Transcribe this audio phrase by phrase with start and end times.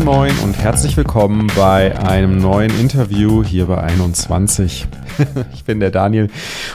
[0.00, 4.86] Moin Moin und herzlich willkommen bei einem neuen Interview hier bei 21.
[5.54, 6.28] ich bin der Daniel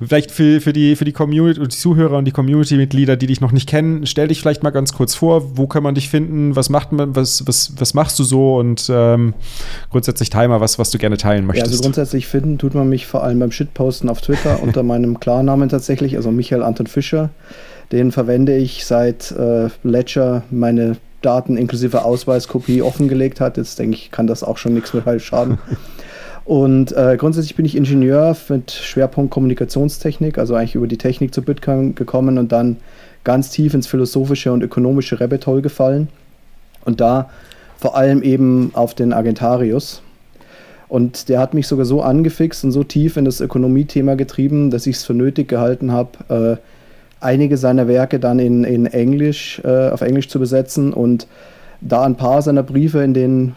[0.05, 3.41] Vielleicht für, für, die, für die Community und die Zuhörer und die Community-Mitglieder, die dich
[3.41, 6.55] noch nicht kennen, stell dich vielleicht mal ganz kurz vor, wo kann man dich finden,
[6.55, 9.33] was macht man, was, was, was machst du so und ähm,
[9.89, 11.67] grundsätzlich teil mal was, was du gerne teilen möchtest.
[11.67, 15.19] Ja, also grundsätzlich finden tut man mich vor allem beim Shitposten auf Twitter unter meinem
[15.19, 17.29] Klarnamen tatsächlich, also Michael Anton Fischer.
[17.91, 23.57] Den verwende ich seit äh, Ledger meine Daten inklusive Ausweiskopie offengelegt hat.
[23.57, 25.57] Jetzt denke ich, kann das auch schon nichts mehr schaden.
[26.45, 31.41] Und äh, grundsätzlich bin ich Ingenieur mit Schwerpunkt Kommunikationstechnik, also eigentlich über die Technik zu
[31.41, 32.77] Bitcoin gekommen und dann
[33.23, 36.07] ganz tief ins philosophische und ökonomische Rabbit Hole gefallen.
[36.85, 37.31] Und da
[37.77, 40.03] vor allem eben auf den Argentarius.
[40.87, 44.85] Und der hat mich sogar so angefixt und so tief in das Ökonomiethema getrieben, dass
[44.85, 46.74] ich es für nötig gehalten habe, äh,
[47.19, 51.27] einige seiner Werke dann in, in Englisch, äh, auf Englisch zu besetzen und
[51.81, 53.55] da ein paar seiner Briefe in den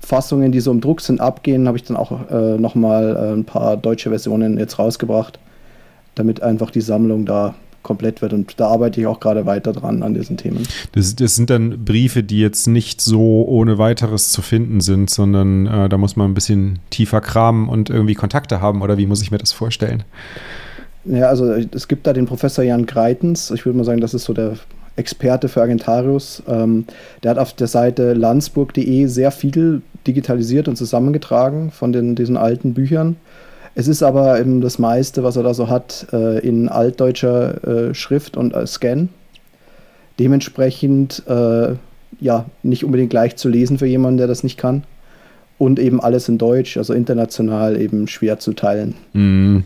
[0.00, 3.44] Fassungen, die so im Druck sind, abgehen, habe ich dann auch äh, nochmal äh, ein
[3.44, 5.38] paar deutsche Versionen jetzt rausgebracht,
[6.14, 8.32] damit einfach die Sammlung da komplett wird.
[8.32, 10.66] Und da arbeite ich auch gerade weiter dran an diesen Themen.
[10.92, 15.66] Das, das, sind dann Briefe, die jetzt nicht so ohne weiteres zu finden sind, sondern
[15.66, 19.22] äh, da muss man ein bisschen tiefer kramen und irgendwie Kontakte haben, oder wie muss
[19.22, 20.04] ich mir das vorstellen?
[21.04, 23.50] Ja, also es gibt da den Professor Jan Greitens.
[23.50, 24.54] Ich würde mal sagen, das ist so der
[24.96, 26.42] Experte für Argentarius.
[26.48, 26.84] Ähm,
[27.22, 32.74] der hat auf der Seite landsburg.de sehr viel digitalisiert und zusammengetragen von den, diesen alten
[32.74, 33.16] Büchern.
[33.74, 37.94] Es ist aber eben das meiste, was er da so hat, äh, in altdeutscher äh,
[37.94, 39.08] Schrift und äh, Scan.
[40.18, 41.74] Dementsprechend äh,
[42.20, 44.82] ja nicht unbedingt leicht zu lesen für jemanden, der das nicht kann.
[45.58, 48.94] Und eben alles in Deutsch, also international eben schwer zu teilen.
[49.12, 49.58] Mm.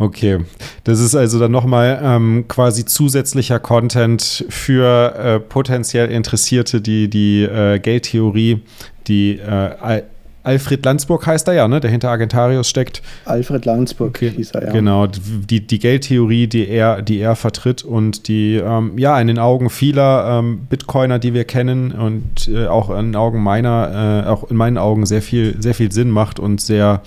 [0.00, 0.44] Okay,
[0.84, 7.42] das ist also dann nochmal ähm, quasi zusätzlicher Content für äh, potenziell Interessierte, die die
[7.42, 8.60] äh, Geldtheorie,
[9.08, 10.02] die äh,
[10.42, 11.80] Alfred Landsburg heißt er ja, ne?
[11.80, 13.02] der hinter Argentarius steckt.
[13.24, 14.30] Alfred Landsburg okay.
[14.30, 14.72] hieß er, ja.
[14.72, 19.38] Genau, die, die Geldtheorie, die er, die er vertritt und die ähm, ja in den
[19.38, 24.28] Augen vieler ähm, Bitcoiner, die wir kennen und äh, auch in den Augen meiner, äh,
[24.28, 27.02] auch in meinen Augen sehr viel, sehr viel Sinn macht und sehr,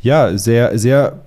[0.00, 1.25] ja, sehr, sehr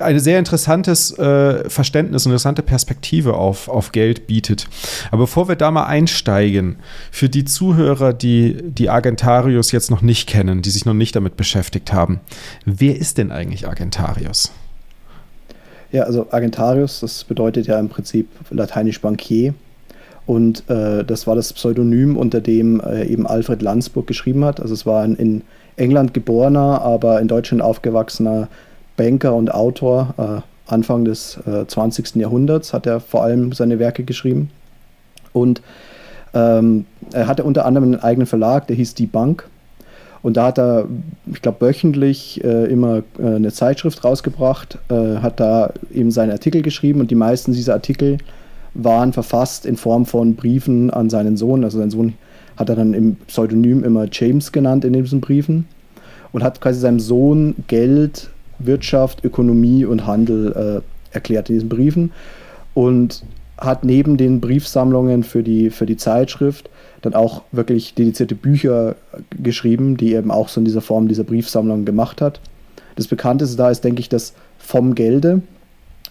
[0.00, 4.68] ein sehr interessantes äh, Verständnis, eine interessante Perspektive auf, auf Geld bietet.
[5.10, 6.76] Aber bevor wir da mal einsteigen,
[7.10, 11.36] für die Zuhörer, die die Argentarius jetzt noch nicht kennen, die sich noch nicht damit
[11.36, 12.20] beschäftigt haben,
[12.64, 14.52] wer ist denn eigentlich Argentarius?
[15.92, 19.54] Ja, also Argentarius, das bedeutet ja im Prinzip lateinisch Bankier.
[20.26, 24.60] Und äh, das war das Pseudonym, unter dem äh, eben Alfred Landsburg geschrieben hat.
[24.60, 25.42] Also es war ein in
[25.76, 28.48] England geborener, aber in Deutschland aufgewachsener
[29.00, 30.14] Banker und Autor.
[30.18, 32.16] Äh, Anfang des äh, 20.
[32.16, 34.50] Jahrhunderts hat er vor allem seine Werke geschrieben.
[35.32, 35.62] Und
[36.34, 39.48] ähm, er hatte unter anderem einen eigenen Verlag, der hieß Die Bank.
[40.22, 40.86] Und da hat er,
[41.32, 46.60] ich glaube, wöchentlich äh, immer äh, eine Zeitschrift rausgebracht, äh, hat da eben seine Artikel
[46.60, 48.18] geschrieben und die meisten dieser Artikel
[48.74, 51.64] waren verfasst in Form von Briefen an seinen Sohn.
[51.64, 52.14] Also sein Sohn
[52.58, 55.66] hat er dann im Pseudonym immer James genannt in diesen Briefen
[56.32, 58.28] und hat quasi seinem Sohn Geld
[58.66, 62.12] Wirtschaft, Ökonomie und Handel äh, erklärt in diesen Briefen
[62.74, 63.24] und
[63.58, 66.70] hat neben den Briefsammlungen für die, für die Zeitschrift
[67.02, 68.96] dann auch wirklich dedizierte Bücher
[69.30, 72.40] geschrieben, die eben auch so in dieser Form dieser Briefsammlung gemacht hat.
[72.96, 75.42] Das bekannteste da ist, denke ich, das Vom Gelde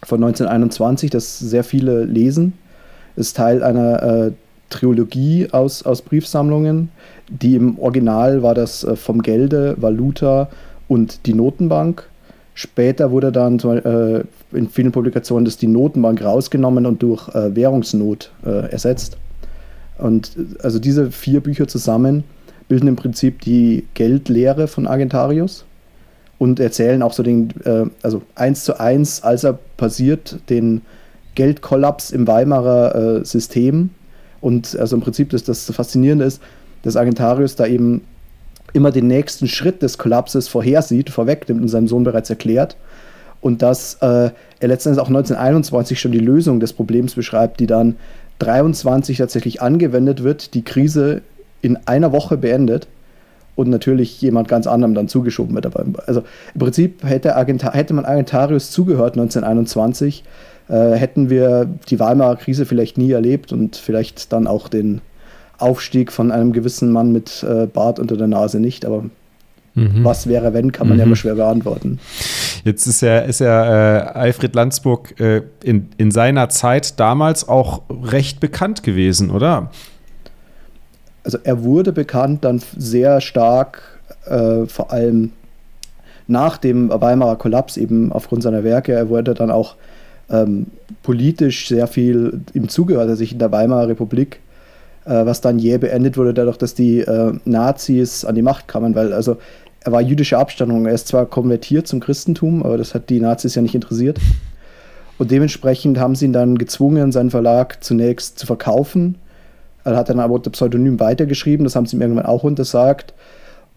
[0.03, 2.53] von 1921, das sehr viele lesen.
[3.15, 4.31] Ist Teil einer äh,
[4.69, 6.89] Trilogie aus, aus Briefsammlungen.
[7.27, 10.49] Die im Original war das äh, vom Gelde, Valuta
[10.87, 12.07] und die Notenbank.
[12.53, 14.23] Später wurde dann äh,
[14.55, 19.17] in vielen Publikationen das die Notenbank rausgenommen und durch äh, Währungsnot äh, ersetzt.
[19.97, 22.23] Und äh, also diese vier Bücher zusammen
[22.67, 25.65] bilden im Prinzip die Geldlehre von Argentarius
[26.37, 30.81] und erzählen auch so den, äh, also eins zu eins, als er passiert, den
[31.35, 33.91] Geldkollaps im Weimarer äh, System.
[34.41, 36.41] Und also im Prinzip das, das Faszinierende ist,
[36.83, 38.01] dass Argentarius da eben
[38.73, 42.75] immer den nächsten Schritt des Kollapses vorhersieht, vorwegnimmt und seinem Sohn bereits erklärt.
[43.41, 47.95] Und dass äh, er letztendlich auch 1921 schon die Lösung des Problems beschreibt, die dann
[48.39, 51.21] 23 tatsächlich angewendet wird, die Krise
[51.61, 52.87] in einer Woche beendet
[53.55, 55.65] und natürlich jemand ganz anderem dann zugeschoben wird.
[55.65, 56.23] Aber also
[56.53, 60.23] im Prinzip hätte, Argenta hätte man Argentarius zugehört 1921,
[60.69, 65.01] äh, hätten wir die Weimarer Krise vielleicht nie erlebt und vielleicht dann auch den
[65.59, 68.85] Aufstieg von einem gewissen Mann mit äh, Bart unter der Nase nicht.
[68.85, 69.03] Aber
[69.75, 70.03] mhm.
[70.03, 70.99] was wäre, wenn, kann man mhm.
[70.99, 71.99] ja immer schwer beantworten.
[72.63, 77.83] Jetzt ist ja, ist ja äh, Alfred Landsburg äh, in, in seiner Zeit damals auch
[77.89, 79.69] recht bekannt gewesen, oder?
[81.23, 85.31] also er wurde bekannt dann sehr stark, äh, vor allem
[86.27, 88.93] nach dem Weimarer Kollaps, eben aufgrund seiner Werke.
[88.93, 89.75] Er wurde dann auch
[90.29, 90.67] ähm,
[91.03, 94.39] politisch sehr viel ihm zugehört, er sich in der Weimarer Republik,
[95.05, 99.13] was dann jäh beendet wurde, dadurch, dass die äh, Nazis an die Macht kamen, weil
[99.13, 99.37] also
[99.81, 100.85] er war jüdische Abstammung.
[100.85, 104.19] Er ist zwar konvertiert zum Christentum, aber das hat die Nazis ja nicht interessiert.
[105.17, 109.15] Und dementsprechend haben sie ihn dann gezwungen, seinen Verlag zunächst zu verkaufen
[109.83, 113.13] er hat dann aber unter Pseudonym weitergeschrieben, das haben sie ihm irgendwann auch untersagt.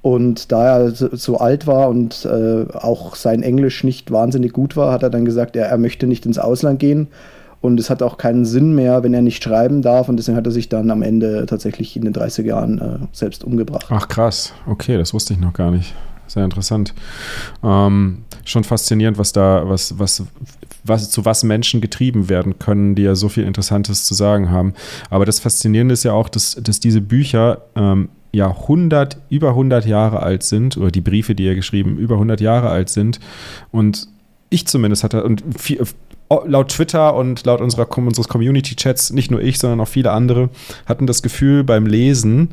[0.01, 4.91] Und da er so alt war und äh, auch sein Englisch nicht wahnsinnig gut war,
[4.91, 7.07] hat er dann gesagt, er, er möchte nicht ins Ausland gehen.
[7.63, 10.09] Und es hat auch keinen Sinn mehr, wenn er nicht schreiben darf.
[10.09, 13.45] Und deswegen hat er sich dann am Ende tatsächlich in den 30er Jahren äh, selbst
[13.45, 13.87] umgebracht.
[13.89, 15.95] Ach krass, okay, das wusste ich noch gar nicht.
[16.27, 16.93] Sehr interessant.
[17.63, 20.25] Ähm, schon faszinierend, was da, was, was,
[20.83, 24.75] was, zu was Menschen getrieben werden können, die ja so viel Interessantes zu sagen haben.
[25.11, 29.87] Aber das Faszinierende ist ja auch, dass, dass diese Bücher ähm, ja 100, über 100
[29.87, 33.21] Jahre alt sind, oder die Briefe, die er geschrieben, über 100 Jahre alt sind.
[33.71, 34.09] Und
[34.49, 35.43] ich zumindest hatte, und
[36.47, 40.51] laut Twitter und laut unserer, unseres Community-Chats, nicht nur ich, sondern auch viele andere,
[40.87, 42.51] hatten das Gefühl beim Lesen,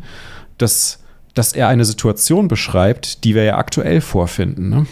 [0.57, 0.99] dass,
[1.33, 4.69] dass er eine Situation beschreibt, die wir ja aktuell vorfinden.
[4.69, 4.85] Ne?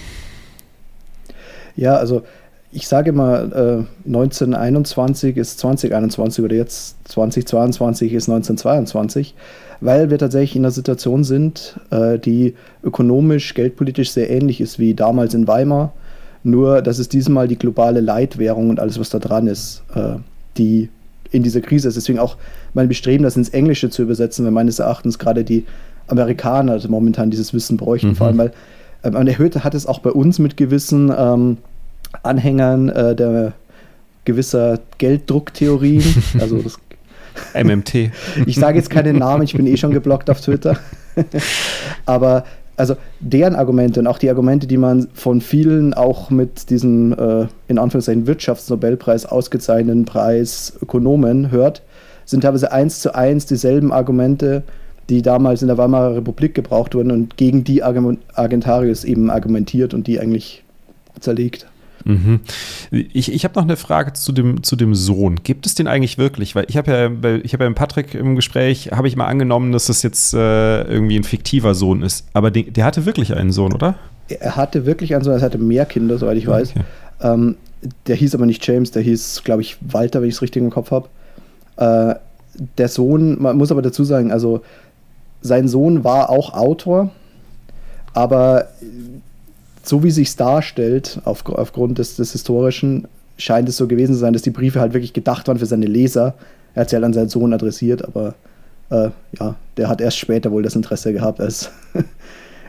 [1.75, 2.23] Ja, also
[2.71, 9.35] ich sage mal, äh, 1921 ist 2021 oder jetzt 2022 ist 1922,
[9.79, 14.93] weil wir tatsächlich in einer Situation sind, äh, die ökonomisch, geldpolitisch sehr ähnlich ist wie
[14.93, 15.93] damals in Weimar.
[16.47, 20.15] Nur, dass es diesmal die globale Leitwährung und alles, was da dran ist, äh,
[20.57, 20.87] die
[21.31, 21.95] in dieser Krise ist.
[21.95, 22.37] Deswegen auch
[22.73, 25.65] mein Bestreben, das ins Englische zu übersetzen, weil meines Erachtens gerade die
[26.07, 28.11] Amerikaner momentan dieses Wissen bräuchten.
[28.11, 28.15] Mhm.
[28.15, 28.51] Vor allem, weil
[29.03, 31.57] ähm, man erhöht hat es auch bei uns mit gewissen ähm,
[32.23, 33.51] Anhängern äh, der
[34.23, 36.03] gewisser Gelddrucktheorien.
[36.39, 36.77] Also das
[37.53, 38.11] MMT.
[38.45, 40.77] ich sage jetzt keine Namen, ich bin eh schon geblockt auf Twitter.
[42.05, 42.45] Aber
[42.77, 47.47] also deren Argumente und auch die Argumente, die man von vielen auch mit diesem äh,
[47.67, 51.81] in Anführungszeichen Wirtschaftsnobelpreis ausgezeichneten Preis Ökonomen hört,
[52.25, 54.63] sind teilweise eins zu eins dieselben Argumente,
[55.09, 60.05] die damals in der Weimarer Republik gebraucht wurden und gegen die Argentarius eben argumentiert und
[60.05, 60.63] die eigentlich
[61.19, 61.67] zerlegt.
[62.07, 62.39] Mhm.
[62.91, 65.39] Ich, ich habe noch eine Frage zu dem, zu dem Sohn.
[65.43, 66.55] Gibt es den eigentlich wirklich?
[66.55, 69.73] Weil ich habe ja, ich habe ja mit Patrick im Gespräch, habe ich mal angenommen,
[69.73, 72.25] dass das jetzt äh, irgendwie ein fiktiver Sohn ist.
[72.33, 73.95] Aber den, der hatte wirklich einen Sohn, oder?
[74.29, 76.71] Er hatte wirklich einen Sohn, er hatte mehr Kinder, soweit ich weiß.
[76.71, 76.83] Okay.
[77.21, 77.57] Ähm,
[78.07, 80.69] der hieß aber nicht James, der hieß, glaube ich, Walter, wenn ich es richtig im
[80.69, 81.09] Kopf habe.
[81.75, 82.15] Äh,
[82.77, 84.61] der Sohn, man muss aber dazu sagen, also
[85.41, 87.11] sein Sohn war auch Autor,
[88.13, 88.69] aber
[89.87, 94.33] so wie sich darstellt, auf, aufgrund des, des Historischen, scheint es so gewesen zu sein,
[94.33, 96.35] dass die Briefe halt wirklich gedacht waren für seine Leser.
[96.73, 98.35] Er hat sie halt an seinen Sohn adressiert, aber
[98.89, 101.71] äh, ja, der hat erst später wohl das Interesse gehabt, als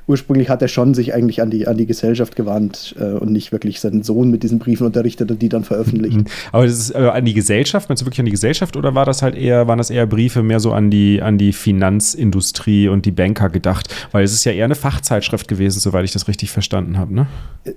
[0.09, 3.53] ursprünglich hat er schon sich eigentlich an die, an die Gesellschaft gewandt äh, und nicht
[3.53, 6.17] wirklich seinen Sohn mit diesen Briefen unterrichtet und die dann veröffentlicht.
[6.17, 6.25] Mhm.
[6.51, 9.05] Aber das ist äh, an die Gesellschaft, meinst du wirklich an die Gesellschaft oder war
[9.05, 13.05] das halt eher, waren das eher Briefe mehr so an die, an die Finanzindustrie und
[13.05, 13.95] die Banker gedacht?
[14.11, 17.27] Weil es ist ja eher eine Fachzeitschrift gewesen, soweit ich das richtig verstanden habe, ne?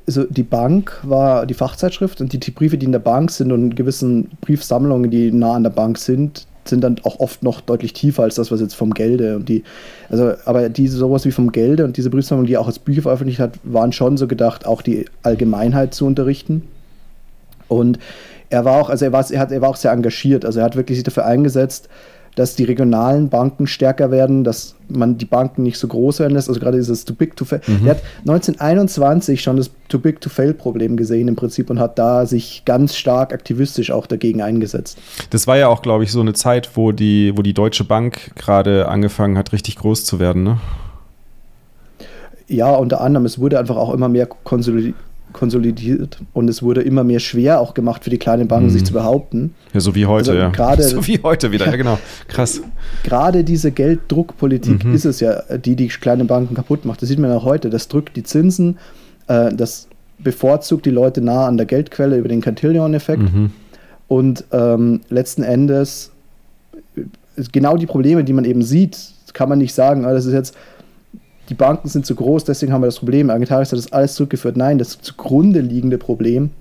[0.08, 3.52] Also die Bank war die Fachzeitschrift und die, die Briefe, die in der Bank sind
[3.52, 7.94] und gewissen Briefsammlungen, die nah an der Bank sind, sind dann auch oft noch deutlich
[7.94, 9.64] tiefer als das, was jetzt vom Gelde und die,
[10.10, 13.02] also, aber diese sowas wie vom Gelde und diese Briefsammlung, die er auch als Bücher
[13.02, 16.68] veröffentlicht hat, waren schon so gedacht, auch die Allgemeinheit zu unterrichten.
[17.68, 18.00] Und
[18.50, 20.66] er war auch, also er war, er, hat, er war auch sehr engagiert, also er
[20.66, 21.90] hat wirklich sich dafür eingesetzt,
[22.36, 26.48] dass die regionalen Banken stärker werden, dass man die Banken nicht so groß werden lässt.
[26.48, 27.62] Also gerade dieses Too Big to Fail.
[27.68, 27.86] Mhm.
[27.86, 32.00] Er hat 1921 schon das Too Big to Fail Problem gesehen im Prinzip und hat
[32.00, 34.98] da sich ganz stark aktivistisch auch dagegen eingesetzt.
[35.30, 38.32] Das war ja auch, glaube ich, so eine Zeit, wo die, wo die Deutsche Bank
[38.36, 40.60] gerade angefangen hat, richtig groß zu werden, ne?
[42.48, 44.96] Ja, unter anderem, es wurde einfach auch immer mehr konsolidiert
[45.34, 48.72] konsolidiert und es wurde immer mehr schwer auch gemacht für die kleinen Banken, mhm.
[48.72, 49.54] sich zu behaupten.
[49.74, 50.50] Ja, so wie heute, also ja.
[50.50, 52.00] Grade, so wie heute wieder, ja, genau.
[52.28, 52.62] Krass.
[53.04, 54.94] Gerade diese Gelddruckpolitik mhm.
[54.94, 57.02] ist es ja, die die kleinen Banken kaputt macht.
[57.02, 57.70] Das sieht man auch heute.
[57.70, 58.78] Das drückt die Zinsen,
[59.28, 59.88] äh, das
[60.20, 63.24] bevorzugt die Leute nah an der Geldquelle über den Cantillon-Effekt.
[63.24, 63.52] Mhm.
[64.08, 66.12] Und ähm, letzten Endes
[66.96, 67.02] äh,
[67.52, 68.98] genau die Probleme, die man eben sieht,
[69.34, 70.56] kann man nicht sagen, ah, das ist jetzt
[71.52, 73.30] die Banken sind zu groß, deswegen haben wir das Problem.
[73.30, 74.56] Argentarius hat das alles zurückgeführt.
[74.56, 76.52] Nein, das zugrunde liegende Problem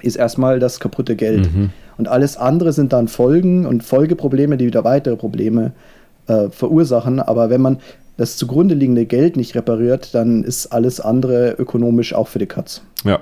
[0.00, 1.52] ist erstmal das kaputte Geld.
[1.54, 1.68] Mhm.
[1.98, 5.72] Und alles andere sind dann Folgen und Folgeprobleme, die wieder weitere Probleme
[6.28, 7.20] äh, verursachen.
[7.20, 7.76] Aber wenn man
[8.16, 12.80] das zugrunde liegende Geld nicht repariert, dann ist alles andere ökonomisch auch für die Katz.
[13.04, 13.20] Ja.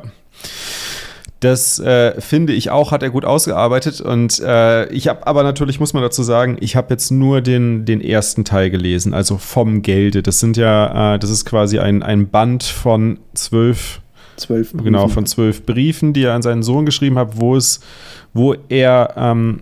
[1.40, 4.02] Das äh, finde ich auch, hat er gut ausgearbeitet.
[4.02, 7.86] Und äh, ich habe aber natürlich, muss man dazu sagen, ich habe jetzt nur den,
[7.86, 10.22] den ersten Teil gelesen, also vom Gelde.
[10.22, 14.02] Das sind ja, äh, das ist quasi ein, ein Band von zwölf,
[14.36, 17.80] zwölf genau, von zwölf Briefen, die er an seinen Sohn geschrieben hat, wo es,
[18.34, 19.60] wo er, ähm,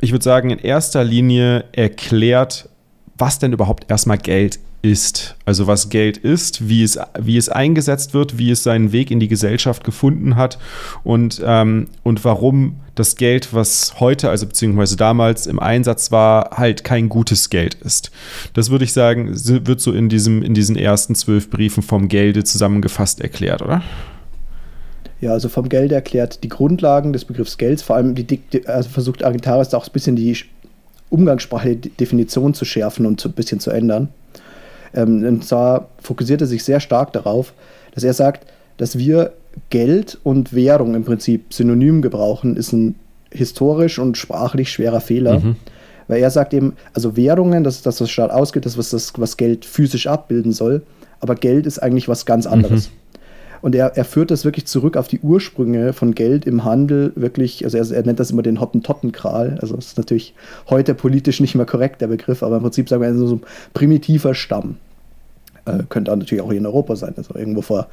[0.00, 2.70] ich würde sagen, in erster Linie erklärt,
[3.18, 5.36] was denn überhaupt erstmal Geld ist.
[5.44, 9.18] Also was Geld ist, wie es, wie es eingesetzt wird, wie es seinen Weg in
[9.18, 10.58] die Gesellschaft gefunden hat
[11.02, 16.84] und, ähm, und warum das Geld, was heute, also beziehungsweise damals im Einsatz war, halt
[16.84, 18.10] kein gutes Geld ist.
[18.54, 22.44] Das würde ich sagen, wird so in, diesem, in diesen ersten zwölf Briefen vom Gelde
[22.44, 23.82] zusammengefasst erklärt, oder?
[25.20, 29.24] Ja, also vom Geld erklärt die Grundlagen des Begriffs Gelds, vor allem die, also versucht
[29.24, 30.36] Argentaris auch ein bisschen die
[31.10, 34.10] umgangssprachliche Definition zu schärfen und ein bisschen zu ändern.
[34.94, 37.52] Ähm, und zwar fokussiert er sich sehr stark darauf,
[37.94, 39.32] dass er sagt, dass wir
[39.70, 42.94] Geld und Währung im Prinzip synonym gebrauchen, ist ein
[43.30, 45.40] historisch und sprachlich schwerer Fehler.
[45.40, 45.56] Mhm.
[46.06, 49.12] Weil er sagt eben, also Währungen, das ist das, was Staat ausgeht, das ist das,
[49.16, 50.82] was Geld physisch abbilden soll,
[51.20, 52.88] aber Geld ist eigentlich was ganz anderes.
[52.88, 52.92] Mhm.
[53.60, 57.64] Und er, er führt das wirklich zurück auf die Ursprünge von Geld im Handel, wirklich,
[57.64, 59.58] also er, er nennt das immer den Hottentottenkral.
[59.60, 60.34] Also das ist natürlich
[60.68, 63.42] heute politisch nicht mehr korrekt, der Begriff, aber im Prinzip sagen wir so ein
[63.74, 64.76] primitiver Stamm.
[65.64, 67.88] Äh, könnte natürlich auch hier in Europa sein, also irgendwo vor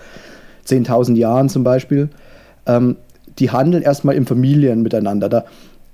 [0.68, 2.10] 10.000 Jahren zum Beispiel.
[2.66, 2.98] Ähm,
[3.40, 5.30] die handeln erstmal in Familien miteinander.
[5.30, 5.46] Da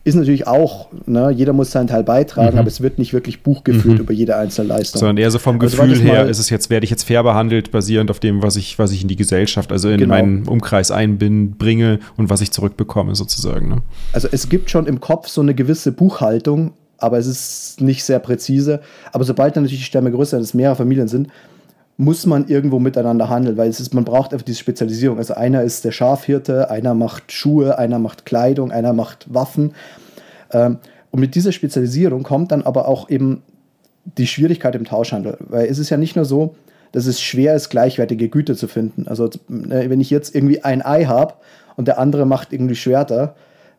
[0.03, 2.59] ist natürlich auch, ne, jeder muss seinen Teil beitragen, mhm.
[2.59, 4.01] aber es wird nicht wirklich Buch geführt mhm.
[4.01, 4.99] über jede einzelne Leistung.
[4.99, 7.71] Sondern eher so vom also Gefühl her ist es jetzt, werde ich jetzt fair behandelt,
[7.71, 10.15] basierend auf dem, was ich, was ich in die Gesellschaft, also in genau.
[10.15, 13.69] meinen Umkreis einbringe und was ich zurückbekomme, sozusagen.
[13.69, 13.77] Ne?
[14.11, 18.19] Also es gibt schon im Kopf so eine gewisse Buchhaltung, aber es ist nicht sehr
[18.19, 18.81] präzise.
[19.11, 21.27] Aber sobald dann natürlich die Stämme größer sind, es mehrere Familien sind,
[22.01, 25.19] muss man irgendwo miteinander handeln, weil es ist, man braucht einfach diese Spezialisierung.
[25.19, 29.75] Also einer ist der Schafhirte, einer macht Schuhe, einer macht Kleidung, einer macht Waffen.
[30.51, 30.79] Ähm,
[31.11, 33.43] und mit dieser Spezialisierung kommt dann aber auch eben
[34.17, 36.55] die Schwierigkeit im Tauschhandel, weil es ist ja nicht nur so,
[36.91, 39.07] dass es schwer ist, gleichwertige Güter zu finden.
[39.07, 41.35] Also ne, wenn ich jetzt irgendwie ein Ei habe
[41.75, 43.35] und der andere macht irgendwie Schwerter,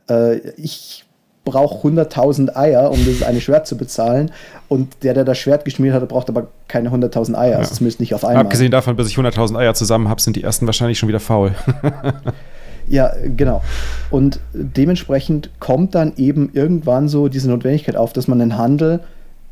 [0.08, 1.04] äh, ich
[1.44, 4.30] braucht 100.000 Eier, um das eine Schwert zu bezahlen.
[4.68, 7.52] Und der, der das Schwert geschmiert hat, braucht aber keine 100.000 Eier.
[7.52, 7.58] Ja.
[7.58, 8.44] Also zumindest nicht auf einmal.
[8.44, 11.52] Abgesehen davon, bis ich 100.000 Eier zusammen habe, sind die ersten wahrscheinlich schon wieder faul.
[12.88, 13.62] ja, genau.
[14.10, 19.00] Und dementsprechend kommt dann eben irgendwann so diese Notwendigkeit auf, dass man den Handel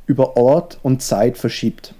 [0.06, 1.94] über Ort und Zeit verschiebt.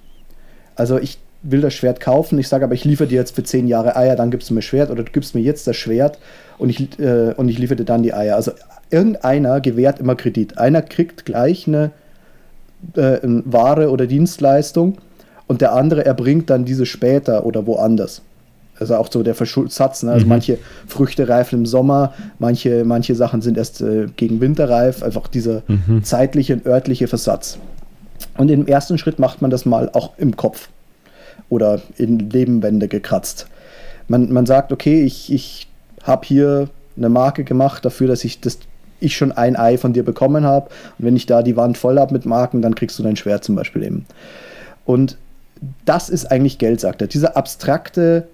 [0.77, 3.67] Also ich will das Schwert kaufen, ich sage aber, ich liefere dir jetzt für 10
[3.67, 6.19] Jahre Eier, dann gibst du mir Schwert oder du gibst mir jetzt das Schwert
[6.59, 8.37] und ich, äh, und ich liefere dir dann die Eier.
[8.37, 8.53] Also
[8.91, 10.59] irgendeiner gewährt immer Kredit.
[10.59, 11.91] Einer kriegt gleich eine,
[12.97, 14.99] äh, eine Ware oder Dienstleistung
[15.47, 18.23] und der andere erbringt dann diese später oder woanders.
[18.79, 20.03] Also auch so der Verschuldsatz.
[20.03, 20.13] Ne?
[20.13, 20.31] Also mhm.
[20.31, 25.03] manche Früchte reifen im Sommer, manche, manche Sachen sind erst äh, gegen Winter reif.
[25.03, 26.03] Einfach dieser mhm.
[26.03, 27.59] zeitliche und örtliche Versatz.
[28.39, 30.69] Und im ersten Schritt macht man das mal auch im Kopf
[31.51, 33.47] oder in Lebenwände gekratzt.
[34.09, 35.69] Man, man sagt, okay, ich, ich
[36.03, 38.59] habe hier eine Marke gemacht dafür, dass ich das
[39.01, 40.71] ich schon ein Ei von dir bekommen habe.
[40.99, 43.45] Und wenn ich da die Wand voll habe mit Marken, dann kriegst du dein Schwert
[43.45, 44.07] zum Beispiel eben.
[44.85, 45.17] Und
[45.85, 47.09] das ist eigentlich Geld, sagt er.
[47.09, 48.29] Dieser abstrakte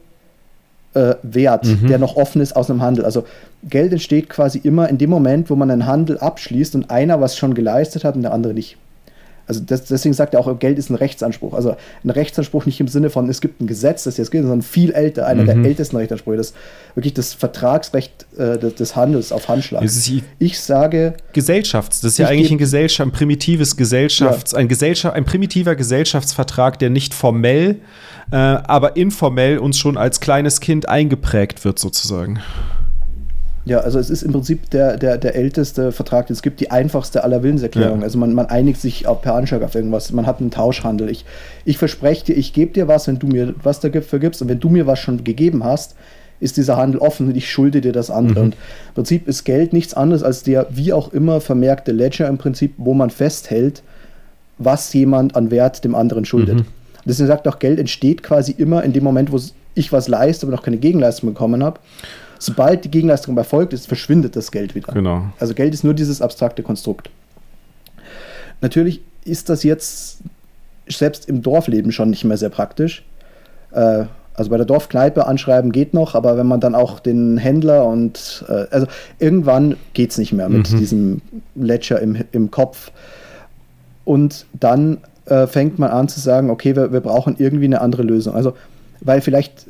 [0.95, 1.89] äh, Wert, mhm.
[1.89, 3.05] der noch offen ist aus einem Handel.
[3.05, 3.25] Also
[3.65, 7.37] Geld entsteht quasi immer in dem Moment, wo man einen Handel abschließt und einer was
[7.37, 8.77] schon geleistet hat und der andere nicht.
[9.47, 11.55] Also das, deswegen sagt er auch, Geld ist ein Rechtsanspruch.
[11.55, 14.63] Also ein Rechtsanspruch nicht im Sinne von, es gibt ein Gesetz, das jetzt gilt, sondern
[14.63, 15.47] viel älter, einer mhm.
[15.47, 16.37] der ältesten Rechtsansprüche.
[16.37, 16.55] Das
[16.97, 19.85] wirklich das Vertragsrecht äh, des, Handels auf Handschlag.
[20.39, 21.15] Ich sage.
[21.33, 24.59] Gesellschafts, das ist ja eigentlich ein Gesellschaft, ein primitives Gesellschafts, ja.
[24.59, 27.77] ein Gesellschaft, ein primitiver Gesellschaftsvertrag, der nicht formell,
[28.33, 32.41] äh, aber informell uns schon als kleines Kind eingeprägt wird, sozusagen.
[33.67, 36.31] Ja, also es ist im Prinzip der, der, der älteste Vertrag.
[36.31, 38.01] Es gibt die einfachste aller Willenserklärungen.
[38.01, 38.05] Ja.
[38.05, 40.13] Also man, man einigt sich auch per Anschlag auf irgendwas.
[40.13, 41.11] Man hat einen Tauschhandel.
[41.11, 41.25] Ich,
[41.65, 44.41] ich verspreche dir, ich gebe dir was, wenn du mir was dafür gibst.
[44.41, 45.97] Und wenn du mir was schon gegeben hast,
[46.39, 48.39] ist dieser Handel offen und ich schulde dir das andere.
[48.39, 48.45] Mhm.
[48.45, 52.39] Und im Prinzip ist Geld nichts anderes als der wie auch immer vermerkte Ledger im
[52.39, 53.83] Prinzip, wo man festhält,
[54.59, 56.59] was jemand an Wert dem anderen schuldet.
[56.59, 56.67] Mhm.
[57.05, 59.41] Deswegen sagt auch, Geld entsteht quasi immer in dem Moment, wo
[59.75, 61.81] ich was leiste, aber noch keine Gegenleistung bekommen habe
[62.39, 64.93] sobald die Gegenleistung erfolgt ist, verschwindet das Geld wieder.
[64.93, 65.25] Genau.
[65.39, 67.11] Also Geld ist nur dieses abstrakte Konstrukt.
[68.61, 70.19] Natürlich ist das jetzt
[70.89, 73.05] selbst im Dorfleben schon nicht mehr sehr praktisch.
[73.73, 77.87] Äh, also bei der Dorfkneipe anschreiben geht noch, aber wenn man dann auch den Händler
[77.87, 78.87] und äh, also
[79.19, 80.79] irgendwann geht es nicht mehr mit mhm.
[80.79, 81.23] diesem
[81.55, 82.93] Ledger im, im Kopf.
[84.05, 88.03] Und dann äh, fängt man an zu sagen, okay, wir, wir brauchen irgendwie eine andere
[88.03, 88.35] Lösung.
[88.35, 88.55] Also,
[89.01, 89.67] weil vielleicht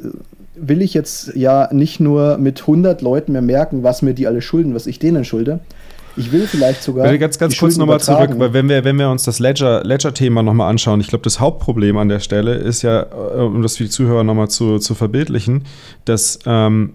[0.56, 4.42] will ich jetzt ja nicht nur mit 100 Leuten mehr merken, was mir die alle
[4.42, 5.60] schulden, was ich denen schulde.
[6.16, 7.10] Ich will vielleicht sogar.
[7.10, 10.42] Will ganz, ganz kurz nochmal zurück, weil wenn wir, wenn wir uns das Ledger-Thema Ledger
[10.42, 13.84] nochmal anschauen, ich glaube, das Hauptproblem an der Stelle ist ja, äh, um das für
[13.84, 15.64] die Zuhörer nochmal zu, zu verbildlichen,
[16.06, 16.94] dass ähm,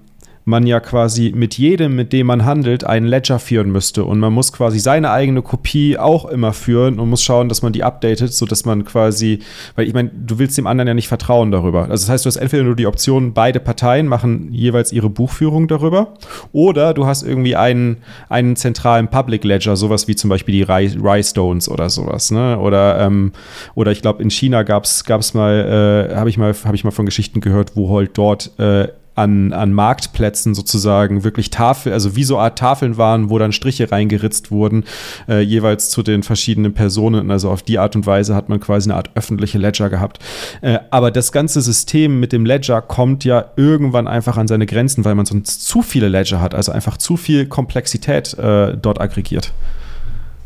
[0.51, 4.03] man ja quasi mit jedem, mit dem man handelt, einen Ledger führen müsste.
[4.05, 7.73] Und man muss quasi seine eigene Kopie auch immer führen und muss schauen, dass man
[7.73, 9.39] die updatet, sodass man quasi,
[9.75, 11.89] weil ich meine, du willst dem anderen ja nicht vertrauen darüber.
[11.89, 15.67] Also das heißt, du hast entweder nur die Option, beide Parteien machen jeweils ihre Buchführung
[15.67, 16.13] darüber,
[16.51, 17.97] oder du hast irgendwie einen,
[18.29, 22.29] einen zentralen Public Ledger, sowas wie zum Beispiel die Rye-Stones oder sowas.
[22.29, 22.59] Ne?
[22.59, 23.31] Oder, ähm,
[23.73, 26.91] oder ich glaube, in China gab es mal, äh, habe ich, mal, hab ich mal
[26.91, 28.89] von Geschichten gehört, wo halt dort äh,
[29.21, 33.91] an, an Marktplätzen sozusagen wirklich Tafel, also wie so Art Tafeln waren, wo dann Striche
[33.91, 34.83] reingeritzt wurden,
[35.27, 37.31] äh, jeweils zu den verschiedenen Personen.
[37.31, 40.19] Also auf die Art und Weise hat man quasi eine Art öffentliche Ledger gehabt.
[40.61, 45.05] Äh, aber das ganze System mit dem Ledger kommt ja irgendwann einfach an seine Grenzen,
[45.05, 49.53] weil man sonst zu viele Ledger hat, also einfach zu viel Komplexität äh, dort aggregiert.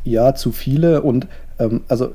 [0.04, 1.28] Ja, zu viele und
[1.60, 2.14] ähm, also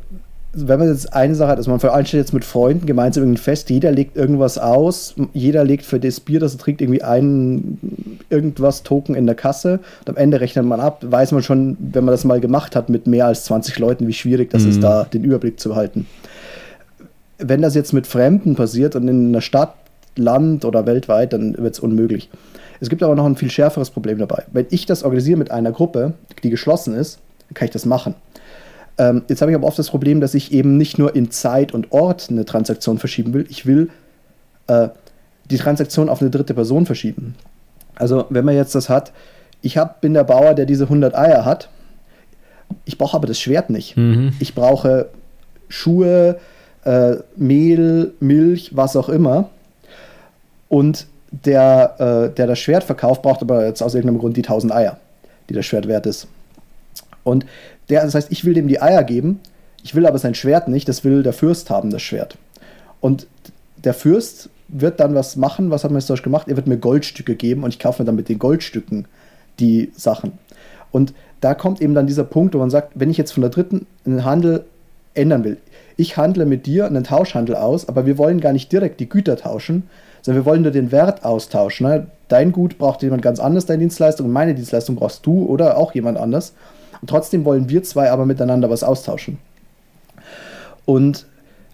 [0.53, 3.71] wenn man jetzt eine Sache hat, also man veranstaltet jetzt mit Freunden gemeinsam ein Fest,
[3.71, 8.83] jeder legt irgendwas aus, jeder legt für das Bier, das er trinkt, irgendwie einen irgendwas
[8.83, 12.13] Token in der Kasse und am Ende rechnet man ab, weiß man schon, wenn man
[12.13, 14.71] das mal gemacht hat mit mehr als 20 Leuten, wie schwierig das mhm.
[14.71, 16.07] ist, da den Überblick zu halten.
[17.39, 19.75] Wenn das jetzt mit Fremden passiert und in einer Stadt,
[20.17, 22.29] Land oder weltweit, dann wird es unmöglich.
[22.81, 24.45] Es gibt aber noch ein viel schärferes Problem dabei.
[24.53, 28.15] Wenn ich das organisiere mit einer Gruppe, die geschlossen ist, dann kann ich das machen.
[29.01, 31.73] Ähm, jetzt habe ich aber oft das Problem, dass ich eben nicht nur in Zeit
[31.73, 33.89] und Ort eine Transaktion verschieben will, ich will
[34.67, 34.89] äh,
[35.51, 37.35] die Transaktion auf eine dritte Person verschieben.
[37.95, 39.13] Also wenn man jetzt das hat,
[39.63, 41.71] ich hab, bin der Bauer, der diese 100 Eier hat,
[42.85, 43.97] ich brauche aber das Schwert nicht.
[43.97, 44.35] Mhm.
[44.39, 45.09] Ich brauche
[45.71, 46.39] Schuhe,
[46.85, 49.49] äh, Mehl, Milch, was auch immer.
[50.69, 51.95] Und der,
[52.31, 54.99] äh, der das Schwert verkauft, braucht aber jetzt aus irgendeinem Grund die 1000 Eier,
[55.49, 56.29] die das Schwert wert ist.
[57.25, 57.47] Und
[57.91, 59.41] der, das heißt, ich will dem die Eier geben,
[59.83, 62.37] ich will aber sein Schwert nicht, das will der Fürst haben, das Schwert.
[63.01, 63.27] Und
[63.77, 66.49] der Fürst wird dann was machen, was hat man historisch gemacht?
[66.49, 69.07] Er wird mir Goldstücke geben und ich kaufe mir dann mit den Goldstücken
[69.59, 70.33] die Sachen.
[70.93, 73.51] Und da kommt eben dann dieser Punkt, wo man sagt, wenn ich jetzt von der
[73.51, 74.65] dritten einen Handel
[75.15, 75.57] ändern will,
[75.97, 79.37] ich handle mit dir einen Tauschhandel aus, aber wir wollen gar nicht direkt die Güter
[79.37, 79.85] tauschen,
[80.23, 81.87] sondern wir wollen nur den Wert austauschen.
[81.87, 82.07] Ne?
[82.29, 85.95] Dein Gut braucht jemand ganz anders, deine Dienstleistung, und meine Dienstleistung brauchst du oder auch
[85.95, 86.55] jemand anders.
[87.01, 89.39] Und trotzdem wollen wir zwei aber miteinander was austauschen.
[90.85, 91.27] Und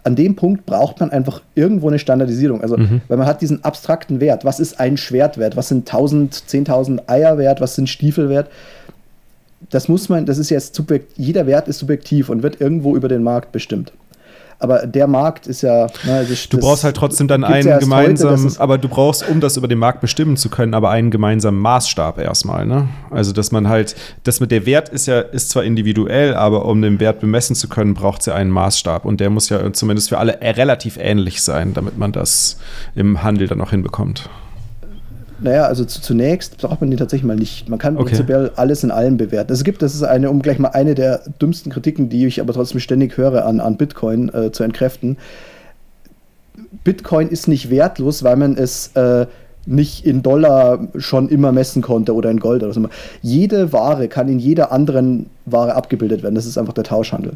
[0.05, 2.63] an dem Punkt braucht man einfach irgendwo eine Standardisierung.
[2.63, 3.01] Also, mhm.
[3.09, 4.45] weil man hat diesen abstrakten Wert.
[4.45, 5.57] Was ist ein Schwert wert?
[5.57, 7.61] Was sind 1000, 10.000 Eier wert?
[7.61, 8.49] Was sind Stiefel wert?
[9.71, 13.09] Das muss man, das ist jetzt subjekt, jeder Wert ist subjektiv und wird irgendwo über
[13.09, 13.93] den Markt bestimmt.
[14.59, 15.87] Aber der Markt ist ja.
[16.05, 19.57] Ne, das, du brauchst halt trotzdem dann einen ja gemeinsamen, aber du brauchst, um das
[19.57, 22.65] über den Markt bestimmen zu können, aber einen gemeinsamen Maßstab erstmal.
[22.65, 22.89] Ne?
[23.11, 26.81] Also, dass man halt, das mit der Wert ist ja, ist zwar individuell, aber um
[26.81, 29.05] den Wert bemessen zu können, braucht es ja einen Maßstab.
[29.05, 32.59] Und der muss ja zumindest für alle relativ ähnlich sein, damit man das
[32.95, 34.31] im Handel dann auch hinbekommt.
[35.39, 37.69] Naja, also zu, zunächst braucht man die tatsächlich mal nicht.
[37.69, 38.07] Man kann okay.
[38.07, 39.53] prinzipiell alles in allem bewerten.
[39.53, 42.55] Es gibt, das ist eine, um gleich mal eine der dümmsten Kritiken, die ich aber
[42.55, 45.19] trotzdem ständig höre an, an Bitcoin äh, zu entkräften.
[46.85, 49.27] Bitcoin ist nicht wertlos, weil man es äh,
[49.67, 52.89] nicht in Dollar schon immer messen konnte oder in Gold oder so.
[53.21, 56.35] Jede Ware kann in jeder anderen Ware abgebildet werden.
[56.35, 57.33] Das ist einfach der Tauschhandel.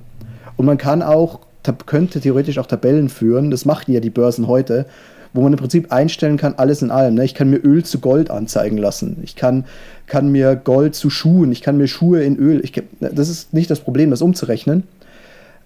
[0.57, 1.41] Und man kann auch,
[1.87, 4.87] könnte theoretisch auch Tabellen führen, das machen ja die Börsen heute,
[5.33, 7.15] wo man im Prinzip einstellen kann, alles in allem.
[7.15, 7.25] Ne?
[7.25, 9.19] Ich kann mir Öl zu Gold anzeigen lassen.
[9.23, 9.65] Ich kann,
[10.07, 12.61] kann mir Gold zu Schuhen, ich kann mir Schuhe in Öl.
[12.65, 14.85] Ich, das ist nicht das Problem, das umzurechnen.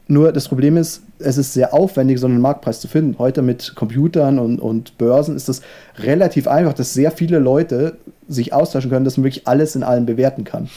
[0.07, 3.19] Nur das Problem ist, es ist sehr aufwendig, so einen Marktpreis zu finden.
[3.19, 5.63] Heute mit Computern und, und Börsen ist das
[5.99, 7.97] relativ einfach, dass sehr viele Leute
[8.29, 10.69] sich austauschen können, dass man wirklich alles in allem bewerten kann.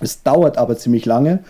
[0.00, 1.40] Es dauert aber ziemlich lange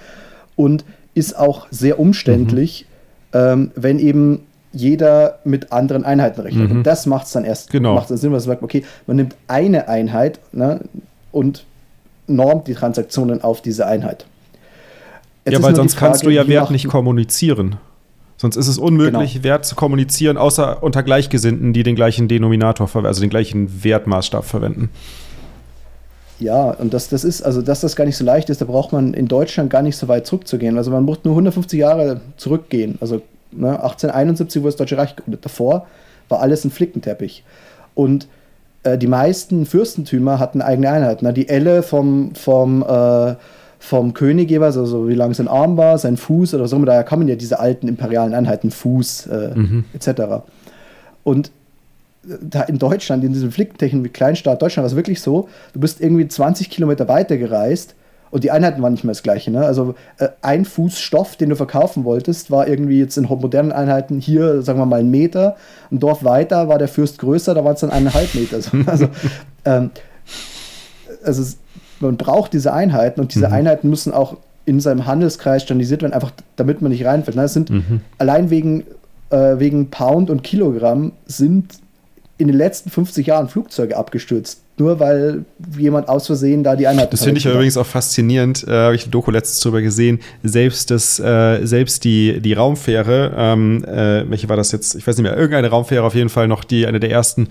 [0.57, 2.87] und ist auch sehr umständlich,
[3.33, 3.39] mhm.
[3.39, 6.71] ähm, wenn eben jeder mit anderen Einheiten rechnet.
[6.71, 6.79] Mhm.
[6.79, 7.95] Und das macht es dann erst genau.
[7.95, 10.81] macht Sinn, weil man sagt, okay, man nimmt eine Einheit ne,
[11.31, 11.65] und
[12.27, 14.27] normt die Transaktionen auf diese Einheit.
[15.45, 17.77] Jetzt ja, weil sonst Frage, kannst du ja Wert nicht kommunizieren.
[18.37, 19.45] Sonst ist es unmöglich, genau.
[19.45, 24.91] Wert zu kommunizieren, außer unter Gleichgesinnten, die den gleichen Denominator, also den gleichen Wertmaßstab verwenden.
[26.41, 28.93] Ja, und das, das ist, also dass das gar nicht so leicht ist, da braucht
[28.93, 30.77] man in Deutschland gar nicht so weit zurückzugehen.
[30.77, 32.99] Also man muss nur 150 Jahre zurückgehen.
[33.01, 35.45] Also ne, 1871 wurde das Deutsche Reich gegründet.
[35.45, 35.87] Davor
[36.29, 37.45] war alles ein Flickenteppich.
[37.95, 38.27] Und
[38.83, 41.25] äh, die meisten Fürstentümer hatten eigene Einheiten.
[41.25, 41.33] Ne?
[41.33, 43.35] Die Elle vom, vom äh,
[43.83, 47.27] vom König jeweils, also wie lang sein Arm war, sein Fuß oder so, daher kommen
[47.27, 49.85] ja diese alten imperialen Einheiten, Fuß äh, mhm.
[49.93, 50.45] etc.
[51.25, 51.51] Und
[52.23, 56.01] da in Deutschland, in diesem Flickentechnik wie Kleinstaat Deutschland, war es wirklich so, du bist
[56.01, 57.97] irgendwie 20 Kilometer weiter gereist
[58.33, 59.51] und die Einheiten waren nicht mehr das gleiche.
[59.51, 59.65] Ne?
[59.65, 64.21] Also äh, ein Fuß Stoff, den du verkaufen wolltest, war irgendwie jetzt in modernen Einheiten
[64.21, 65.57] hier, sagen wir mal, ein Meter.
[65.91, 68.59] Ein Dorf weiter war der Fürst größer, da waren es dann eineinhalb Meter.
[68.87, 69.09] Also,
[69.67, 69.91] ähm,
[71.23, 71.57] also
[72.01, 73.53] man braucht diese Einheiten und diese mhm.
[73.53, 77.37] Einheiten müssen auch in seinem Handelskreis standardisiert werden, einfach damit man nicht reinfällt.
[77.37, 78.01] Das sind mhm.
[78.17, 78.85] allein wegen,
[79.29, 81.75] äh, wegen Pound und Kilogramm sind
[82.39, 84.62] in den letzten 50 Jahren Flugzeuge abgestürzt.
[84.79, 85.45] Nur weil
[85.79, 88.67] jemand aus Versehen da die Einheit Das finde ich übrigens auch faszinierend.
[88.67, 90.21] Äh, Habe ich eine Doku letztens drüber gesehen.
[90.43, 94.95] Selbst, das, äh, selbst die, die Raumfähre, ähm, äh, welche war das jetzt?
[94.95, 97.49] Ich weiß nicht mehr, irgendeine Raumfähre auf jeden Fall noch, die eine der ersten,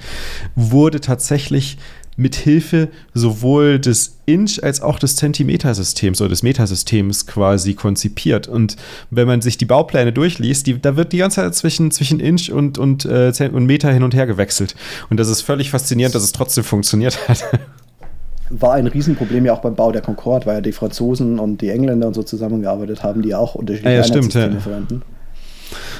[0.55, 1.77] wurde tatsächlich
[2.21, 8.47] mit Hilfe sowohl des Inch als auch des Zentimetersystems oder des Metasystems quasi konzipiert.
[8.47, 8.77] Und
[9.09, 12.51] wenn man sich die Baupläne durchliest, die, da wird die ganze Zeit zwischen, zwischen Inch
[12.51, 14.75] und, und, äh, und Meter hin und her gewechselt.
[15.09, 17.43] Und das ist völlig faszinierend, dass es trotzdem funktioniert hat.
[18.49, 21.69] War ein Riesenproblem ja auch beim Bau der Concorde, weil ja die Franzosen und die
[21.69, 24.49] Engländer und so zusammengearbeitet haben, die auch unterschiedliche ja, ja, stimmt, ja.
[24.59, 25.03] verwenden.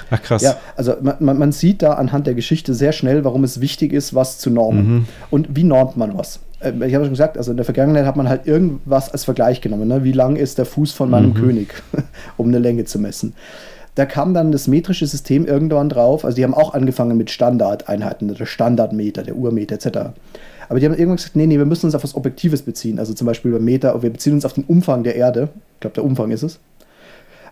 [0.10, 0.42] Ach krass.
[0.42, 4.14] Ja, also man, man, sieht da anhand der Geschichte sehr schnell, warum es wichtig ist,
[4.14, 4.94] was zu normen.
[4.94, 5.06] Mhm.
[5.30, 6.40] Und wie normt man was?
[6.60, 9.62] Äh, ich habe schon gesagt, also in der Vergangenheit hat man halt irgendwas als Vergleich
[9.62, 9.88] genommen.
[9.88, 10.04] Ne?
[10.04, 11.36] Wie lang ist der Fuß von meinem mhm.
[11.36, 11.74] König,
[12.38, 13.34] um eine Länge zu messen?
[13.96, 16.24] Da kam dann das metrische System irgendwann drauf.
[16.24, 20.12] Also die haben auch angefangen mit Standardeinheiten, der Standardmeter, der Urmeter etc.
[20.70, 23.00] Aber die haben irgendwann gesagt, nee, nee, wir müssen uns auf was Objektives beziehen.
[23.00, 25.50] Also zum Beispiel beim Meter, wir beziehen uns auf den Umfang der Erde.
[25.74, 26.60] Ich glaube, der Umfang ist es.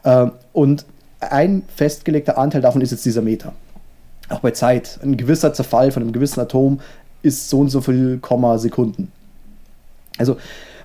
[0.06, 0.86] Ähm, und
[1.20, 3.54] ein festgelegter Anteil davon ist jetzt dieser Meter.
[4.30, 5.00] Auch bei Zeit.
[5.02, 6.80] Ein gewisser Zerfall von einem gewissen Atom
[7.22, 9.12] ist so und so viel Komma Sekunden.
[10.18, 10.38] Also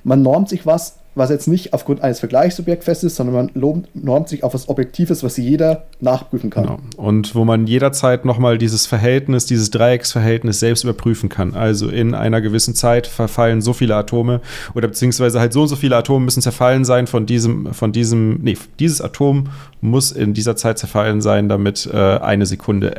[0.03, 4.29] man normt sich was was jetzt nicht aufgrund eines Vergleichsobjekts fest ist, sondern man normt
[4.29, 6.65] sich auf was Objektives, was jeder nachprüfen kann.
[6.65, 6.79] Genau.
[6.97, 11.55] Und wo man jederzeit nochmal dieses Verhältnis, dieses Dreiecksverhältnis selbst überprüfen kann.
[11.55, 14.41] Also in einer gewissen Zeit verfallen so viele Atome
[14.75, 18.41] oder beziehungsweise halt so und so viele Atome müssen zerfallen sein von diesem, von diesem,
[18.43, 19.49] nee, dieses Atom
[19.81, 22.97] muss in dieser Zeit zerfallen sein, damit äh, eine Sekunde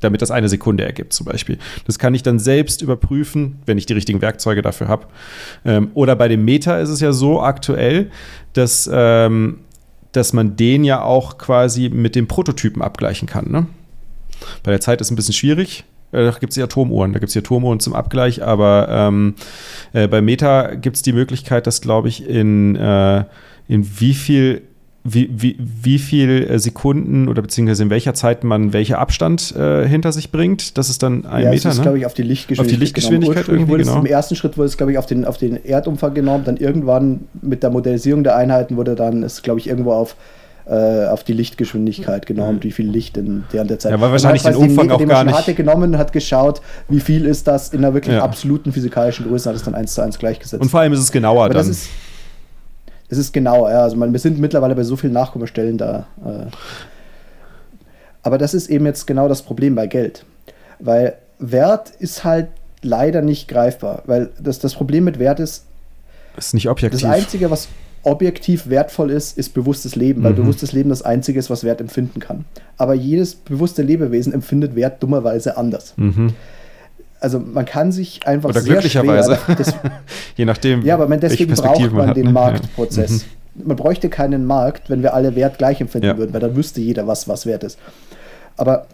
[0.00, 1.58] damit das eine Sekunde ergibt, zum Beispiel.
[1.86, 5.06] Das kann ich dann selbst überprüfen, wenn ich die richtigen Werkzeuge dafür habe.
[5.64, 8.10] Ähm, oder bei dem Meter ist es ja so aktuell,
[8.52, 9.60] dass, ähm,
[10.12, 13.50] dass man den ja auch quasi mit dem Prototypen abgleichen kann.
[13.50, 13.66] Ne?
[14.62, 15.84] Bei der Zeit ist es ein bisschen schwierig.
[16.12, 19.34] Äh, da gibt es die Atomuhren, da gibt es die Atomuhren zum Abgleich, aber ähm,
[19.92, 23.24] äh, bei Meta gibt es die Möglichkeit, dass, glaube ich, in, äh,
[23.68, 24.62] in wie viel
[25.06, 29.86] wie, wie, wie viel äh, Sekunden oder beziehungsweise in welcher Zeit man welcher Abstand äh,
[29.86, 30.78] hinter sich bringt.
[30.78, 31.64] Das ist dann ein ja, Meter.
[31.64, 31.82] Das ist, ne?
[31.82, 32.66] glaube ich, auf die Lichtgeschwindigkeit.
[32.66, 33.98] Auf die Lichtgeschwindigkeit irgendwie, wurde genau.
[33.98, 36.44] Im ersten Schritt wurde es, glaube ich, auf den, auf den Erdumfang genommen.
[36.44, 40.16] Dann irgendwann mit der Modellisierung der Einheiten wurde dann, ist, glaube ich, irgendwo auf
[40.66, 43.92] äh, auf die Lichtgeschwindigkeit genommen, wie viel Licht in während der Zeit.
[43.92, 45.36] Ja, weil wahrscheinlich den Umfang Meter, auch gar nicht.
[45.36, 48.22] hatte genommen, hat geschaut, wie viel ist das in einer wirklich ja.
[48.22, 50.62] absoluten physikalischen Größe, hat es dann eins zu eins gleichgesetzt.
[50.62, 51.66] Und vor allem ist es genauer Aber dann.
[51.66, 51.90] Das ist,
[53.08, 53.82] es ist genauer, ja.
[53.82, 56.06] Also man, wir sind mittlerweile bei so vielen Nachkommastellen da.
[56.24, 56.46] Äh.
[58.22, 60.24] Aber das ist eben jetzt genau das Problem bei Geld.
[60.78, 62.48] Weil Wert ist halt
[62.82, 64.02] leider nicht greifbar.
[64.06, 65.66] Weil das, das Problem mit Wert ist,
[66.36, 67.00] das ist nicht objektiv.
[67.00, 67.68] Das Einzige, was
[68.02, 70.36] objektiv wertvoll ist, ist bewusstes Leben, weil mhm.
[70.36, 72.44] bewusstes Leben das Einzige ist, was Wert empfinden kann.
[72.76, 75.94] Aber jedes bewusste Lebewesen empfindet Wert dummerweise anders.
[75.96, 76.34] Mhm
[77.24, 79.36] also man kann sich einfach Oder sehr glücklicherweise.
[79.36, 79.74] Schwer, das,
[80.36, 80.84] Je nachdem.
[80.84, 83.24] Ja, aber man, deswegen braucht man, man den Marktprozess.
[83.56, 83.66] Mhm.
[83.68, 86.18] man bräuchte keinen Markt, wenn wir alle Wert gleich empfinden Ja.
[86.18, 87.78] würden, weil dann wüsste jeder, was was wert ist.
[88.58, 88.86] Aber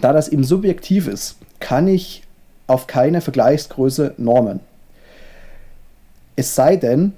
[0.00, 2.24] da das eben subjektiv ist, kann ich
[2.66, 4.60] auf keine Vergleichsgröße normen.
[6.36, 7.12] Es sei denn,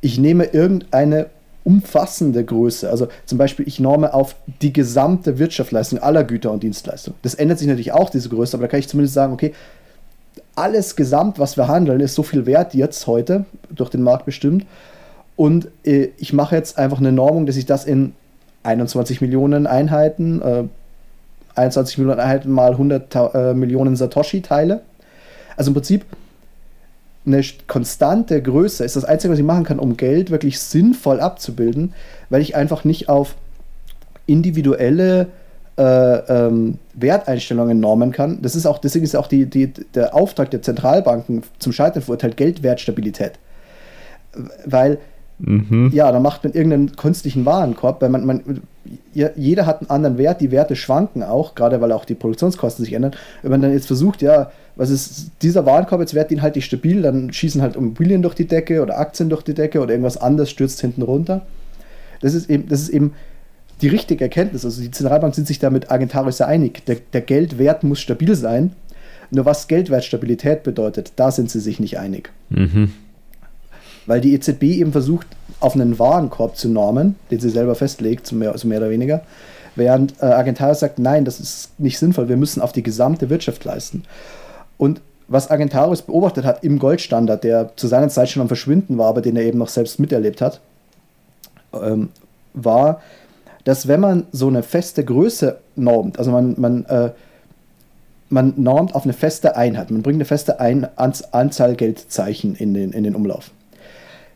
[0.00, 1.26] ich nehme irgendeine
[1.64, 2.90] umfassende Größe.
[2.90, 7.16] Also zum Beispiel, ich norme auf die gesamte Wirtschaftsleistung aller Güter und Dienstleistungen.
[7.22, 9.54] Das ändert sich natürlich auch, diese Größe, aber da kann ich zumindest sagen, okay,
[10.54, 14.66] alles gesamt, was wir handeln, ist so viel wert jetzt heute, durch den Markt bestimmt.
[15.36, 18.12] Und äh, ich mache jetzt einfach eine Normung, dass ich das in
[18.64, 20.64] 21 Millionen Einheiten, äh,
[21.54, 24.82] 21 Millionen Einheiten mal 100 Ta- äh, Millionen Satoshi teile.
[25.56, 26.04] Also im Prinzip
[27.24, 31.20] eine st- konstante Größe ist das Einzige, was ich machen kann, um Geld wirklich sinnvoll
[31.20, 31.94] abzubilden,
[32.30, 33.36] weil ich einfach nicht auf
[34.26, 35.28] individuelle
[35.78, 38.42] äh, ähm, Werteinstellungen normen kann.
[38.42, 42.36] Das ist auch, deswegen ist auch die, die, der Auftrag der Zentralbanken zum Scheitern verurteilt,
[42.36, 43.32] Geldwertstabilität.
[44.64, 44.98] Weil
[45.44, 45.90] Mhm.
[45.92, 48.62] ja, da macht man irgendeinen künstlichen Warenkorb, weil man, man
[49.14, 52.94] jeder hat einen anderen Wert, die Werte schwanken auch, gerade weil auch die Produktionskosten sich
[52.94, 53.12] ändern.
[53.42, 56.64] Wenn man dann jetzt versucht, ja, was ist dieser Warenkorb jetzt wert, den halte ich
[56.64, 60.16] stabil, dann schießen halt Immobilien durch die Decke oder Aktien durch die Decke oder irgendwas
[60.16, 61.42] anderes stürzt hinten runter.
[62.20, 63.12] Das ist eben, das ist eben
[63.82, 64.64] die richtige Erkenntnis.
[64.64, 66.84] Also die Zentralbanken sind sich da mit Argentarius sehr einig.
[66.86, 68.72] Der, der Geldwert muss stabil sein.
[69.30, 72.92] Nur was Geldwertstabilität bedeutet, da sind sie sich nicht einig Mhm.
[74.06, 75.26] Weil die EZB eben versucht,
[75.60, 79.22] auf einen Warenkorb zu normen, den sie selber festlegt, so mehr, so mehr oder weniger,
[79.76, 83.64] während äh, Argentarius sagt, nein, das ist nicht sinnvoll, wir müssen auf die gesamte Wirtschaft
[83.64, 84.02] leisten.
[84.76, 89.08] Und was Argentarius beobachtet hat im Goldstandard, der zu seiner Zeit schon am Verschwinden war,
[89.08, 90.60] aber den er eben noch selbst miterlebt hat,
[91.72, 92.10] ähm,
[92.52, 93.00] war,
[93.64, 97.10] dass wenn man so eine feste Größe normt, also man, man, äh,
[98.28, 102.74] man normt auf eine feste Einheit, man bringt eine feste Ein Anz Anzahl Geldzeichen in
[102.74, 103.52] den, in den Umlauf.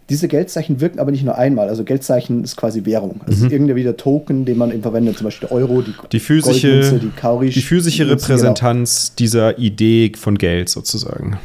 [0.08, 1.68] Diese Geldzeichen wirken aber nicht nur einmal.
[1.68, 3.20] Also Geldzeichen ist quasi Währung.
[3.26, 5.90] Also es ist irgendein wieder Token, den man eben verwendet, zum Beispiel der Euro, die,
[5.90, 6.08] Mhm.
[6.12, 7.54] Die physische, die Kaurisch.
[7.54, 8.14] die physische genau.
[8.14, 11.38] Repräsentanz dieser Idee von Geld sozusagen.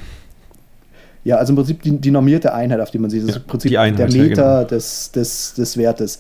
[1.23, 3.23] Ja, also im Prinzip die, die normierte Einheit, auf die man sieht.
[3.23, 4.63] Das Ja, ist im Prinzip Einheit, der ja, Meter genau.
[4.69, 6.19] des, des, des Wertes.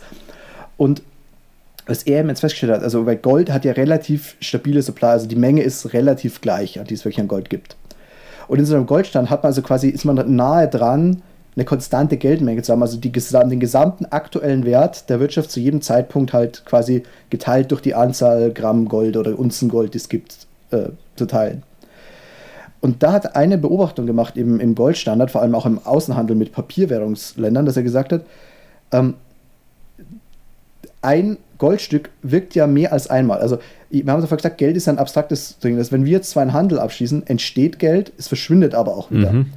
[0.77, 1.03] Und
[1.87, 5.27] was er eben jetzt festgestellt hat, also weil Gold hat ja relativ stabile Supply, also
[5.27, 7.75] die Menge ist relativ gleich, an die es wirklich an Gold gibt.
[8.47, 11.21] Und in so einem Goldstand hat man also quasi, ist man nahe dran,
[11.55, 15.81] eine konstante Geldmenge zu haben, also die, den gesamten aktuellen Wert der Wirtschaft zu jedem
[15.81, 20.47] Zeitpunkt halt quasi geteilt durch die Anzahl Gramm Gold oder Unzen Gold, die es gibt,
[20.71, 21.63] äh, zu teilen.
[22.79, 26.51] Und da hat eine Beobachtung gemacht im, im Goldstandard, vor allem auch im Außenhandel mit
[26.51, 28.21] Papierwährungsländern, dass er gesagt hat,
[28.91, 29.15] ähm,
[31.01, 33.39] ein Goldstück wirkt ja mehr als einmal.
[33.39, 33.59] Also
[33.89, 35.77] wir haben so gesagt, Geld ist ein abstraktes Ding.
[35.77, 39.31] Dass wenn wir jetzt zwar einen Handel abschließen, entsteht Geld, es verschwindet aber auch wieder.
[39.31, 39.47] Mhm.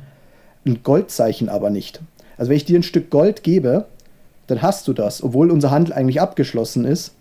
[0.66, 2.00] Ein Goldzeichen aber nicht.
[2.36, 3.86] Also wenn ich dir ein Stück Gold gebe,
[4.46, 7.12] dann hast du das, obwohl unser Handel eigentlich abgeschlossen ist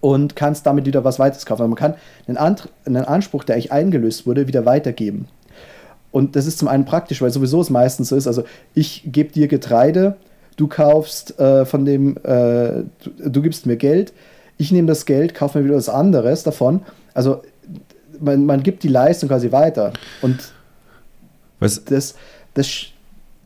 [0.00, 1.62] und kannst damit wieder was weiteres kaufen.
[1.62, 1.94] Also man kann
[2.26, 5.28] einen, Ant einen Anspruch, der eigentlich eingelöst wurde, wieder weitergeben.
[6.10, 8.44] Und das ist zum einen praktisch, weil sowieso es meistens so ist, also
[8.74, 10.16] ich gebe dir Getreide,
[10.56, 14.12] du kaufst äh, von dem, äh, du, du gibst mir Geld,
[14.56, 16.82] ich nehme das Geld, kaufe mir wieder was anderes davon.
[17.14, 17.42] Also
[18.20, 19.92] man, man gibt die Leistung quasi weiter.
[20.22, 20.52] Und
[21.60, 22.14] Was, das,
[22.58, 22.86] das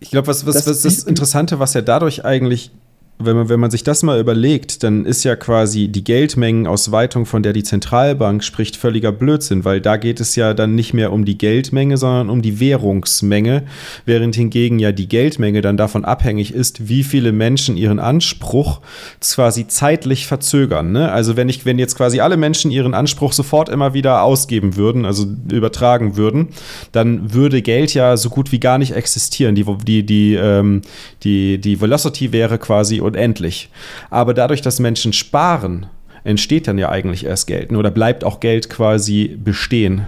[0.01, 2.71] Ich glaube, was, was, Das was das Interessante, was ja dadurch eigentlich,
[3.19, 7.43] wenn man, wenn man sich das mal überlegt, dann ist ja quasi die Geldmengenausweitung, von
[7.43, 11.25] der die Zentralbank spricht, völliger Blödsinn, weil da geht es ja dann nicht mehr um
[11.25, 13.65] die Geldmenge, sondern um die Währungsmenge,
[14.05, 18.81] während hingegen ja die Geldmenge dann davon abhängig ist, wie viele Menschen ihren Anspruch
[19.21, 20.93] quasi zeitlich verzögern.
[20.93, 21.11] Ne?
[21.11, 25.05] Also wenn ich, wenn jetzt quasi alle Menschen ihren Anspruch sofort immer wieder ausgeben würden,
[25.05, 26.49] also übertragen würden,
[26.93, 29.55] dann würde Geld ja so gut wie gar nicht existieren.
[29.55, 30.83] Die, die, die, ähm,
[31.23, 33.71] die, die Velocity wäre quasi unendlich.
[34.11, 35.87] Aber dadurch, dass Menschen sparen,
[36.25, 37.73] entsteht dann ja eigentlich erst Geld.
[37.73, 40.03] Oder bleibt auch Geld quasi bestehen.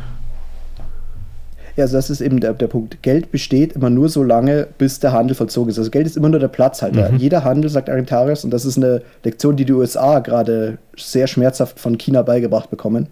[1.76, 3.02] Ja, also das ist eben der, der Punkt.
[3.02, 5.78] Geld besteht immer nur so lange, bis der Handel vollzogen ist.
[5.78, 7.10] Also Geld ist immer nur der Platzhalter.
[7.10, 7.16] Mhm.
[7.18, 11.80] Jeder Handel, sagt Argentarius, und das ist eine Lektion, die die USA gerade sehr schmerzhaft
[11.80, 13.08] von China beigebracht bekommen.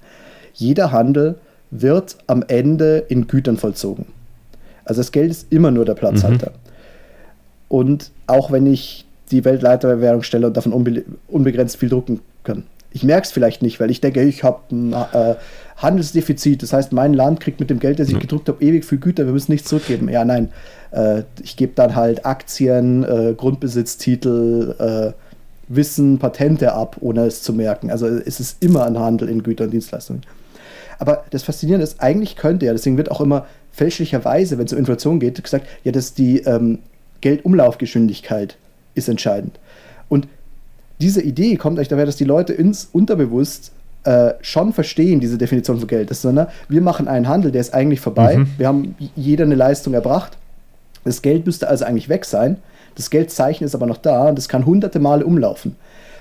[0.55, 1.37] Jeder Handel
[1.73, 4.07] wird am Ende in Gütern vollzogen.
[4.85, 6.53] Also das Geld ist immer nur der Platzhalter.
[7.69, 12.65] Und auch wenn ich die Weltleiterwährung stelle und davon unbe unbegrenzt viel drucken kann.
[12.95, 15.35] Ich merke es vielleicht nicht, weil ich denke, ich habe ein äh,
[15.79, 16.63] Handelsdefizit.
[16.63, 19.25] Das heißt, mein Land kriegt mit dem Geld, das ich gedruckt habe, ewig viel Güter.
[19.25, 20.11] Wir müssen nichts zurückgeben.
[20.11, 20.51] Ja, nein.
[20.91, 25.13] Äh, ich gebe dann halt Aktien, äh, Grundbesitztitel, äh,
[25.69, 27.91] Wissen, Patente ab, ohne es zu merken.
[27.91, 30.23] Also es ist immer ein Handel in Güter und Dienstleistungen.
[30.99, 34.79] Aber das Faszinierende ist, eigentlich könnte ja, deswegen wird auch immer fälschlicherweise, wenn es um
[34.79, 36.81] Inflation geht, gesagt, ja, dass die ähm,
[37.23, 38.57] Geldumlaufgeschwindigkeit
[38.95, 39.59] ist entscheidend.
[40.09, 40.29] Und
[41.01, 43.73] diese Idee kommt eigentlich daher, dass die Leute ins Unterbewusst
[44.05, 46.11] äh, schon verstehen, diese Definition von Geld.
[46.11, 46.49] Ist so, ne?
[46.69, 48.39] Wir machen einen Handel, der ist eigentlich vorbei.
[48.39, 48.49] Mhm.
[48.59, 50.37] Wir haben jeder eine Leistung erbracht.
[51.05, 52.59] Das Geld müsste also eigentlich weg sein.
[52.95, 55.77] Das Geldzeichen ist aber noch da und das kann hunderte Male umlaufen.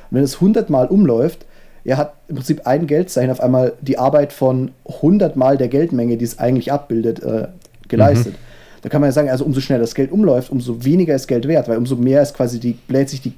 [0.09, 1.45] Und wenn es hundertmal umläuft,
[1.83, 6.25] er hat im Prinzip ein Geldzeichen auf einmal die Arbeit von hundertmal der Geldmenge, die
[6.25, 7.47] es eigentlich abbildet, äh,
[7.87, 8.33] geleistet.
[8.33, 8.50] Mhm.
[8.81, 11.47] Da kann man ja sagen, also umso schneller das Geld umläuft, umso weniger ist Geld
[11.47, 13.33] wert, weil umso mehr ist quasi die, bläht sich die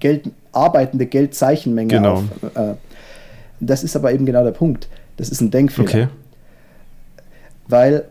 [0.00, 2.14] Geld, arbeitende Geldzeichenmenge genau.
[2.14, 2.24] auf.
[2.54, 2.74] Äh,
[3.60, 4.88] das ist aber eben genau der Punkt.
[5.16, 5.88] Das ist ein Denkfehler.
[5.88, 6.08] Okay.
[7.68, 8.04] Weil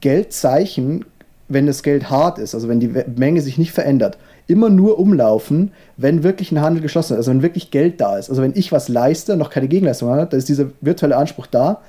[0.00, 1.04] Geldzeichen,
[1.48, 5.72] wenn das Geld hart ist, also wenn die Menge sich nicht verändert, immer nur umlaufen,
[5.96, 8.30] wenn wirklich ein Handel geschlossen ist, also wenn wirklich Geld da ist.
[8.30, 11.82] Also wenn ich was leiste, noch keine Gegenleistung habe, dann ist dieser virtuelle Anspruch da.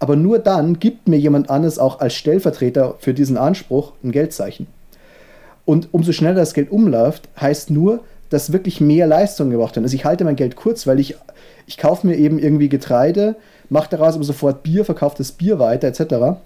[0.00, 4.66] Aber nur dann gibt mir jemand anderes auch als Stellvertreter für diesen Anspruch ein Geldzeichen.
[5.66, 9.84] Und umso schneller das Geld umläuft, heißt nur, dass wirklich mehr Leistung gebracht wird.
[9.84, 11.16] Also ich halte mein Geld kurz, weil ich,
[11.66, 13.36] ich kaufe mir eben irgendwie Getreide,
[13.68, 16.40] mache daraus aber sofort Bier, verkaufe das Bier weiter etc.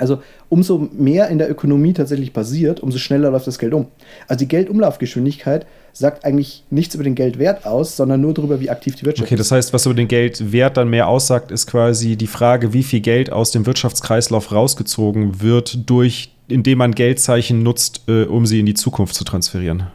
[0.00, 3.86] Also umso mehr in der Ökonomie tatsächlich passiert, umso schneller läuft das Geld um.
[4.26, 8.94] Also die Geldumlaufgeschwindigkeit sagt eigentlich nichts über den Geldwert aus, sondern nur darüber, wie aktiv
[8.96, 9.28] die Wirtschaft ist.
[9.28, 12.82] Okay, das heißt, was über den Geldwert dann mehr aussagt, ist quasi die Frage, wie
[12.82, 18.60] viel Geld aus dem Wirtschaftskreislauf rausgezogen wird, durch, indem man Geldzeichen nutzt, äh, um sie
[18.60, 19.88] in die Zukunft zu transferieren.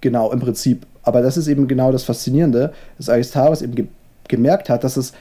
[0.00, 0.84] Genau, im Prinzip.
[1.02, 3.86] Aber das ist eben genau das Faszinierende, dass Aristoteles eben ge
[4.28, 5.12] gemerkt hat, dass es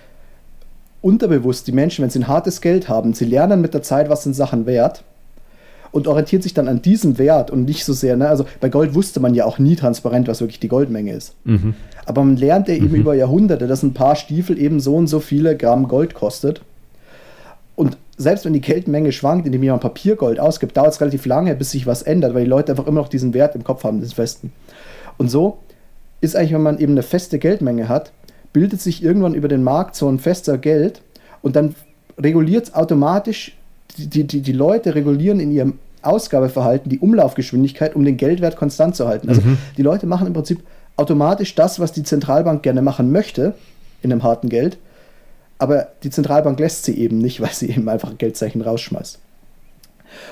[1.06, 4.24] unterbewusst die Menschen, wenn sie ein hartes Geld haben, sie lernen mit der Zeit, was
[4.24, 5.04] sind Sachen wert
[5.92, 8.28] und orientiert sich dann an diesem Wert und nicht so sehr, ne?
[8.28, 11.36] also bei Gold wusste man ja auch nie transparent, was wirklich die Goldmenge ist.
[11.44, 11.76] Mhm.
[12.08, 12.96] Aber man lernt ja eben mhm.
[12.96, 16.62] über Jahrhunderte, dass ein paar Stiefel eben so und so viele Gramm Gold kostet.
[17.76, 21.70] Und selbst wenn die Geldmenge schwankt, indem jemand Papiergold ausgibt, dauert es relativ lange, bis
[21.70, 24.14] sich was ändert, weil die Leute einfach immer noch diesen Wert im Kopf haben, des
[24.14, 24.52] Festen.
[25.18, 25.60] Und so
[26.20, 28.12] ist eigentlich, wenn man eben eine feste Geldmenge hat,
[28.56, 31.02] bildet sich irgendwann über den Markt so ein fester Geld
[31.42, 31.76] und dann
[32.18, 33.58] reguliert es automatisch,
[33.98, 39.10] die, die, die Leute regulieren in ihrem Ausgabeverhalten die Umlaufgeschwindigkeit, um den Geldwert konstant zu
[39.10, 39.28] halten.
[39.28, 39.58] Also mhm.
[39.76, 40.64] die Leute machen im Prinzip
[40.96, 43.56] automatisch das, was die Zentralbank gerne machen möchte
[44.02, 44.78] in einem harten Geld,
[45.58, 49.20] aber die Zentralbank lässt sie eben nicht, weil sie eben einfach Geldzeichen rausschmeißt.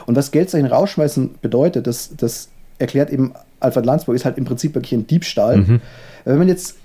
[0.05, 4.75] Und was Geldzeichen rausschmeißen bedeutet, das, das erklärt eben Alfred Landsburg, ist halt im Prinzip
[4.75, 5.57] wirklich ein Diebstahl.
[5.57, 5.81] Mhm.
[6.23, 6.77] Wenn man jetzt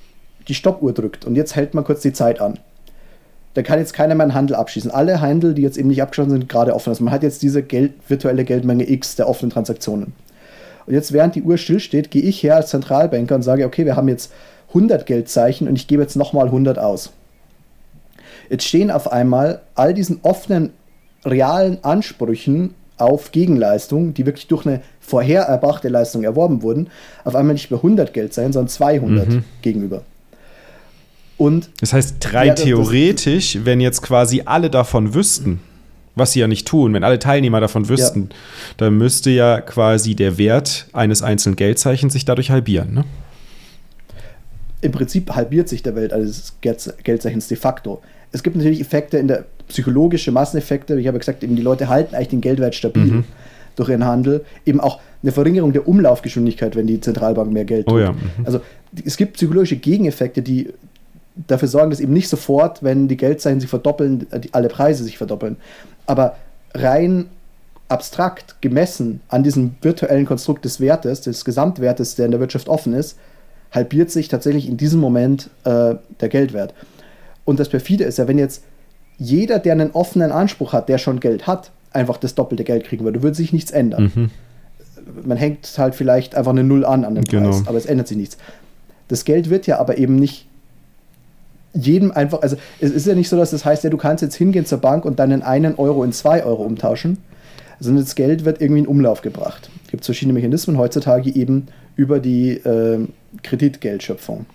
[0.48, 2.58] die Stoppuhr drückt und jetzt hält man kurz die Zeit an.
[3.54, 4.90] Da kann jetzt keiner mehr einen Handel abschließen.
[4.90, 6.90] Alle Handel, die jetzt eben nicht abgeschlossen sind, gerade offen.
[6.90, 10.12] Also man hat jetzt diese Geld, virtuelle Geldmenge X der offenen Transaktionen.
[10.86, 13.96] Und jetzt, während die Uhr stillsteht, gehe ich her als Zentralbanker und sage, okay, wir
[13.96, 14.32] haben jetzt
[14.68, 17.12] 100 Geldzeichen und ich gebe jetzt nochmal 100 aus.
[18.48, 20.70] Jetzt stehen auf einmal all diesen offenen,
[21.24, 26.88] realen Ansprüchen auf Gegenleistung, die wirklich durch eine vorher erbrachte Leistung erworben wurden,
[27.24, 29.44] auf einmal nicht mehr 100 Geldzeichen, sondern 200 mhm.
[29.62, 30.02] gegenüber.
[31.38, 35.60] Und das heißt, rein ja, theoretisch, wenn jetzt quasi alle davon wüssten,
[36.16, 38.36] was sie ja nicht tun, wenn alle Teilnehmer davon wüssten, ja.
[38.78, 42.92] dann müsste ja quasi der Wert eines einzelnen Geldzeichens sich dadurch halbieren.
[42.92, 43.04] Ne?
[44.80, 48.02] Im Prinzip halbiert sich der Wert eines Geldzeichens de facto.
[48.32, 50.98] Es gibt natürlich Effekte in der psychologische Masseneffekte.
[50.98, 53.24] Ich habe gesagt, eben die Leute halten eigentlich den Geldwert stabil mhm.
[53.76, 54.44] durch ihren Handel.
[54.66, 57.94] Eben auch eine Verringerung der Umlaufgeschwindigkeit, wenn die Zentralbank mehr Geld tut.
[57.94, 58.12] Oh ja.
[58.12, 58.44] mhm.
[58.44, 58.60] Also
[59.04, 60.68] es gibt psychologische Gegeneffekte, die
[61.46, 65.56] dafür sorgen, dass eben nicht sofort, wenn die Geldzeichen sich verdoppeln, alle Preise sich verdoppeln.
[66.06, 66.36] Aber
[66.74, 67.26] rein
[67.88, 72.92] abstrakt gemessen an diesem virtuellen Konstrukt des Wertes, des Gesamtwertes, der in der Wirtschaft offen
[72.92, 73.18] ist,
[73.70, 76.74] halbiert sich tatsächlich in diesem Moment äh, der Geldwert.
[77.44, 78.62] Und das perfide ist ja, wenn jetzt
[79.18, 83.04] jeder, der einen offenen Anspruch hat, der schon Geld hat, einfach das doppelte Geld kriegen
[83.04, 84.12] würde, würde sich nichts ändern.
[84.14, 84.30] Mhm.
[85.24, 87.50] Man hängt halt vielleicht einfach eine Null an an dem genau.
[87.50, 88.36] Preis, aber es ändert sich nichts.
[89.08, 90.46] Das Geld wird ja aber eben nicht
[91.74, 94.36] jedem einfach, also es ist ja nicht so, dass das heißt, ja, du kannst jetzt
[94.36, 97.18] hingehen zur Bank und deinen einen Euro in zwei Euro umtauschen,
[97.80, 99.70] sondern das Geld wird irgendwie in Umlauf gebracht.
[99.84, 101.66] Es gibt verschiedene Mechanismen heutzutage eben
[101.96, 103.06] über die äh,
[103.42, 104.46] Kreditgeldschöpfung.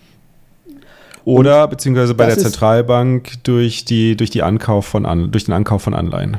[1.26, 5.53] Oder und beziehungsweise bei der Zentralbank durch, die, durch, die Ankauf von An, durch den
[5.53, 6.38] Ankauf von Anleihen.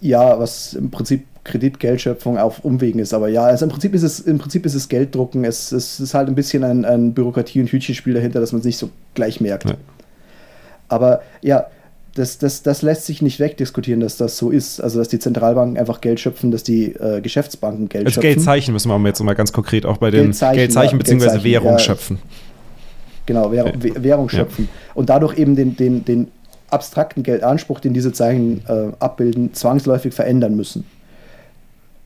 [0.00, 3.14] Ja, was im Prinzip Kreditgeldschöpfung auf Umwegen ist.
[3.14, 5.44] Aber ja, also im Prinzip ist es, im Prinzip ist es Gelddrucken.
[5.44, 8.66] Es, es ist halt ein bisschen ein, ein Bürokratie- und Hütchenspiel dahinter, dass man es
[8.66, 9.64] nicht so gleich merkt.
[9.64, 9.74] Ja.
[10.88, 11.66] Aber ja,
[12.14, 14.80] das, das, das lässt sich nicht wegdiskutieren, dass das so ist.
[14.80, 18.34] Also, dass die Zentralbanken einfach Geld schöpfen, dass die äh, Geschäftsbanken Geld Als schöpfen.
[18.34, 21.44] Geldzeichen müssen wir jetzt mal ganz konkret auch bei den Geldzeichen, Geldzeichen ja, bzw.
[21.44, 22.18] Währung ja, schöpfen.
[23.26, 24.68] Genau, Währung, Währung schöpfen.
[24.94, 26.28] Und dadurch eben den, den, den
[26.68, 30.84] abstrakten Geldanspruch, den diese Zeichen äh, abbilden, zwangsläufig verändern müssen.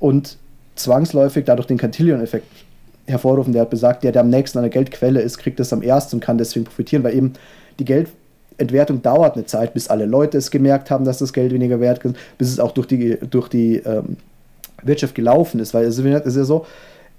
[0.05, 0.37] Und
[0.75, 2.47] zwangsläufig dadurch den Cantillon-Effekt
[3.07, 3.55] hervorrufen.
[3.55, 6.17] Der hat besagt, der, der am nächsten an der Geldquelle ist, kriegt es am ersten
[6.17, 7.33] und kann deswegen profitieren, weil eben
[7.79, 11.81] die Geldentwertung dauert eine Zeit, bis alle Leute es gemerkt haben, dass das Geld weniger
[11.81, 14.19] wert ist, bis es auch durch die, durch die ähm,
[14.83, 15.73] Wirtschaft gelaufen ist.
[15.73, 16.67] Weil es ist ja so,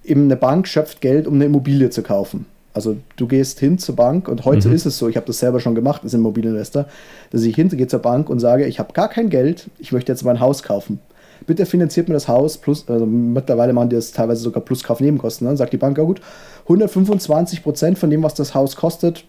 [0.03, 2.45] eben eine Bank schöpft Geld, um eine Immobilie zu kaufen.
[2.75, 4.75] Also du gehst hin zur Bank und heute mhm.
[4.75, 6.85] ist es so, ich habe das selber schon gemacht als Immobilieninvestor,
[7.31, 10.23] dass ich hingehe zur Bank und sage, ich habe gar kein Geld, ich möchte jetzt
[10.23, 10.99] mein Haus kaufen.
[11.45, 15.45] Bitte finanziert mir das Haus plus, also mittlerweile machen die das teilweise sogar plus Kaufnebenkosten.
[15.45, 16.21] Dann sagt die Bank, ja gut,
[16.63, 19.25] 125 Prozent von dem, was das Haus kostet,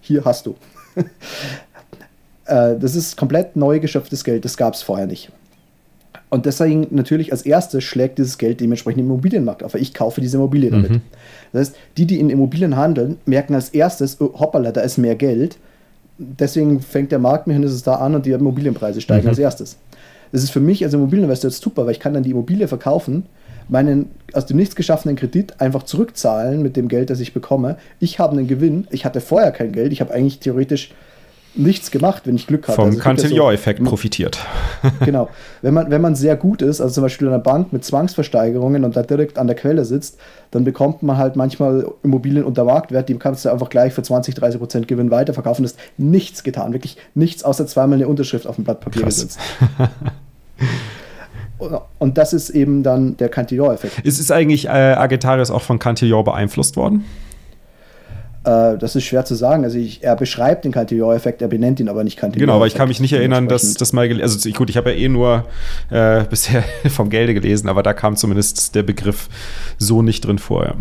[0.00, 0.54] hier hast du.
[2.48, 5.30] Äh, das ist komplett neu geschöpftes Geld, das gab es vorher nicht.
[6.30, 10.20] Und deswegen natürlich als erstes schlägt dieses Geld dementsprechend im Immobilienmarkt auf, weil ich kaufe
[10.20, 10.90] diese Immobilie damit.
[10.90, 11.00] Mhm.
[11.52, 15.14] Das heißt, die, die in Immobilien handeln, merken als erstes, oh, hoppala, da ist mehr
[15.14, 15.58] Geld.
[16.18, 19.30] Deswegen fängt der Marktmechanismus da an und die Immobilienpreise steigen mhm.
[19.30, 19.76] als erstes.
[20.32, 23.26] Das ist für mich als Immobilieninvestor jetzt super, weil ich kann dann die Immobilie verkaufen,
[23.68, 27.76] meinen aus dem nichts geschaffenen Kredit einfach zurückzahlen mit dem Geld, das ich bekomme.
[28.00, 28.86] Ich habe einen Gewinn.
[28.90, 29.92] Ich hatte vorher kein Geld.
[29.92, 30.92] Ich habe eigentlich theoretisch
[31.54, 32.76] nichts gemacht, wenn ich Glück hatte.
[32.76, 34.38] Vom also Cantillon-Effekt so, profitiert.
[35.04, 35.28] genau.
[35.62, 38.84] Wenn man, wenn man sehr gut ist, also zum Beispiel in einer Bank mit Zwangsversteigerungen
[38.84, 40.18] und da direkt an der Quelle sitzt,
[40.50, 44.34] dann bekommt man halt manchmal Immobilien unter Marktwert, die kannst du einfach gleich für 20,
[44.34, 45.62] 30 Prozent Gewinn weiterverkaufen.
[45.62, 49.16] Das ist nichts getan, wirklich nichts, außer zweimal eine Unterschrift auf dem Blatt Papier Krass.
[49.16, 49.38] gesetzt.
[51.98, 53.98] Und das ist eben dann der Cantillon-Effekt.
[54.06, 57.04] Ist, ist eigentlich äh, Argentarius auch von Cantillon beeinflusst worden?
[58.44, 59.64] Äh, das ist schwer zu sagen.
[59.64, 62.46] Also ich, er beschreibt den Cantillon-Effekt, er benennt ihn aber nicht Cantillon.
[62.46, 64.96] Genau, aber ich kann mich nicht erinnern, dass das mal also gut, ich habe ja
[64.96, 65.44] eh nur
[65.90, 69.28] äh, bisher vom Gelde gelesen, aber da kam zumindest der Begriff
[69.78, 70.64] so nicht drin vor.
[70.64, 70.74] Ja,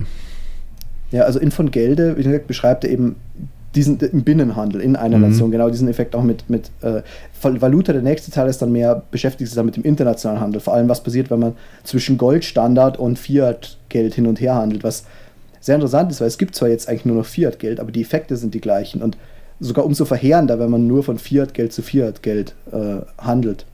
[1.11, 3.15] ja also in von Gelde, wie gesagt, beschreibt er eben
[3.75, 5.29] diesen im Binnenhandel in einer mhm.
[5.29, 7.01] Nation, genau diesen Effekt auch mit, mit äh,
[7.41, 7.93] Valuta.
[7.93, 10.61] Der nächste Teil ist dann mehr, beschäftigt sich dann mit dem internationalen Handel.
[10.61, 11.53] Vor allem, was passiert, wenn man
[11.83, 15.05] zwischen Goldstandard und Fiat-Geld hin und her handelt, was
[15.59, 18.37] sehr interessant ist, weil es gibt zwar jetzt eigentlich nur noch Fiat-Geld, aber die Effekte
[18.37, 19.17] sind die gleichen und
[19.59, 23.65] sogar umso verheerender, wenn man nur von Fiat-Geld zu Fiat-Geld äh, handelt.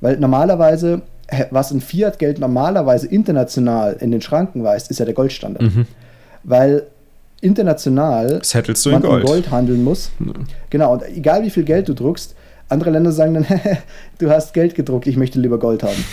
[0.00, 1.02] Weil normalerweise,
[1.50, 5.62] was ein Fiat-Geld normalerweise international in den Schranken weist, ist ja der Goldstandard.
[5.62, 5.86] Mhm.
[6.42, 6.84] Weil
[7.40, 9.20] international Settelst du man in Gold.
[9.22, 10.10] in Gold handeln muss.
[10.18, 10.32] Ja.
[10.70, 12.34] Genau, und egal wie viel Geld du druckst,
[12.68, 13.46] andere Länder sagen dann,
[14.18, 16.04] du hast Geld gedruckt, ich möchte lieber Gold haben.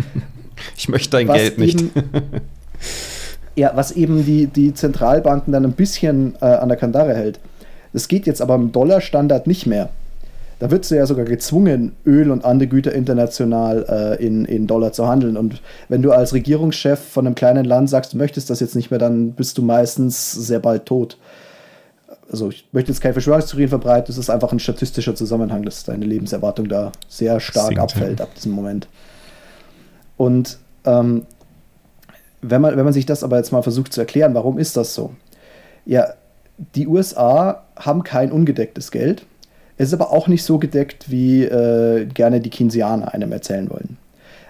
[0.76, 1.84] ich möchte dein was Geld nicht.
[3.54, 7.38] Ja, was eben die, die Zentralbanken dann ein bisschen äh, an der Kandare hält.
[7.92, 9.90] Das geht jetzt aber im Dollarstandard nicht mehr.
[10.62, 13.84] Da wird sie ja sogar gezwungen, Öl und andere Güter international
[14.20, 15.36] äh, in, in Dollar zu handeln.
[15.36, 18.90] Und wenn du als Regierungschef von einem kleinen Land sagst, du möchtest das jetzt nicht
[18.90, 21.18] mehr, dann bist du meistens sehr bald tot.
[22.30, 26.06] Also ich möchte jetzt keine Verschwörungstheorien verbreiten, es ist einfach ein statistischer Zusammenhang, dass deine
[26.06, 28.86] Lebenserwartung da sehr stark Singt, abfällt ab diesem Moment.
[30.16, 31.26] Und ähm,
[32.42, 34.94] wenn man, wenn man sich das aber jetzt mal versucht zu erklären, warum ist das
[34.94, 35.12] so?
[35.86, 36.08] Ja,
[36.74, 39.24] die USA haben kein ungedecktes Geld.
[39.78, 43.96] Es ist aber auch nicht so gedeckt, wie äh, gerne die Keynesianer einem erzählen wollen.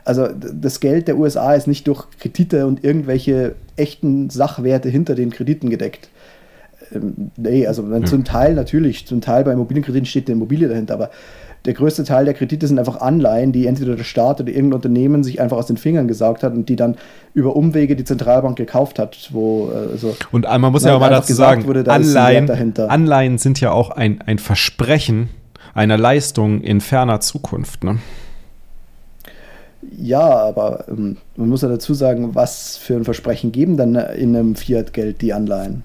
[0.04, 5.30] Also das Geld der USA ist nicht durch Kredite und irgendwelche echten Sachwerte hinter den
[5.30, 6.08] Krediten gedeckt.
[6.92, 8.04] Ähm, nee, also ja.
[8.04, 11.10] zum Teil natürlich, zum Teil bei Immobilienkrediten steht die Immobilie dahinter, aber
[11.64, 15.22] der größte Teil der Kredite sind einfach Anleihen, die entweder der Staat oder irgendein Unternehmen
[15.22, 16.96] sich einfach aus den Fingern gesaugt hat und die dann
[17.34, 19.28] über Umwege die Zentralbank gekauft hat.
[19.32, 23.60] Wo, also und man muss ja auch mal dazu sagen, wurde, da Anleihen, Anleihen sind
[23.60, 25.28] ja auch ein, ein Versprechen
[25.74, 27.84] einer Leistung in ferner Zukunft.
[27.84, 27.98] Ne?
[29.96, 34.36] Ja, aber ähm, man muss ja dazu sagen, was für ein Versprechen geben dann in
[34.36, 35.82] einem Fiat-Geld die Anleihen?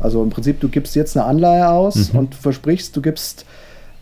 [0.00, 2.18] Also im Prinzip, du gibst jetzt eine Anleihe aus mhm.
[2.18, 3.44] und versprichst, du gibst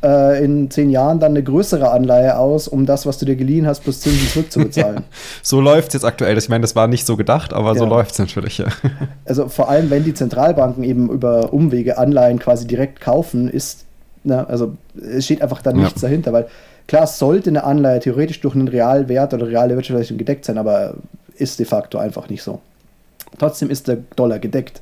[0.02, 3.66] äh, in zehn Jahren dann eine größere Anleihe aus, um das, was du dir geliehen
[3.66, 5.04] hast, plus Zinsen zurückzubezahlen.
[5.42, 6.38] so läuft es jetzt aktuell.
[6.38, 7.78] Ich meine, das war nicht so gedacht, aber ja.
[7.78, 8.58] so läuft es natürlich.
[8.58, 8.66] Ja.
[9.24, 13.84] also vor allem, wenn die Zentralbanken eben über Umwege Anleihen quasi direkt kaufen, ist,
[14.24, 16.08] na, ne, also es steht einfach da nichts ja.
[16.08, 16.46] dahinter, weil
[16.86, 20.94] klar, sollte eine Anleihe theoretisch durch einen Realwert oder reale Wirtschaftsleistung gedeckt sein, aber
[21.36, 22.60] ist de facto einfach nicht so.
[23.38, 24.80] Trotzdem ist der Dollar gedeckt.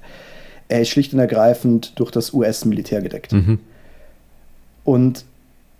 [0.69, 3.33] Er ist schlicht und ergreifend durch das US-Militär gedeckt.
[3.33, 3.61] Mhm.
[4.87, 5.24] Und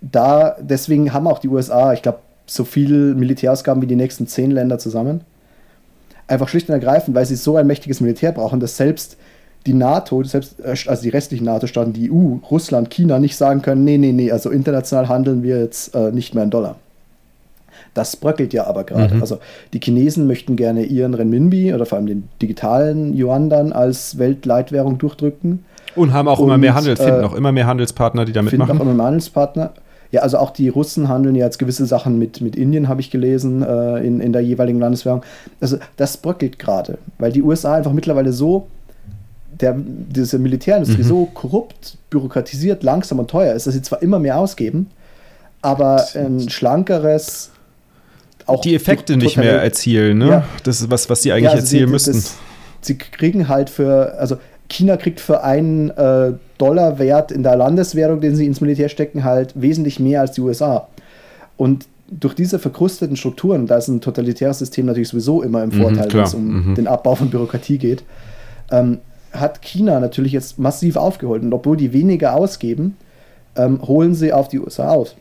[0.01, 4.51] da, deswegen haben auch die USA, ich glaube, so viel Militärausgaben wie die nächsten zehn
[4.51, 5.21] Länder zusammen.
[6.27, 9.17] Einfach schlicht und ergreifend, weil sie so ein mächtiges Militär brauchen, dass selbst
[9.65, 13.85] die NATO, selbst, äh, also die restlichen NATO-Staaten, die EU, Russland, China nicht sagen können,
[13.85, 16.75] nee, nee, nee, also international handeln wir jetzt äh, nicht mehr in Dollar.
[17.93, 19.15] Das bröckelt ja aber gerade.
[19.15, 19.21] Mhm.
[19.21, 19.39] Also
[19.71, 24.97] die Chinesen möchten gerne ihren Renminbi oder vor allem den digitalen Yuan dann als Weltleitwährung
[24.97, 25.63] durchdrücken.
[25.97, 28.41] Und haben auch und, immer mehr Handel, finden äh, auch immer mehr Handelspartner, die da
[28.41, 28.67] mitmachen.
[28.67, 29.71] Finden auch immer mehr Handelspartner.
[30.11, 33.11] Ja, also auch die Russen handeln ja jetzt gewisse Sachen mit, mit Indien, habe ich
[33.11, 35.23] gelesen, äh, in, in der jeweiligen Landeswährung.
[35.59, 38.67] Also das bröckelt gerade, weil die USA einfach mittlerweile so,
[39.59, 41.07] der, diese Militärindustrie mhm.
[41.07, 44.87] so korrupt, bürokratisiert, langsam und teuer ist, dass sie zwar immer mehr ausgeben,
[45.61, 47.51] aber ein schlankeres,
[48.45, 50.29] auch die Effekte nicht mehr erzielen, ne?
[50.29, 50.45] Ja.
[50.63, 52.13] Das ist was, was sie eigentlich ja, also erzielen die, müssten.
[52.13, 52.37] Das,
[52.79, 54.37] sie kriegen halt für, also
[54.69, 59.23] China kriegt für einen äh, Dollar Wert in der Landeswährung, den sie ins Militär stecken,
[59.23, 60.87] halt wesentlich mehr als die USA.
[61.55, 65.81] Und durch diese verkrusteten Strukturen, da ist ein totalitäres System natürlich sowieso immer im mhm,
[65.81, 66.75] Vorteil, mhm, wenn es um mhm.
[66.75, 68.03] den Abbau von Bürokratie geht,
[68.71, 68.99] ähm,
[69.31, 71.43] hat China natürlich jetzt massiv aufgeholt.
[71.43, 72.97] Und obwohl die weniger ausgeben,
[73.55, 75.15] ähm, holen sie auf die USA aus.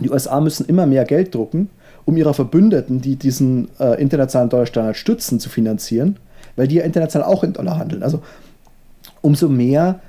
[0.00, 1.70] Die USA müssen immer mehr Geld drucken,
[2.04, 6.16] um ihre Verbündeten, die diesen äh, internationalen Dollarstandard stützen, zu finanzieren,
[6.56, 8.02] weil die ja international auch in Dollar handeln.
[8.02, 8.22] Also
[9.22, 10.00] umso mehr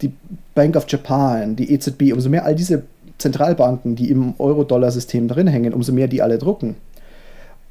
[0.00, 0.12] die
[0.54, 2.82] Bank of Japan, die EZB, umso mehr all diese
[3.18, 6.76] Zentralbanken, die im Euro-Dollar-System drin hängen, umso mehr die alle drucken.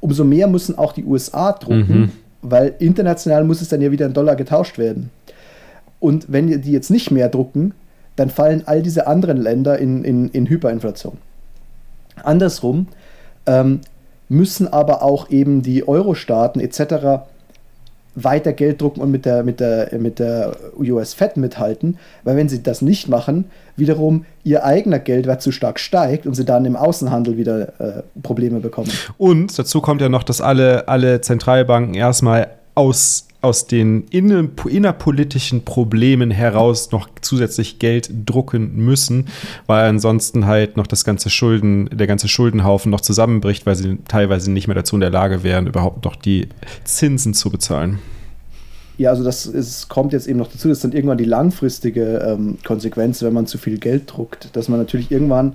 [0.00, 2.12] Umso mehr müssen auch die USA drucken, mhm.
[2.42, 5.10] weil international muss es dann ja wieder in Dollar getauscht werden.
[6.00, 7.74] Und wenn die jetzt nicht mehr drucken,
[8.16, 11.18] dann fallen all diese anderen Länder in, in, in Hyperinflation.
[12.22, 12.88] Andersrum
[13.46, 13.80] ähm,
[14.28, 17.22] müssen aber auch eben die Euro-Staaten etc
[18.14, 22.48] weiter Geld drucken und mit der, mit der, mit der US Fed mithalten, weil wenn
[22.48, 23.46] sie das nicht machen,
[23.76, 28.60] wiederum ihr eigener Geldwert zu stark steigt und sie dann im Außenhandel wieder äh, Probleme
[28.60, 28.90] bekommen.
[29.18, 35.64] Und dazu kommt ja noch, dass alle, alle Zentralbanken erstmal aus, aus den innen, innerpolitischen
[35.64, 39.26] Problemen heraus noch zusätzlich Geld drucken müssen,
[39.66, 44.50] weil ansonsten halt noch das ganze Schulden, der ganze Schuldenhaufen noch zusammenbricht, weil sie teilweise
[44.50, 46.48] nicht mehr dazu in der Lage wären, überhaupt noch die
[46.84, 47.98] Zinsen zu bezahlen.
[48.98, 52.18] Ja, also das ist, kommt jetzt eben noch dazu, das ist dann irgendwann die langfristige
[52.18, 55.54] ähm, Konsequenz, wenn man zu viel Geld druckt, dass man natürlich irgendwann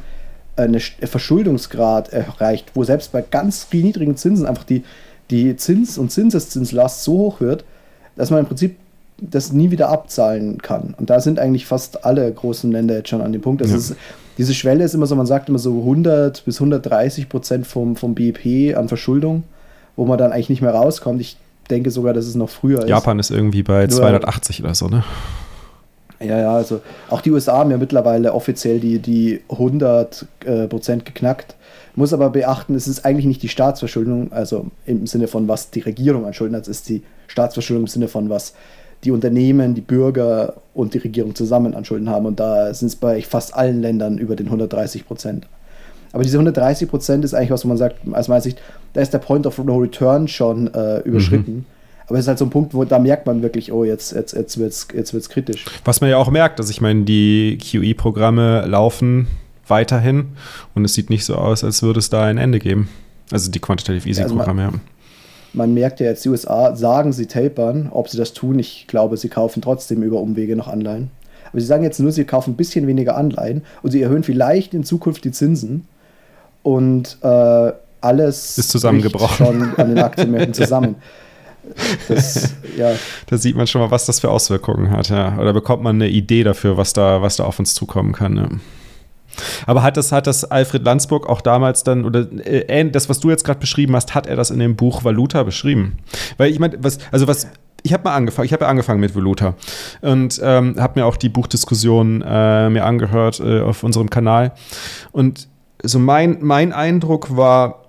[0.55, 4.83] einen Verschuldungsgrad erreicht, wo selbst bei ganz niedrigen Zinsen einfach die,
[5.29, 7.65] die Zins- und Zinseszinslast so hoch wird,
[8.15, 8.75] dass man im Prinzip
[9.19, 10.93] das nie wieder abzahlen kann.
[10.97, 13.61] Und da sind eigentlich fast alle großen Länder jetzt schon an dem Punkt.
[13.61, 13.79] Also ja.
[13.79, 13.95] ist,
[14.37, 18.13] diese Schwelle ist immer so, man sagt immer so 100 bis 130 Prozent vom, vom
[18.13, 19.43] BIP an Verschuldung,
[19.95, 21.19] wo man dann eigentlich nicht mehr rauskommt.
[21.19, 21.37] Ich
[21.69, 22.89] denke sogar, dass es noch früher ist.
[22.89, 25.03] Japan ist irgendwie bei Nur, 280 oder so, ne?
[26.19, 31.05] Ja, ja, also auch die USA haben ja mittlerweile offiziell die, die 100 äh, Prozent
[31.05, 31.55] geknackt.
[31.97, 35.79] Muss aber beachten, es ist eigentlich nicht die Staatsverschuldung, also im Sinne von, was die
[35.79, 38.53] Regierung an Schulden hat, es ist die Staatsverschuldung im Sinne von, was
[39.03, 42.27] die Unternehmen, die Bürger und die Regierung zusammen an Schulden haben.
[42.27, 45.47] Und da sind es bei fast allen Ländern über den 130 Prozent.
[46.13, 48.61] Aber diese 130 Prozent ist eigentlich was, wo man sagt, aus meiner Sicht,
[48.93, 51.55] da ist der Point of No Return schon äh, überschritten.
[51.55, 51.65] Mhm.
[52.05, 54.33] Aber es ist halt so ein Punkt, wo da merkt man wirklich, oh, jetzt, jetzt,
[54.33, 55.65] jetzt wird es jetzt wird's kritisch.
[55.83, 59.27] Was man ja auch merkt, dass ich meine, die QE-Programme laufen
[59.69, 60.29] weiterhin.
[60.75, 62.89] Und es sieht nicht so aus, als würde es da ein Ende geben.
[63.31, 64.71] Also die Quantitative Easing-Programme, ja.
[65.53, 67.89] Man merkt ja jetzt, die USA sagen, sie tapern.
[67.91, 71.09] Ob sie das tun, ich glaube, sie kaufen trotzdem über Umwege noch Anleihen.
[71.51, 74.73] Aber sie sagen jetzt nur, sie kaufen ein bisschen weniger Anleihen und sie erhöhen vielleicht
[74.73, 75.87] in Zukunft die Zinsen.
[76.63, 79.45] Und äh, alles ist zusammengebrochen.
[79.45, 80.95] schon an den Aktienmärkten zusammen.
[82.07, 82.91] Das, ja.
[83.27, 85.37] Da sieht man schon mal, was das für Auswirkungen hat, ja.
[85.37, 88.37] Oder bekommt man eine Idee dafür, was da, was da auf uns zukommen kann.
[88.37, 88.49] Ja.
[89.65, 93.29] Aber hat das, hat das Alfred Landsburg auch damals dann, oder äh, das, was du
[93.29, 95.97] jetzt gerade beschrieben hast, hat er das in dem Buch Valuta beschrieben?
[96.37, 97.47] Weil ich meine, was, also was,
[97.83, 99.55] ich habe mal angefangen, ich habe ja angefangen mit Voluta
[100.01, 104.53] und ähm, habe mir auch die Buchdiskussion äh, mir angehört äh, auf unserem Kanal.
[105.11, 105.47] Und
[105.83, 107.86] so mein, mein Eindruck war,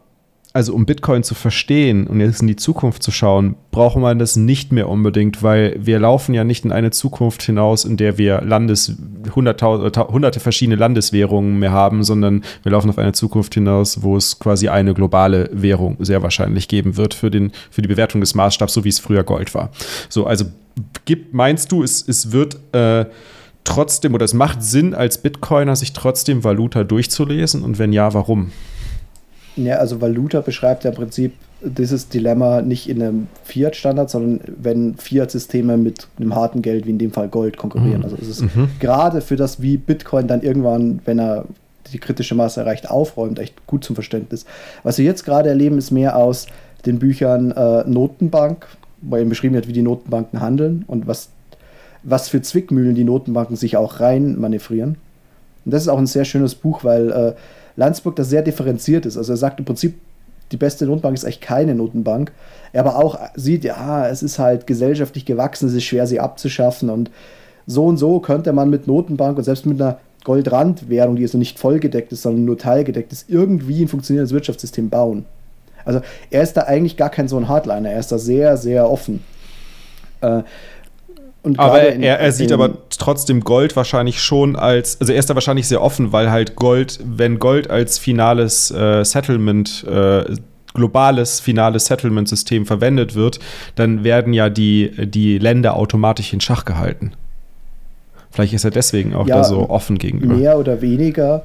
[0.55, 4.37] also um Bitcoin zu verstehen und jetzt in die Zukunft zu schauen, braucht man das
[4.37, 8.41] nicht mehr unbedingt, weil wir laufen ja nicht in eine Zukunft hinaus, in der wir
[8.41, 8.97] Landes,
[9.35, 14.69] hunderte verschiedene Landeswährungen mehr haben, sondern wir laufen auf eine Zukunft hinaus, wo es quasi
[14.69, 18.85] eine globale Währung sehr wahrscheinlich geben wird für, den, für die Bewertung des Maßstabs, so
[18.85, 19.71] wie es früher Gold war.
[20.09, 20.47] So, also
[21.05, 23.05] gibt, meinst du, es, es wird äh,
[23.65, 28.51] trotzdem oder es macht Sinn, als Bitcoiner sich trotzdem Valuta durchzulesen und wenn ja, warum?
[29.65, 34.95] Ja, also Valuta beschreibt ja im Prinzip dieses Dilemma nicht in einem Fiat-Standard, sondern wenn
[34.97, 37.99] Fiat-Systeme mit einem harten Geld, wie in dem Fall Gold, konkurrieren.
[37.99, 38.05] Mhm.
[38.05, 38.71] Also es ist mhm.
[38.79, 41.47] gerade für das, wie Bitcoin dann irgendwann, wenn er
[41.93, 44.45] die kritische Masse erreicht, aufräumt, echt gut zum Verständnis.
[44.83, 46.47] Was wir jetzt gerade erleben, ist mehr aus
[46.87, 48.67] den Büchern äh, Notenbank,
[49.01, 51.31] wo eben beschrieben wird, wie die Notenbanken handeln und was,
[52.03, 54.97] was für Zwickmühlen die Notenbanken sich auch rein manövrieren.
[55.65, 57.35] Und das ist auch ein sehr schönes Buch, weil äh,
[57.77, 59.17] Landsburg das sehr differenziert ist.
[59.17, 59.95] Also er sagt im Prinzip,
[60.53, 62.33] die beste Notenbank ist eigentlich keine Notenbank.
[62.73, 66.91] Er aber auch sieht, ja, es ist halt gesellschaftlich gewachsen, es ist schwer, sie abzuschaffen
[66.91, 67.11] und
[67.67, 71.59] so und so könnte man mit Notenbank und selbst mit einer Goldrandwährung, die also nicht
[71.59, 75.27] vollgedeckt ist, sondern nur teilgedeckt ist, irgendwie ein funktionierendes Wirtschaftssystem bauen.
[75.85, 76.01] Also
[76.31, 79.23] er ist da eigentlich gar kein so ein Hardliner, er ist da sehr, sehr offen.
[80.21, 80.43] Äh,
[81.57, 85.69] aber er, er sieht aber trotzdem Gold wahrscheinlich schon als, also er ist da wahrscheinlich
[85.69, 90.25] sehr offen, weil halt Gold, wenn Gold als finales äh, Settlement, äh,
[90.75, 93.39] globales finales Settlement-System verwendet wird,
[93.75, 97.13] dann werden ja die, die Länder automatisch in Schach gehalten.
[98.31, 100.35] Vielleicht ist er deswegen auch ja, da so offen gegenüber.
[100.35, 101.45] Mehr oder weniger.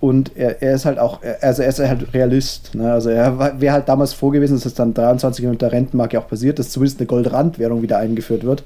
[0.00, 2.74] Und er, er ist halt auch, also er ist halt Realist.
[2.74, 2.90] Ne?
[2.92, 6.58] Also er wäre halt damals froh gewesen, dass es dann 23 unter Rentenmarke auch passiert,
[6.58, 8.64] dass zumindest eine Goldrandwährung wieder eingeführt wird.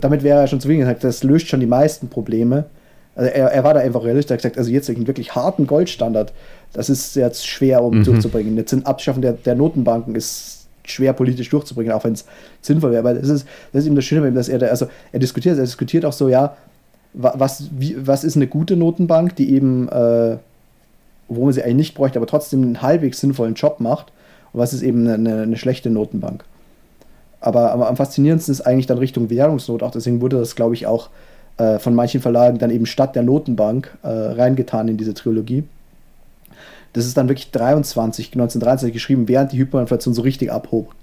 [0.00, 2.64] Damit wäre er schon zufrieden gesagt, das löst schon die meisten Probleme.
[3.14, 5.66] Also er, er war da einfach realistisch, er hat gesagt, also jetzt einen wirklich harten
[5.66, 6.32] Goldstandard,
[6.72, 8.04] das ist jetzt schwer um mhm.
[8.04, 8.56] durchzubringen.
[8.56, 12.24] Jetzt sind Abschaffen der, der Notenbanken ist schwer politisch durchzubringen, auch wenn es
[12.60, 13.00] sinnvoll wäre.
[13.00, 15.64] Aber das ist, das ist ihm das Schöne, dass er da, also er diskutiert, er
[15.64, 16.56] diskutiert auch so, ja,
[17.14, 20.38] was, wie, was ist eine gute Notenbank, die eben, äh,
[21.28, 24.12] wo man sie eigentlich nicht bräuchte, aber trotzdem einen halbwegs sinnvollen Job macht.
[24.52, 26.44] Und was ist eben eine, eine schlechte Notenbank?
[27.42, 29.82] Aber, aber, am faszinierendsten ist eigentlich dann Richtung Währungsnot.
[29.82, 31.10] Auch deswegen wurde das, glaube ich, auch
[31.58, 35.64] äh, von manchen Verlagen dann eben statt der Notenbank äh, reingetan in diese Trilogie.
[36.92, 40.94] Das ist dann wirklich 23, 1923 geschrieben, während die Hyperinflation so richtig abhob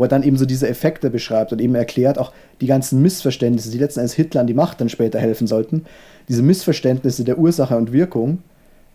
[0.00, 3.70] wo er dann eben so diese Effekte beschreibt und eben erklärt auch die ganzen Missverständnisse,
[3.70, 5.84] die letzten Endes Hitler an die Macht dann später helfen sollten,
[6.26, 8.38] diese Missverständnisse der Ursache und Wirkung,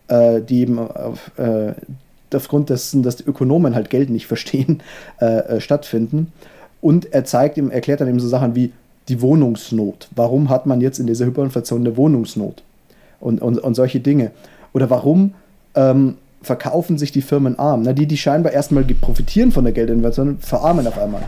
[0.08, 1.74] äh, die eben auf, äh,
[2.34, 4.82] aufgrund dessen, dass die Ökonomen halt Geld nicht verstehen,
[5.20, 6.32] äh, äh, stattfinden.
[6.86, 8.72] Und er zeigt ihm, erklärt dann eben so Sachen wie
[9.08, 10.08] die Wohnungsnot.
[10.14, 12.62] Warum hat man jetzt in dieser Hyperinflation eine Wohnungsnot?
[13.18, 14.30] Und, und, und solche Dinge.
[14.72, 15.34] Oder warum
[15.74, 17.82] ähm, verkaufen sich die Firmen arm.
[17.82, 21.22] Na, die, die scheinbar erstmal profitieren von der Geldinvestition, verarmen auf einmal.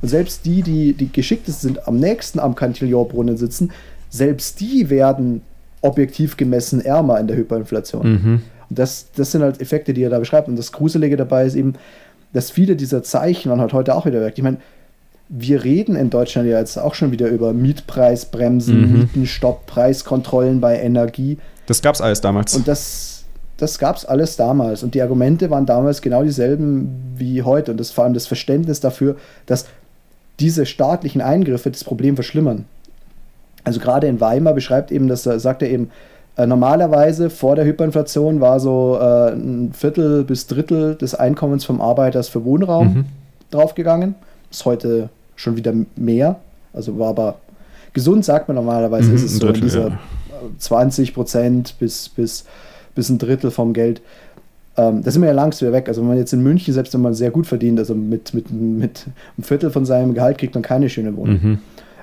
[0.00, 3.70] Und selbst die, die die geschicktesten sind, am nächsten am Cantillon-Brunnen sitzen,
[4.08, 5.42] selbst die werden
[5.82, 8.08] objektiv gemessen ärmer in der Hyperinflation.
[8.08, 8.42] Mhm.
[8.70, 10.48] Und das, das sind halt Effekte, die er da beschreibt.
[10.48, 11.74] Und das Gruselige dabei ist eben,
[12.32, 14.38] dass viele dieser Zeichen man halt heute auch wieder wirkt.
[14.38, 14.56] Ich meine,
[15.34, 18.98] wir reden in Deutschland ja jetzt auch schon wieder über Mietpreisbremsen, mhm.
[18.98, 21.38] Mietenstopp, Preiskontrollen bei Energie.
[21.66, 22.54] Das gab es alles damals.
[22.54, 23.12] Und das
[23.56, 24.82] das gab es alles damals.
[24.82, 27.70] Und die Argumente waren damals genau dieselben wie heute.
[27.70, 29.16] Und das vor allem das Verständnis dafür,
[29.46, 29.66] dass
[30.40, 32.64] diese staatlichen Eingriffe das Problem verschlimmern.
[33.62, 35.90] Also gerade in Weimar beschreibt eben, das sagt er eben,
[36.36, 41.80] äh, normalerweise vor der Hyperinflation war so äh, ein Viertel bis Drittel des Einkommens vom
[41.80, 43.04] Arbeiters für Wohnraum mhm.
[43.52, 44.16] draufgegangen.
[44.50, 45.08] Ist heute
[45.42, 46.40] schon wieder mehr.
[46.72, 47.38] Also war aber
[47.92, 49.98] gesund, sagt man normalerweise, mhm, ist es so Drittel, in dieser ja.
[50.58, 52.44] 20 Prozent bis, bis
[52.94, 54.00] bis ein Drittel vom Geld.
[54.76, 55.88] Ähm, da sind wir ja langsam wieder weg.
[55.88, 58.50] Also wenn man jetzt in München, selbst wenn man sehr gut verdient, also mit, mit,
[58.50, 61.40] mit einem Viertel von seinem Gehalt kriegt man keine schöne Wohnung.
[61.42, 61.58] Mhm.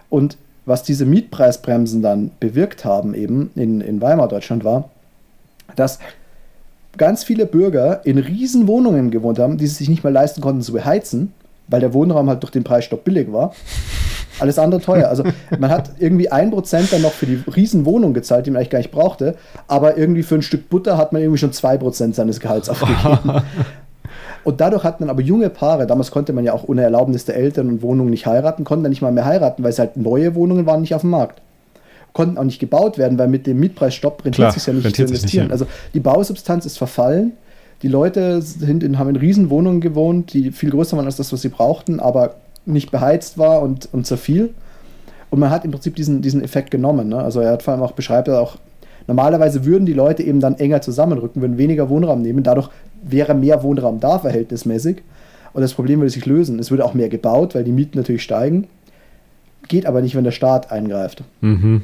[0.10, 4.90] Und was diese Mietpreisbremsen dann bewirkt haben, eben in, in Weimar Deutschland, war,
[5.76, 6.00] dass
[6.98, 10.62] ganz viele Bürger in riesen Wohnungen gewohnt haben, die sie sich nicht mehr leisten konnten
[10.62, 11.34] zu beheizen,
[11.70, 13.54] weil der Wohnraum halt durch den Preisstopp billig war.
[14.40, 15.10] Alles andere teuer.
[15.10, 15.24] Also
[15.58, 18.80] man hat irgendwie ein Prozent dann noch für die Riesenwohnung gezahlt, die man eigentlich gar
[18.80, 19.36] nicht brauchte,
[19.68, 23.42] aber irgendwie für ein Stück Butter hat man irgendwie schon zwei Prozent seines Gehalts aufgegeben.
[24.44, 27.36] Und dadurch hatten dann aber junge Paare, damals konnte man ja auch ohne Erlaubnis der
[27.36, 30.34] Eltern und Wohnungen nicht heiraten, konnten dann nicht mal mehr heiraten, weil es halt neue
[30.36, 31.42] Wohnungen waren nicht auf dem Markt.
[32.14, 35.48] Konnten auch nicht gebaut werden, weil mit dem Mietpreisstopp rentiert sich ja nicht zu investieren.
[35.48, 35.52] Nicht, ja.
[35.52, 37.34] Also die Bausubstanz ist verfallen.
[37.82, 41.42] Die Leute sind in, haben in Riesenwohnungen gewohnt, die viel größer waren als das, was
[41.42, 44.54] sie brauchten, aber nicht beheizt war und, und zerfiel.
[45.30, 47.10] Und man hat im Prinzip diesen, diesen Effekt genommen.
[47.10, 47.18] Ne?
[47.18, 48.58] Also er hat vor allem auch, beschreibt er auch,
[49.08, 52.44] normalerweise würden die Leute eben dann enger zusammenrücken, würden weniger Wohnraum nehmen.
[52.44, 52.70] Dadurch
[53.02, 55.02] wäre mehr Wohnraum da, verhältnismäßig.
[55.54, 56.60] Und das Problem würde sich lösen.
[56.60, 58.68] Es würde auch mehr gebaut, weil die Mieten natürlich steigen.
[59.68, 61.24] Geht aber nicht, wenn der Staat eingreift.
[61.42, 61.84] Mhm.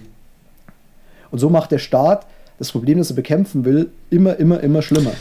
[1.31, 2.25] Und so macht der Staat
[2.57, 5.11] das Problem, das er bekämpfen will, immer, immer, immer schlimmer.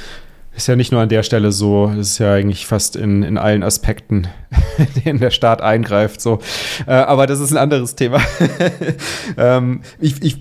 [0.56, 3.38] Ist ja nicht nur an der Stelle so, es ist ja eigentlich fast in, in
[3.38, 4.28] allen Aspekten,
[4.78, 6.20] in denen der Staat eingreift.
[6.20, 6.38] So.
[6.86, 8.20] Äh, aber das ist ein anderes Thema.
[9.36, 10.38] ähm, ich, ich,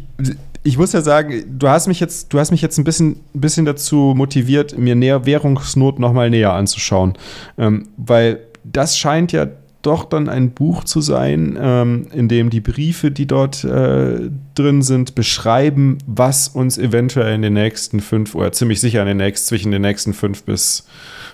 [0.63, 3.65] ich muss ja sagen, du hast mich jetzt, du hast mich jetzt ein bisschen, bisschen
[3.65, 7.17] dazu motiviert, mir näher Währungsnot nochmal näher anzuschauen.
[7.57, 9.47] Ähm, weil das scheint ja
[9.83, 14.81] doch dann ein Buch zu sein, ähm, in dem die Briefe, die dort äh, drin
[14.81, 19.47] sind, beschreiben, was uns eventuell in den nächsten fünf oder ziemlich sicher in den nächsten,
[19.47, 20.85] zwischen den nächsten fünf bis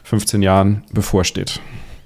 [0.03, 1.61] 15 Jahren bevorsteht.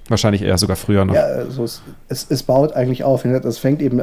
[0.08, 1.14] Wahrscheinlich eher sogar früher noch.
[1.14, 3.24] Ja, also es, es, es baut eigentlich auf.
[3.24, 4.02] Es fängt eben,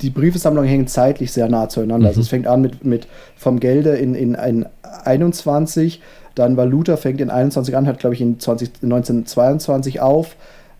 [0.00, 2.08] die Briefesammlungen hängen zeitlich sehr nah zueinander.
[2.08, 2.20] Also mhm.
[2.20, 3.06] Also es fängt an mit, mit
[3.36, 4.66] vom Gelde in, in ein
[5.04, 6.00] 21,
[6.34, 10.36] dann Valuta fängt in 21 an, hat glaube ich in 20, 1922 auf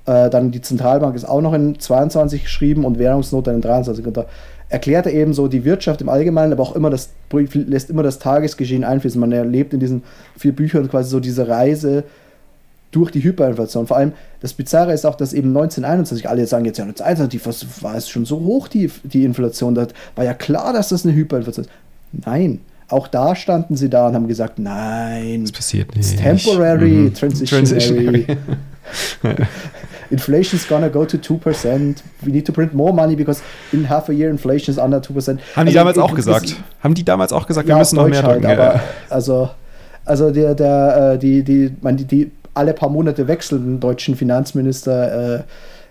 [0.06, 4.06] äh, dann die Zentralbank ist auch noch in 22 geschrieben und Währungsnot dann in 23.
[4.06, 4.26] Und da
[4.68, 7.10] erklärt er eben so die Wirtschaft im Allgemeinen, aber auch immer das,
[7.52, 9.20] lässt immer das Tagesgeschehen einfließen.
[9.20, 10.02] Man erlebt in diesen
[10.36, 12.04] vier Büchern quasi so diese Reise
[12.90, 13.86] durch die Hyperinflation.
[13.86, 17.96] Vor allem das Bizarre ist auch, dass eben 1921 alle sagen jetzt ja 1921 war
[17.96, 21.66] es schon so hoch die, die Inflation, da war ja klar, dass das eine Hyperinflation
[21.66, 21.72] ist.
[22.26, 26.12] Nein, auch da standen sie da und haben gesagt, nein, das passiert nicht.
[26.12, 27.14] It's temporary, mhm.
[27.14, 28.24] transitionary.
[28.24, 28.26] transitionary.
[30.12, 32.02] inflation is gonna go to 2%.
[32.22, 33.42] We need to print more money because
[33.72, 35.28] in half a year inflation is under 2%.
[35.28, 36.44] Haben also, die damals auch gesagt?
[36.44, 38.46] Ist, haben die damals auch gesagt, wir müssen noch mehr drücken?
[38.46, 39.50] Halt, aber, also,
[40.04, 45.38] also der, der, äh, die, die, man, die, die alle paar Monate wechselnden deutschen Finanzminister
[45.38, 45.42] äh,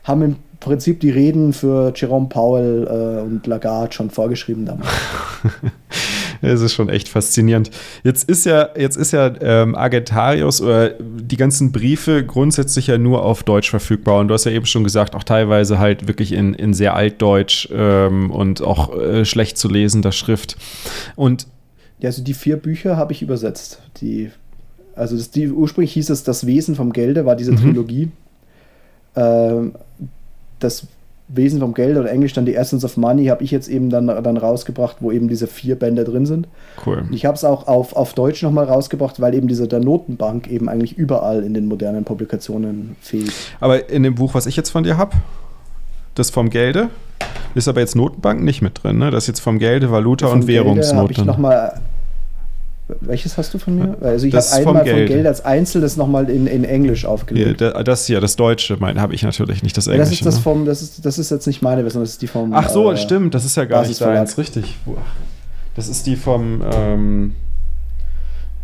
[0.03, 4.88] haben im Prinzip die Reden für Jerome Powell äh, und Lagarde schon vorgeschrieben damals.
[6.52, 7.72] Es ist schon echt faszinierend.
[8.04, 13.24] Jetzt ist ja, jetzt ist ja ähm, Argentarius oder die ganzen Briefe grundsätzlich ja nur
[13.24, 14.20] auf Deutsch verfügbar.
[14.20, 17.70] Und du hast ja eben schon gesagt, auch teilweise halt wirklich in, in sehr altdeutsch
[17.72, 20.58] ähm, und auch äh, schlecht zu lesender Schrift.
[21.16, 21.48] Und
[22.00, 23.80] ja, also die vier Bücher habe ich übersetzt.
[24.02, 24.32] Die,
[24.96, 27.58] also das, die, ursprünglich hieß es Das Wesen vom Gelde, war diese mhm.
[27.58, 28.10] Trilogie.
[29.16, 29.74] Ähm,
[30.60, 30.88] das
[31.34, 34.07] Wesen vom Geld oder Englisch dann die Essence of Money habe ich jetzt eben dann,
[34.07, 36.47] dann rausgebracht, wo eben diese vier Bände drin sind.
[36.86, 37.03] Cool.
[37.11, 40.69] Ich habe es auch auf, auf Deutsch nochmal rausgebracht, weil eben diese der Notenbank eben
[40.69, 43.34] eigentlich überall in den modernen Publikationen fehlt.
[43.59, 45.15] Aber in dem Buch, was ich jetzt von dir habe,
[46.15, 46.89] das vom Gelde,
[47.55, 49.11] ist aber jetzt Notenbank nicht mit drin, ne?
[49.11, 51.11] Das ist jetzt vom Gelde, Valuta und Währungsnoten.
[51.11, 51.79] Ich noch mal
[53.00, 53.98] welches hast du von mir?
[54.02, 54.98] Also ich habe einmal Geld.
[54.98, 57.62] von Geld als Einzelnes nochmal in, in Englisch aufgelegt.
[57.62, 60.10] Ja, das hier, das Deutsche, habe ich natürlich nicht das Englische.
[60.10, 60.42] das ist das ne?
[60.42, 62.54] vom, das ist, das ist jetzt nicht meine Version, das ist die vom.
[62.54, 64.78] Ach so, äh, stimmt, das ist ja gar nicht deins, richtig.
[65.76, 66.62] Das ist die vom.
[66.74, 67.36] Ähm,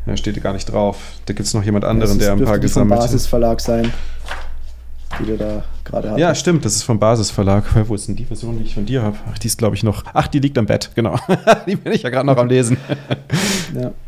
[0.06, 0.98] ja, steht gar nicht drauf.
[1.26, 3.08] Da gibt es noch jemand anderen, der ein paar gesammelt hat.
[3.08, 3.92] Basisverlag sein,
[5.20, 6.20] die du da gerade hast.
[6.20, 7.66] Ja, stimmt, das ist vom Basisverlag.
[7.88, 9.18] Wo ist denn die Version, die ich von dir habe?
[9.30, 10.04] Ach, die ist, glaube ich, noch.
[10.14, 11.20] Ach, die liegt am Bett, genau.
[11.68, 12.78] die bin ich ja gerade noch am Lesen.
[13.76, 13.92] ja.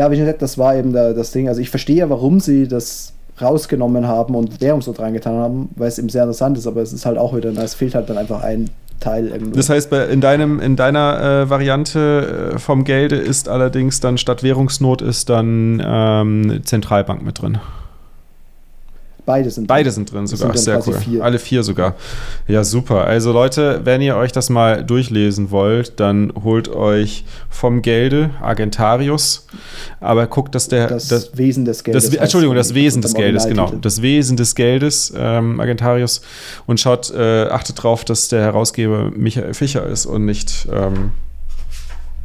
[0.00, 1.46] Ja, wie gesagt, das war eben der, das Ding.
[1.46, 6.08] Also ich verstehe, warum sie das rausgenommen haben und Währungsnot reingetan haben, weil es eben
[6.08, 8.70] sehr interessant ist, aber es ist halt auch wieder, es fehlt halt dann einfach ein
[8.98, 9.56] Teil irgendwo.
[9.56, 14.42] Das heißt, in, deinem, in deiner äh, Variante äh, vom Gelde ist allerdings dann statt
[14.42, 17.58] Währungsnot ist dann ähm, Zentralbank mit drin.
[19.26, 19.66] Beide sind drin.
[19.68, 20.56] Beide sind drin sogar.
[20.56, 21.00] Sind Sehr cool.
[21.00, 21.24] Vier.
[21.24, 21.94] Alle vier sogar.
[22.46, 23.04] Ja, super.
[23.04, 29.46] Also Leute, wenn ihr euch das mal durchlesen wollt, dann holt euch vom Gelde Argentarius.
[30.00, 30.88] Aber guckt, dass der.
[30.88, 32.10] Das, das Wesen des Geldes.
[32.10, 33.70] Das, Entschuldigung, das Wesen des Geldes, genau.
[33.80, 36.22] Das Wesen des Geldes, ähm, Argentarius.
[36.66, 40.68] Und schaut, äh, achtet darauf, dass der Herausgeber Michael Fischer ist und nicht.
[40.72, 41.12] Ähm,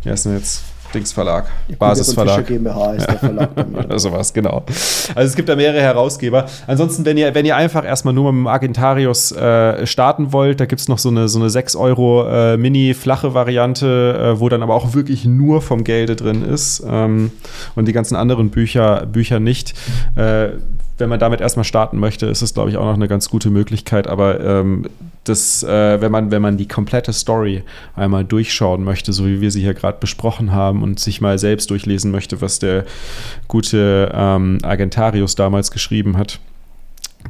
[0.04, 0.62] wie heißt denn jetzt?
[0.94, 2.46] Dingsverlag, ja, Basisverlag.
[2.46, 3.50] GmbH ist der Verlag
[3.86, 4.64] Oder sowas, genau.
[5.16, 6.46] Also es gibt da mehrere Herausgeber.
[6.68, 10.66] Ansonsten, wenn ihr, wenn ihr einfach erstmal nur mit dem Argentarius äh, starten wollt, da
[10.66, 14.64] gibt es noch so eine, so eine 6 Euro äh, mini-flache Variante, äh, wo dann
[14.64, 17.32] aber auch wirklich nur vom Gelde drin ist ähm,
[17.76, 19.74] und die ganzen anderen Bücher, Bücher nicht.
[20.16, 20.50] Äh,
[20.98, 23.50] wenn man damit erstmal starten möchte, ist es, glaube ich, auch noch eine ganz gute
[23.50, 24.08] Möglichkeit.
[24.08, 24.86] Aber ähm,
[25.26, 27.64] das, äh, wenn, man, wenn man die komplette Story
[27.96, 31.72] einmal durchschauen möchte, so wie wir sie hier gerade besprochen haben, und sich mal selbst
[31.72, 32.86] durchlesen möchte, was der
[33.48, 36.40] gute ähm, Argentarius damals geschrieben hat,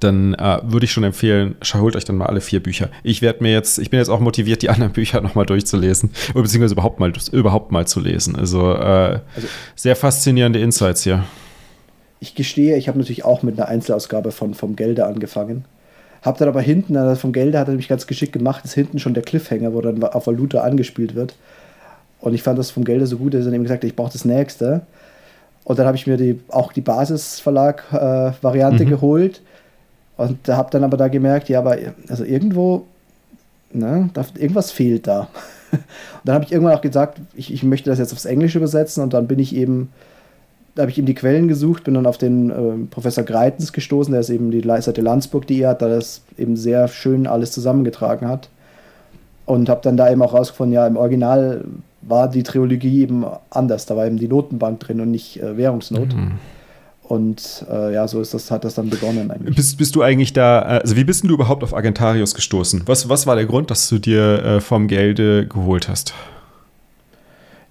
[0.01, 2.89] dann äh, würde ich schon empfehlen, holt euch dann mal alle vier Bücher.
[3.01, 6.73] Ich werde mir jetzt, ich bin jetzt auch motiviert, die anderen Bücher nochmal durchzulesen, beziehungsweise
[6.73, 8.35] überhaupt mal, überhaupt mal zu lesen.
[8.35, 11.23] Also, äh, also sehr faszinierende Insights hier.
[12.19, 15.63] Ich gestehe, ich habe natürlich auch mit einer Einzelausgabe von Vom Gelde angefangen.
[16.21, 18.99] Hab dann aber hinten, also vom Gelde hat er nämlich ganz geschickt gemacht, ist hinten
[18.99, 21.35] schon der Cliffhanger, wo dann auf Valuta angespielt wird.
[22.25, 23.95] Und ich fand das vom Gelde so gut, dass er dann eben gesagt hat, ich
[23.95, 24.81] brauche das nächste.
[25.63, 28.89] Und dann habe ich mir die, auch die Basisverlag-Variante äh, mhm.
[28.89, 29.43] geholt.
[30.17, 31.77] Und habe dann aber da gemerkt, ja, aber
[32.09, 32.87] also irgendwo,
[33.71, 35.27] ne, da, irgendwas fehlt da.
[35.71, 35.81] und
[36.23, 39.13] dann habe ich irgendwann auch gesagt, ich, ich möchte das jetzt aufs Englische übersetzen und
[39.13, 39.91] dann bin ich eben
[40.73, 44.11] da habe ich eben die Quellen gesucht, bin dann auf den äh, Professor Greitens gestoßen,
[44.11, 48.49] der ist eben die Seite Landsburg.de hat, da das eben sehr schön alles zusammengetragen hat.
[49.45, 51.63] Und habe dann da eben auch rausgefunden, ja, im Original
[52.07, 53.85] war die Trilogie eben anders.
[53.85, 56.15] Da war eben die Notenbank drin und nicht äh, Währungsnot.
[56.15, 56.33] Mhm.
[57.07, 59.55] Und äh, ja, so ist das, hat das dann begonnen eigentlich.
[59.55, 62.83] Bist, bist du eigentlich da, also wie bist du überhaupt auf Argentarius gestoßen?
[62.87, 66.15] Was, was war der Grund, dass du dir äh, vom Gelde geholt hast?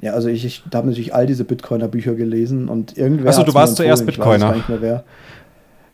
[0.01, 3.31] Ja, also ich, ich habe natürlich all diese Bitcoiner-Bücher gelesen und irgendwer.
[3.31, 5.03] Achso, du warst zuerst Bitcoiner.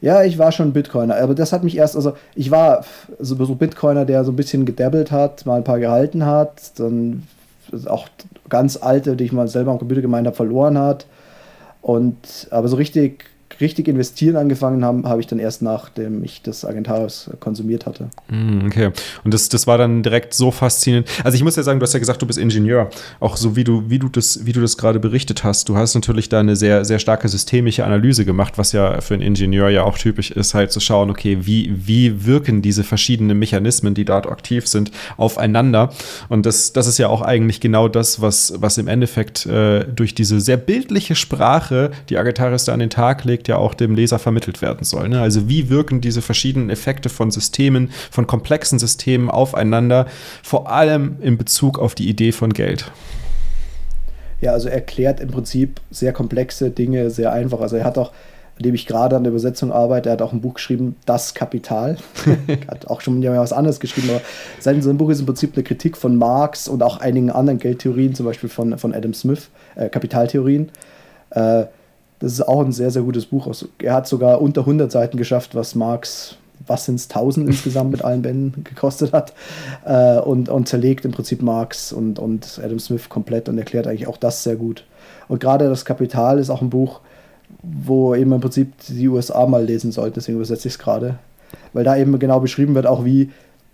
[0.03, 2.85] Ja, ich war schon Bitcoiner, aber das hat mich erst, also ich war
[3.19, 7.25] so, so Bitcoiner, der so ein bisschen gedabbelt hat, mal ein paar gehalten hat, dann
[7.87, 8.09] auch
[8.51, 11.07] ganz alte, die ich mal selber am Computer gemeint habe, verloren hat.
[11.81, 13.25] Und aber so richtig
[13.61, 18.11] richtig investieren angefangen habe, habe ich dann erst nachdem ich das Agentarius konsumiert hatte.
[18.29, 18.91] Mm, okay.
[19.25, 21.09] Und das, das war dann direkt so faszinierend.
[21.25, 22.91] Also ich muss ja sagen, du hast ja gesagt, du bist Ingenieur.
[23.21, 25.69] Auch so wie du, wie du das, wie du das gerade berichtet hast.
[25.69, 29.23] Du hast natürlich da eine sehr, sehr starke systemische Analyse gemacht, was ja für einen
[29.23, 33.95] Ingenieur ja auch typisch ist, halt zu schauen, okay, wie, wie wirken diese verschiedenen Mechanismen,
[33.95, 35.91] die dort aktiv sind, aufeinander.
[36.29, 40.15] Und das, das ist ja auch eigentlich genau das, was, was im Endeffekt äh, durch
[40.15, 44.19] diese sehr bildliche Sprache, die Agataris da an den Tag legt, ja auch dem Leser
[44.19, 45.09] vermittelt werden soll.
[45.09, 45.21] Ne?
[45.21, 50.07] Also wie wirken diese verschiedenen Effekte von Systemen, von komplexen Systemen aufeinander,
[50.43, 52.91] vor allem in Bezug auf die Idee von Geld.
[54.41, 57.61] Ja, also erklärt im Prinzip sehr komplexe Dinge sehr einfach.
[57.61, 58.13] Also er hat auch
[58.57, 60.11] an dem ich gerade an der Übersetzung arbeite.
[60.11, 61.97] Er hat auch ein Buch geschrieben, Das Kapital.
[62.69, 64.21] hat auch schon mal was anderes geschrieben, aber
[64.59, 68.15] sein, sein Buch ist im Prinzip eine Kritik von Marx und auch einigen anderen Geldtheorien,
[68.15, 70.71] zum Beispiel von, von Adam Smith, äh, Kapitaltheorien.
[71.31, 71.65] Äh,
[72.21, 73.47] das ist auch ein sehr, sehr gutes Buch.
[73.47, 77.91] Also, er hat sogar unter 100 Seiten geschafft, was Marx, was sind es, 1000 insgesamt
[77.91, 79.33] mit allen Bänden gekostet hat.
[79.85, 84.07] Äh, und, und zerlegt im Prinzip Marx und, und Adam Smith komplett und erklärt eigentlich
[84.07, 84.85] auch das sehr gut.
[85.29, 87.01] Und gerade das Kapital ist auch ein Buch,
[87.63, 91.19] wo eben im Prinzip die USA mal lesen sollte, deswegen übersetze ich es gerade.
[91.73, 93.31] Weil da eben genau beschrieben wird, auch wie,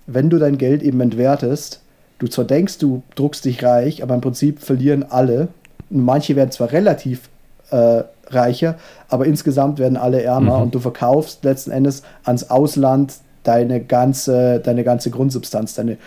[0.07, 1.81] wenn du dein Geld eben entwertest,
[2.19, 5.49] du zwar denkst, du druckst dich reich, aber im Prinzip verlieren alle.
[5.91, 7.29] Manche werden zwar relativ
[7.71, 8.77] äh, reicher,
[9.09, 10.63] aber insgesamt werden alle ärmer mhm.
[10.65, 15.99] und du verkaufst letzten Endes ans Ausland deine ganze, deine ganze Grundsubstanz, deine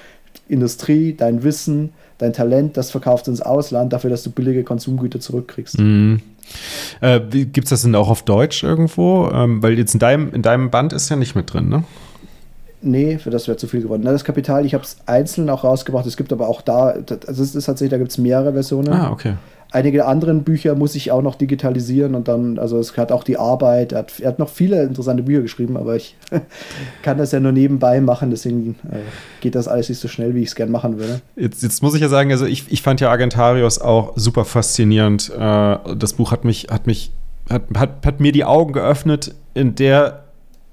[0.47, 5.19] Industrie, dein Wissen, dein Talent, das verkaufst du ins Ausland dafür, dass du billige Konsumgüter
[5.19, 5.79] zurückkriegst.
[5.79, 6.21] Mhm.
[7.01, 9.29] Äh, Gibt es das denn auch auf Deutsch irgendwo?
[9.31, 11.83] Ähm, weil jetzt in deinem, in deinem Band ist ja nicht mit drin, ne?
[12.81, 14.03] Nee, für das wäre zu viel geworden.
[14.03, 16.05] das Kapital, ich habe es einzeln auch rausgebracht.
[16.05, 16.95] Es gibt aber auch da,
[17.27, 18.93] also es ist tatsächlich, da gibt es mehrere Versionen.
[18.93, 19.33] Ah, okay.
[19.71, 23.37] Einige anderen Bücher muss ich auch noch digitalisieren und dann, also es hat auch die
[23.37, 26.15] Arbeit, er hat, er hat noch viele interessante Bücher geschrieben, aber ich
[27.03, 28.97] kann das ja nur nebenbei machen, deswegen äh,
[29.41, 31.21] geht das alles nicht so schnell, wie ich es gern machen würde.
[31.35, 35.31] Jetzt, jetzt, muss ich ja sagen, also ich, ich fand ja Argentarius auch super faszinierend.
[35.37, 37.11] Äh, das Buch hat mich, hat mich,
[37.47, 40.23] hat, hat, hat mir die Augen geöffnet in der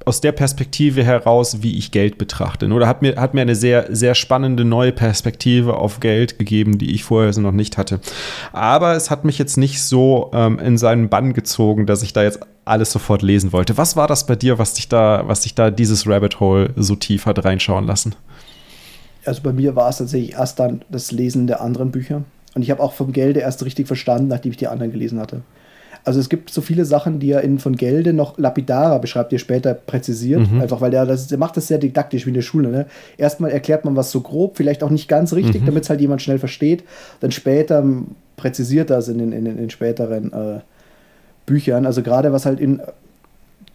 [0.07, 2.69] aus der Perspektive heraus, wie ich Geld betrachte.
[2.69, 6.95] Oder hat mir, hat mir eine sehr, sehr spannende neue Perspektive auf Geld gegeben, die
[6.95, 7.99] ich vorher so noch nicht hatte.
[8.53, 12.23] Aber es hat mich jetzt nicht so ähm, in seinen Bann gezogen, dass ich da
[12.23, 13.77] jetzt alles sofort lesen wollte.
[13.77, 16.95] Was war das bei dir, was dich da, was dich da dieses Rabbit Hole so
[16.95, 18.15] tief hat reinschauen lassen?
[19.25, 22.23] Also bei mir war es tatsächlich erst dann das Lesen der anderen Bücher.
[22.55, 25.43] Und ich habe auch vom Gelde erst richtig verstanden, nachdem ich die anderen gelesen hatte.
[26.07, 29.37] Also es gibt so viele Sachen, die er in von Gelde noch lapidarer beschreibt, die
[29.37, 30.51] er später präzisiert.
[30.51, 30.61] Mhm.
[30.61, 32.69] Einfach weil der, das, der macht das sehr didaktisch wie in der Schule.
[32.69, 32.87] Ne?
[33.19, 35.67] Erstmal erklärt man was so grob, vielleicht auch nicht ganz richtig, mhm.
[35.67, 36.85] damit es halt jemand schnell versteht.
[37.19, 37.85] Dann später
[38.37, 40.61] präzisiert das in den, in den, in späteren äh,
[41.45, 41.87] Büchern.
[41.87, 42.81] Also gerade was halt in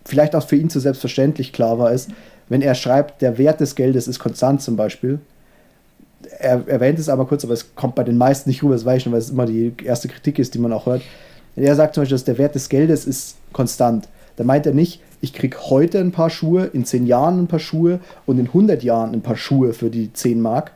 [0.05, 2.09] vielleicht auch für ihn zu selbstverständlich klar war, ist,
[2.47, 5.19] wenn er schreibt, der Wert des Geldes ist konstant zum Beispiel,
[6.39, 8.97] er erwähnt es aber kurz, aber es kommt bei den meisten nicht rüber, das weiß
[8.97, 11.01] ich schon, weil es immer die erste Kritik ist, die man auch hört.
[11.55, 14.07] Er sagt zum Beispiel, dass der Wert des Geldes ist konstant.
[14.37, 17.59] Da meint er nicht, ich kriege heute ein paar Schuhe, in 10 Jahren ein paar
[17.59, 20.71] Schuhe und in 100 Jahren ein paar Schuhe für die 10 Mark.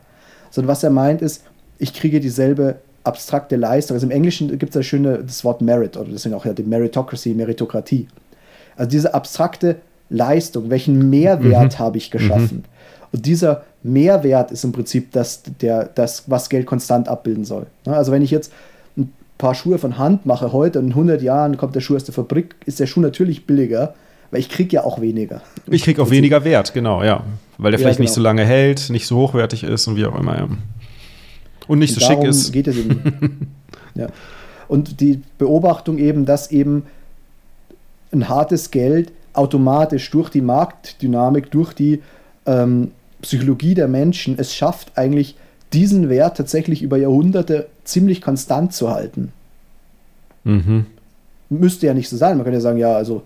[0.51, 1.43] Sondern was er meint ist,
[1.79, 3.95] ich kriege dieselbe abstrakte Leistung.
[3.95, 6.63] Also im Englischen gibt es das schöne das Wort Merit oder deswegen auch ja die
[6.63, 8.07] Meritocracy, Meritokratie.
[8.75, 9.77] Also diese abstrakte
[10.09, 11.79] Leistung, welchen Mehrwert mhm.
[11.79, 12.57] habe ich geschaffen?
[12.57, 12.63] Mhm.
[13.13, 17.67] Und dieser Mehrwert ist im Prinzip das, der, das, was Geld konstant abbilden soll.
[17.85, 18.51] Also wenn ich jetzt
[19.37, 22.13] paar Schuhe von Hand mache heute und in 100 Jahren kommt der Schuh aus der
[22.13, 23.95] Fabrik, ist der Schuh natürlich billiger,
[24.31, 25.41] weil ich kriege ja auch weniger.
[25.67, 27.23] Ich kriege auch weniger Wert, genau, ja.
[27.57, 28.05] Weil der ja, vielleicht genau.
[28.05, 30.47] nicht so lange hält, nicht so hochwertig ist und wie auch immer, ja.
[31.67, 32.51] Und nicht und so schick ist.
[32.51, 33.51] geht es eben.
[33.95, 34.07] ja.
[34.67, 36.83] Und die Beobachtung eben, dass eben
[38.11, 42.01] ein hartes Geld automatisch durch die Marktdynamik, durch die
[42.45, 45.35] ähm, Psychologie der Menschen es schafft, eigentlich
[45.73, 49.31] diesen Wert tatsächlich über Jahrhunderte ziemlich konstant zu halten.
[50.43, 50.85] Mhm.
[51.49, 52.37] Müsste ja nicht so sein.
[52.37, 53.23] Man könnte ja sagen, ja, also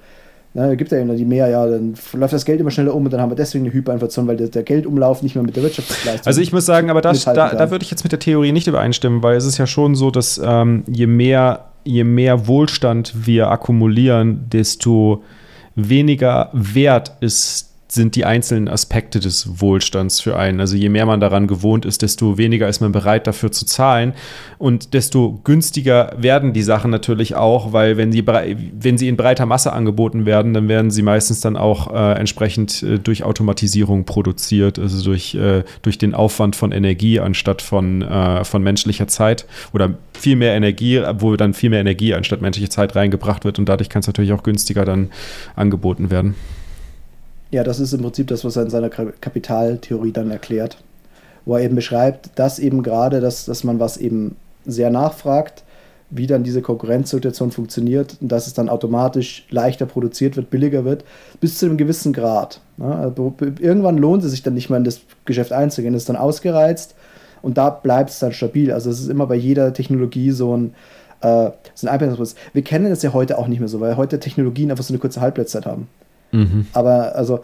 [0.54, 3.12] ne, gibt ja eben die mehr, ja, dann läuft das Geld immer schneller um und
[3.12, 6.28] dann haben wir deswegen eine Hyperinflation, weil der, der Geldumlauf nicht mehr mit der Wirtschaftsleistung.
[6.28, 8.68] Also ich muss sagen, aber das, da, da würde ich jetzt mit der Theorie nicht
[8.68, 13.50] übereinstimmen, weil es ist ja schon so, dass ähm, je mehr je mehr Wohlstand wir
[13.50, 15.24] akkumulieren, desto
[15.76, 20.60] weniger wert ist sind die einzelnen Aspekte des Wohlstands für einen.
[20.60, 24.14] Also je mehr man daran gewohnt ist, desto weniger ist man bereit dafür zu zahlen
[24.60, 29.48] und desto günstiger werden die Sachen natürlich auch, weil wenn sie, wenn sie in breiter
[29.48, 34.78] Masse angeboten werden, dann werden sie meistens dann auch äh, entsprechend äh, durch Automatisierung produziert,
[34.78, 39.96] also durch, äh, durch den Aufwand von Energie anstatt von, äh, von menschlicher Zeit oder
[40.14, 43.90] viel mehr Energie, wo dann viel mehr Energie anstatt menschliche Zeit reingebracht wird und dadurch
[43.90, 45.10] kann es natürlich auch günstiger dann
[45.56, 46.36] angeboten werden.
[47.52, 50.78] Ja, das ist im Prinzip das, was er in seiner Kapitaltheorie dann erklärt,
[51.46, 54.36] wo er eben beschreibt, dass eben gerade, dass, dass man was eben
[54.66, 55.64] sehr nachfragt,
[56.12, 61.04] wie dann diese Konkurrenzsituation funktioniert und dass es dann automatisch leichter produziert wird, billiger wird,
[61.40, 62.62] bis zu einem gewissen Grad.
[62.80, 66.96] Also irgendwann lohnt es sich dann nicht mehr in das Geschäft einzugehen, ist dann ausgereizt
[67.42, 68.72] und da bleibt es dann stabil.
[68.72, 70.74] Also es ist immer bei jeder Technologie so ein,
[71.22, 72.36] äh, so ein Einbindungsprozess.
[72.54, 75.00] Wir kennen das ja heute auch nicht mehr so, weil heute Technologien einfach so eine
[75.00, 75.88] kurze Halbwertszeit haben.
[76.32, 76.68] Mhm.
[76.74, 77.44] Aber also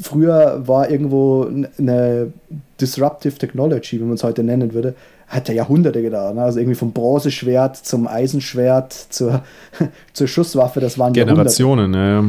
[0.00, 1.48] früher war irgendwo
[1.78, 2.32] eine
[2.80, 4.94] Disruptive Technology, wie man es heute nennen würde,
[5.28, 6.34] hat ja Jahrhunderte gedauert.
[6.34, 6.42] Ne?
[6.42, 9.42] Also irgendwie vom Bronzeschwert zum Eisenschwert zur,
[10.12, 12.24] zur Schusswaffe, das waren Generationen, ja.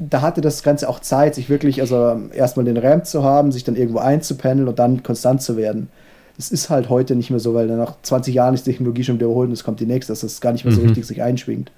[0.00, 3.64] Da hatte das Ganze auch Zeit, sich wirklich, also erstmal den Ramp zu haben, sich
[3.64, 5.88] dann irgendwo einzupendeln und dann konstant zu werden.
[6.36, 9.16] Das ist halt heute nicht mehr so, weil nach 20 Jahren ist die Technologie schon
[9.16, 10.86] wiederholt und es kommt die nächste, dass das gar nicht mehr so mhm.
[10.86, 11.72] richtig sich einschwingt.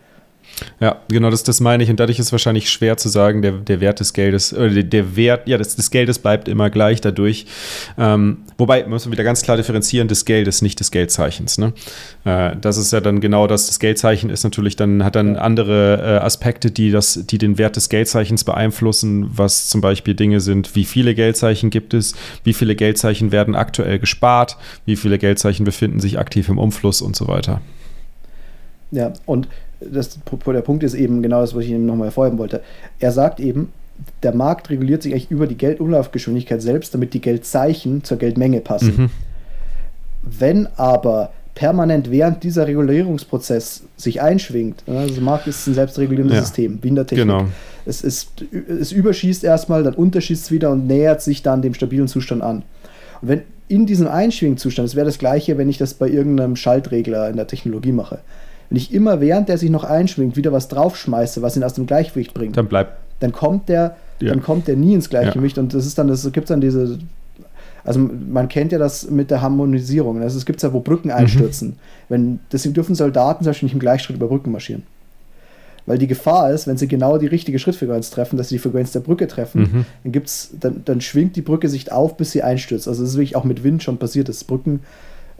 [0.81, 1.91] Ja, genau, das, das meine ich.
[1.91, 4.83] Und dadurch ist es wahrscheinlich schwer zu sagen, der, der Wert des Geldes, oder der,
[4.85, 7.47] der Wert, ja, des, des Geldes bleibt immer gleich dadurch.
[7.99, 11.59] Ähm, wobei, muss man wieder ganz klar differenzieren, des Geldes, nicht des Geldzeichens.
[11.59, 11.73] Ne?
[12.25, 13.67] Äh, das ist ja dann genau das.
[13.67, 17.77] Das Geldzeichen ist natürlich dann, hat dann andere äh, Aspekte, die, das, die den Wert
[17.77, 22.75] des Geldzeichens beeinflussen, was zum Beispiel Dinge sind, wie viele Geldzeichen gibt es, wie viele
[22.75, 27.61] Geldzeichen werden aktuell gespart, wie viele Geldzeichen befinden sich aktiv im Umfluss und so weiter.
[28.91, 29.49] Ja, und
[29.81, 32.63] das, der Punkt ist eben genau das, was ich Ihnen nochmal hervorheben wollte.
[32.99, 33.73] Er sagt eben,
[34.23, 38.95] der Markt reguliert sich eigentlich über die Geldumlaufgeschwindigkeit selbst, damit die Geldzeichen zur Geldmenge passen.
[38.97, 39.11] Mhm.
[40.23, 46.37] Wenn aber permanent während dieser Regulierungsprozess sich einschwingt, ne, also der Markt ist ein selbstregulierendes
[46.37, 46.43] ja.
[46.43, 47.27] System, wie in der Technik.
[47.27, 47.47] Genau.
[47.85, 48.31] Es, ist,
[48.69, 52.63] es überschießt erstmal, dann unterschießt es wieder und nähert sich dann dem stabilen Zustand an.
[53.21, 57.31] Und wenn in diesem Einschwingzustand, es wäre das gleiche, wenn ich das bei irgendeinem Schaltregler
[57.31, 58.19] in der Technologie mache
[58.71, 61.87] wenn ich immer während der sich noch einschwingt wieder was draufschmeiße, was ihn aus dem
[61.87, 62.93] Gleichgewicht bringt, dann bleibt.
[63.19, 64.31] Dann kommt der, ja.
[64.31, 65.63] dann kommt der nie ins Gleichgewicht ja.
[65.63, 66.99] und das ist dann, das gibt dann diese,
[67.85, 70.23] also man kennt ja das mit der Harmonisierung.
[70.23, 71.15] Also es gibt ja, wo Brücken mhm.
[71.15, 71.69] einstürzen.
[71.69, 71.75] Mhm.
[72.09, 74.85] Wenn, deswegen dürfen Soldaten zum Beispiel nicht im Gleichschritt über Brücken marschieren.
[75.87, 78.93] Weil die Gefahr ist, wenn sie genau die richtige Schrittfrequenz treffen, dass sie die Frequenz
[78.93, 79.87] der Brücke treffen, mhm.
[80.05, 82.87] dann, gibt's, dann, dann schwingt die Brücke sich auf, bis sie einstürzt.
[82.87, 84.81] Also das ist wirklich auch mit Wind schon passiert, dass Brücken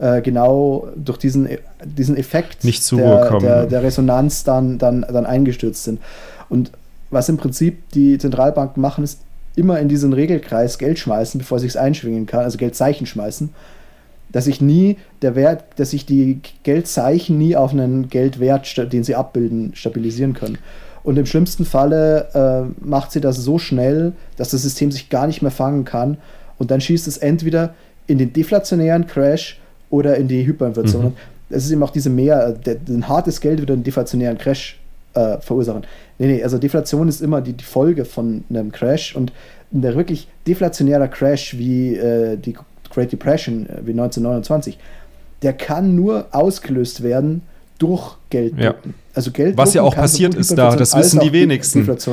[0.01, 1.47] äh, genau durch diesen,
[1.85, 6.01] diesen Effekt Nicht der, der, der, Resonanz dann, dann, dann eingestürzt sind.
[6.49, 6.71] Und
[7.11, 9.21] was im Prinzip die Zentralbanken machen, ist
[9.55, 13.49] immer in diesen Regelkreis Geld schmeißen, bevor sich es einschwingen kann, also Geldzeichen schmeißen,
[14.31, 19.15] dass sich nie der Wert, dass sich die Geldzeichen nie auf einen Geldwert, den sie
[19.15, 20.57] abbilden, stabilisieren können.
[21.03, 25.27] Und im schlimmsten Falle äh, macht sie das so schnell, dass das System sich gar
[25.27, 26.17] nicht mehr fangen kann.
[26.57, 27.75] Und dann schießt es entweder
[28.07, 29.60] in den deflationären Crash
[29.91, 31.05] oder in die Hyperinflation.
[31.05, 31.13] Mhm.
[31.49, 34.79] Es ist eben auch diese mehr, der, ein hartes Geld würde einen deflationären Crash
[35.13, 35.83] äh, verursachen.
[36.17, 39.31] Nee, nee, also Deflation ist immer die, die Folge von einem Crash und
[39.73, 42.55] ein wirklich deflationärer Crash wie äh, die
[42.89, 44.77] Great Depression äh, wie 1929,
[45.41, 47.41] der kann nur ausgelöst werden
[47.77, 48.57] durch Geld.
[48.57, 48.73] Ja.
[49.13, 51.85] Also Geld Was ja auch passiert ist da, das wissen die wenigsten.
[51.85, 52.07] Das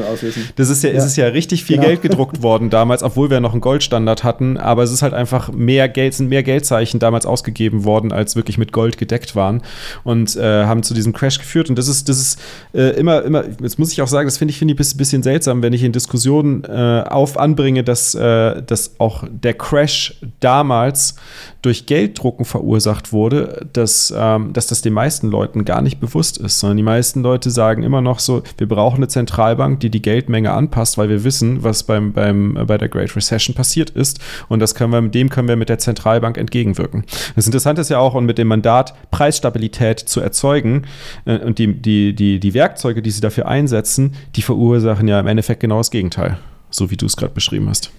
[0.69, 0.97] ist ja, ja.
[0.97, 1.89] Es ist ja richtig viel genau.
[1.89, 5.53] Geld gedruckt worden damals, obwohl wir noch einen Goldstandard hatten, aber es ist halt einfach
[5.53, 9.63] mehr Geld, sind mehr Geldzeichen damals ausgegeben worden, als wirklich mit Gold gedeckt waren
[10.03, 11.71] und äh, haben zu diesem Crash geführt.
[11.71, 12.41] Und das ist, das ist
[12.75, 15.23] äh, immer, immer, jetzt muss ich auch sagen, das finde ich, finde ich ein bisschen
[15.23, 21.15] seltsam, wenn ich in Diskussionen äh, auf anbringe, dass, äh, dass auch der Crash damals
[21.63, 26.61] durch Gelddrucken verursacht wurde, dass, ähm, dass das den meisten Leuten gar nicht bewusst ist,
[26.61, 30.53] sondern die meisten Leute sagen immer noch so, wir brauchen eine Zentralbank, die die Geldmenge
[30.53, 34.21] anpasst, weil wir wissen, was beim, beim, äh, bei der Great Recession passiert ist.
[34.49, 37.05] Und das können wir, dem können wir mit der Zentralbank entgegenwirken.
[37.37, 40.87] Das Interessante ist ja auch, und mit dem Mandat, Preisstabilität zu erzeugen
[41.25, 45.27] äh, und die, die, die, die Werkzeuge, die sie dafür einsetzen, die verursachen ja im
[45.27, 46.39] Endeffekt genau das Gegenteil,
[46.71, 47.91] so wie du es gerade beschrieben hast.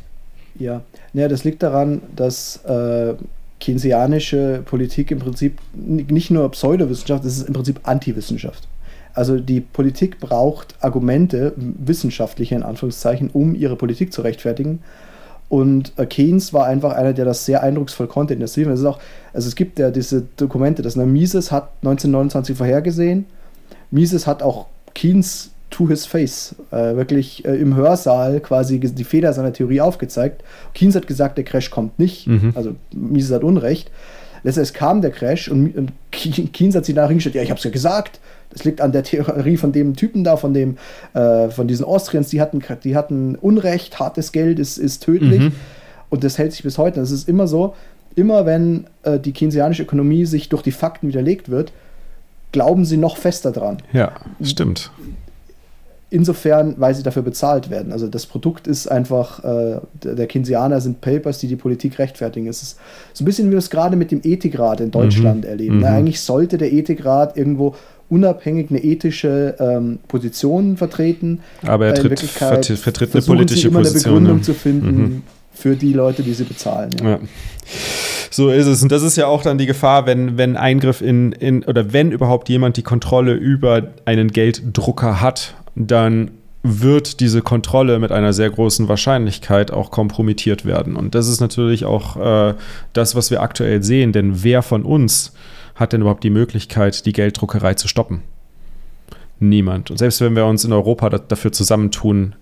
[0.58, 0.82] Ja,
[1.14, 3.14] ja, das liegt daran, dass äh,
[3.60, 8.68] keynesianische Politik im Prinzip nicht nur Pseudowissenschaft, es ist im Prinzip Antiwissenschaft.
[9.14, 14.82] Also die Politik braucht Argumente, wissenschaftliche in Anführungszeichen, um ihre Politik zu rechtfertigen.
[15.50, 18.72] Und äh, Keynes war einfach einer, der das sehr eindrucksvoll konnte in der Szene.
[18.72, 19.00] Es ist auch,
[19.34, 23.26] also es gibt ja diese Dokumente, dass Mises hat 1929 vorhergesehen.
[23.90, 29.34] Mises hat auch Keynes to his face, äh, wirklich äh, im Hörsaal quasi die Feder
[29.34, 30.44] seiner Theorie aufgezeigt.
[30.74, 32.54] Keynes hat gesagt, der Crash kommt nicht, mhm.
[32.56, 33.92] also Mises hat Unrecht.
[34.44, 37.64] Letztendlich kam der Crash und, und Keynes hat sich nachher hingestellt, ja, ich habe es
[37.64, 38.20] ja gesagt,
[38.52, 40.78] das liegt an der Theorie von dem Typen da, von dem,
[41.14, 45.40] äh, von diesen Austrians, die hatten, die hatten Unrecht, hartes Geld ist, ist tödlich.
[45.40, 45.52] Mhm.
[46.10, 47.00] Und das hält sich bis heute.
[47.02, 47.76] Es ist immer so,
[48.16, 51.72] immer wenn äh, die keynesianische Ökonomie sich durch die Fakten widerlegt wird,
[52.52, 53.78] glauben sie noch fester dran.
[53.94, 54.92] Ja, stimmt.
[56.12, 57.92] Insofern, weil sie dafür bezahlt werden.
[57.92, 62.48] Also das Produkt ist einfach, äh, der Keynesianer sind Papers, die die Politik rechtfertigen.
[62.48, 62.80] Es ist
[63.14, 65.50] so ein bisschen wie wir es gerade mit dem Ethikrat in Deutschland mhm.
[65.50, 65.76] erleben.
[65.76, 65.82] Mhm.
[65.82, 67.76] Na, eigentlich sollte der Ethikrat irgendwo
[68.10, 71.42] unabhängig eine ethische ähm, Position vertreten.
[71.62, 74.16] Aber er tritt, vert, vertritt eine politische sie immer Position.
[74.16, 75.22] Eine Begründung zu finden mhm.
[75.54, 76.90] für die Leute, die sie bezahlen.
[77.04, 77.10] Ja.
[77.12, 77.20] ja.
[78.32, 78.82] So ist es.
[78.82, 82.12] Und das ist ja auch dann die Gefahr, wenn, wenn Eingriff in, in oder wenn
[82.12, 88.50] überhaupt jemand die Kontrolle über einen Gelddrucker hat, dann wird diese Kontrolle mit einer sehr
[88.50, 90.98] großen Wahrscheinlichkeit auch kompromittiert werden.
[90.98, 92.56] Und das ist natürlich auch äh,
[92.92, 94.12] das, was wir aktuell sehen.
[94.12, 95.34] Denn wer von uns
[95.76, 98.24] hat denn überhaupt die Möglichkeit, die Gelddruckerei zu stoppen?
[99.40, 99.90] Niemand.
[99.90, 102.36] Und selbst wenn wir uns in Europa dafür zusammentun,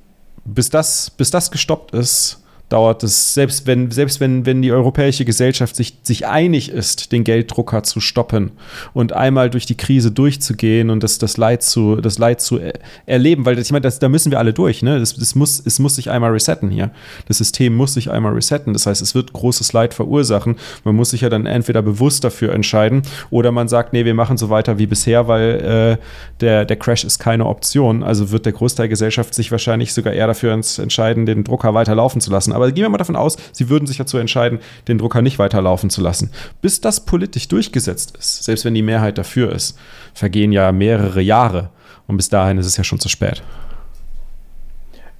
[0.45, 5.25] bis das, bis das gestoppt ist, dauert es, selbst wenn, selbst wenn, wenn die europäische
[5.25, 8.51] Gesellschaft sich, sich einig ist, den Gelddrucker zu stoppen
[8.93, 12.73] und einmal durch die Krise durchzugehen und das, das Leid zu, das Leid zu er
[13.05, 14.99] erleben, weil ich meine, das, da müssen wir alle durch, ne?
[14.99, 16.91] Das, das muss, es muss sich einmal resetten hier.
[17.27, 18.73] Das System muss sich einmal resetten.
[18.73, 20.57] Das heißt, es wird großes Leid verursachen.
[20.83, 24.37] Man muss sich ja dann entweder bewusst dafür entscheiden oder man sagt, nee, wir machen
[24.37, 26.03] so weiter wie bisher, weil äh,
[26.41, 28.03] der, der Crash ist keine Option.
[28.03, 31.95] Also wird der Großteil der Gesellschaft sich wahrscheinlich sogar eher dafür entscheiden, den Drucker weiter
[31.95, 32.53] laufen zu lassen.
[32.57, 35.91] Aber gehen wir mal davon aus, sie würden sich dazu entscheiden, den Drucker nicht weiterlaufen
[35.91, 36.31] zu lassen.
[36.59, 39.77] Bis das politisch durchgesetzt ist, selbst wenn die Mehrheit dafür ist,
[40.15, 41.69] vergehen ja mehrere Jahre.
[42.07, 43.43] Und bis dahin ist es ja schon zu spät.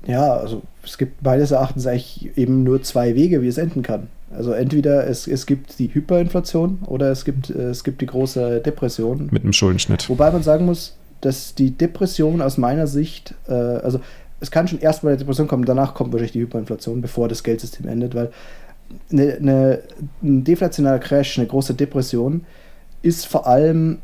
[0.08, 4.08] Ja, also es gibt meines Erachtens eigentlich eben nur zwei Wege, wie es enden kann.
[4.36, 9.30] Also entweder es, es gibt die Hyperinflation oder es gibt, es gibt die große Depression.
[9.32, 10.10] Mit einem Schuldenschnitt.
[10.10, 14.00] Wobei man sagen muss, dass die Depression aus meiner Sicht, äh, also
[14.40, 17.44] es kann schon erst mal eine Depression kommen, danach kommt wahrscheinlich die Hyperinflation, bevor das
[17.44, 18.32] Geldsystem endet, weil
[19.12, 19.80] eine, eine,
[20.22, 22.46] ein deflationarer Crash, eine große Depression,
[23.02, 24.00] ist vor allem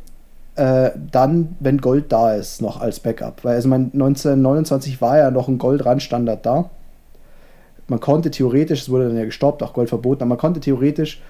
[0.55, 3.43] äh, dann, wenn Gold da ist, noch als Backup.
[3.43, 6.69] Weil also mein 1929 war ja noch ein Goldrandstandard da.
[7.87, 11.21] Man konnte theoretisch, es wurde dann ja gestoppt, auch Gold verboten, aber man konnte theoretisch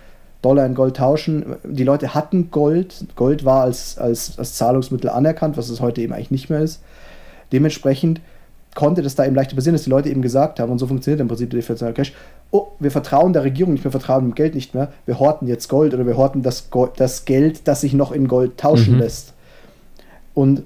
[0.41, 1.55] Dollar in Gold tauschen.
[1.63, 3.05] Die Leute hatten Gold.
[3.15, 6.81] Gold war als, als, als Zahlungsmittel anerkannt, was es heute eben eigentlich nicht mehr ist.
[7.51, 8.19] Dementsprechend
[8.75, 11.21] konnte das da eben leichter passieren, dass die Leute eben gesagt haben, und so funktioniert
[11.21, 12.13] im Prinzip der deflationäre Cash,
[12.51, 15.67] oh, wir vertrauen der Regierung nicht mehr, vertrauen dem Geld nicht mehr, wir horten jetzt
[15.67, 18.99] Gold oder wir horten das, Gold, das Geld, das sich noch in Gold tauschen mhm.
[19.01, 19.33] lässt.
[20.33, 20.63] Und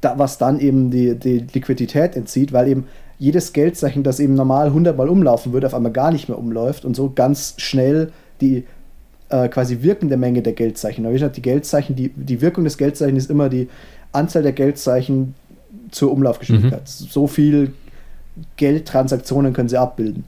[0.00, 2.86] da, was dann eben die, die Liquidität entzieht, weil eben
[3.18, 6.84] jedes Geldzeichen, das eben normal 100 Mal umlaufen würde, auf einmal gar nicht mehr umläuft
[6.84, 8.64] und so ganz schnell die
[9.30, 11.04] äh, quasi wirkende Menge der Geldzeichen.
[11.04, 13.68] Aber wie gesagt, die Geldzeichen, die, die Wirkung des Geldzeichens ist immer die
[14.12, 15.34] Anzahl der Geldzeichen
[15.90, 16.82] zur Umlaufgeschwindigkeit.
[16.82, 17.06] Mhm.
[17.08, 17.72] So viel
[18.56, 20.24] Geldtransaktionen können sie abbilden.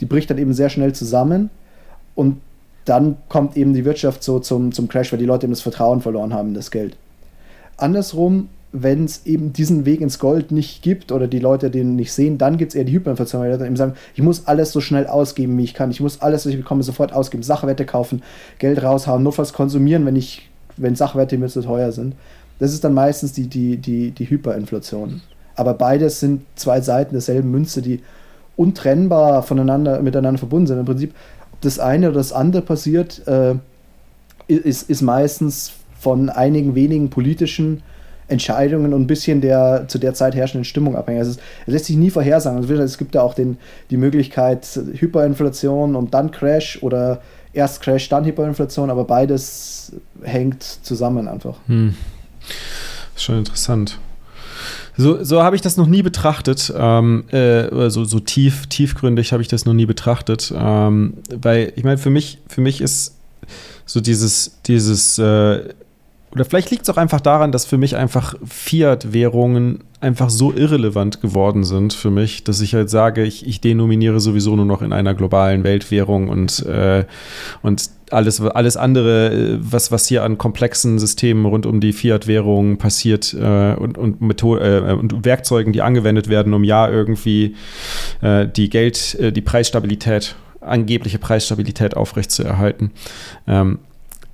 [0.00, 1.50] Die bricht dann eben sehr schnell zusammen
[2.14, 2.40] und
[2.84, 6.00] dann kommt eben die Wirtschaft so zum, zum Crash, weil die Leute eben das Vertrauen
[6.00, 6.96] verloren haben in das Geld.
[7.76, 12.12] Andersrum, wenn es eben diesen Weg ins Gold nicht gibt oder die Leute den nicht
[12.12, 14.72] sehen, dann gibt es eher die Hyperinflation, weil die Leute eben sagen, ich muss alles
[14.72, 15.90] so schnell ausgeben, wie ich kann.
[15.90, 17.42] Ich muss alles, was ich bekomme, sofort ausgeben.
[17.42, 18.22] Sachwerte kaufen,
[18.58, 22.14] Geld raushauen, notfalls konsumieren, wenn ich, wenn Sachwerte mir zu teuer sind.
[22.58, 25.20] Das ist dann meistens die, die, die, die Hyperinflation.
[25.54, 28.02] Aber beides sind zwei Seiten derselben Münze, die
[28.56, 30.78] untrennbar voneinander, miteinander verbunden sind.
[30.78, 31.14] Im Prinzip,
[31.52, 33.54] ob das eine oder das andere passiert, äh,
[34.48, 37.82] ist, ist meistens von einigen wenigen politischen
[38.28, 41.20] Entscheidungen und ein bisschen der zu der Zeit herrschenden Stimmung abhängig.
[41.20, 42.58] Also es, es lässt sich nie vorhersagen.
[42.58, 43.58] Also es gibt da auch den,
[43.90, 47.20] die Möglichkeit Hyperinflation und dann Crash oder
[47.52, 49.92] erst Crash, dann Hyperinflation, aber beides
[50.22, 51.56] hängt zusammen einfach.
[51.66, 51.94] Hm.
[52.46, 53.98] Das ist schon interessant.
[54.96, 56.72] So, so habe ich das noch nie betrachtet.
[56.74, 60.52] Ähm, äh, so, so tief, tiefgründig habe ich das noch nie betrachtet.
[60.56, 63.16] Ähm, weil, ich meine, für mich, für mich ist
[63.84, 65.74] so dieses, dieses äh,
[66.36, 71.22] oder vielleicht liegt es auch einfach daran, dass für mich einfach Fiat-Währungen einfach so irrelevant
[71.22, 74.92] geworden sind für mich, dass ich halt sage, ich, ich denominiere sowieso nur noch in
[74.92, 77.06] einer globalen Weltwährung und, äh,
[77.62, 82.76] und alles, alles andere, äh, was, was hier an komplexen Systemen rund um die Fiat-Währung
[82.76, 87.56] passiert äh, und, und, Methode, äh, und Werkzeugen, die angewendet werden, um ja irgendwie
[88.20, 92.90] äh, die Geld, äh, die Preisstabilität, angebliche Preisstabilität aufrechtzuerhalten,
[93.46, 93.78] ähm,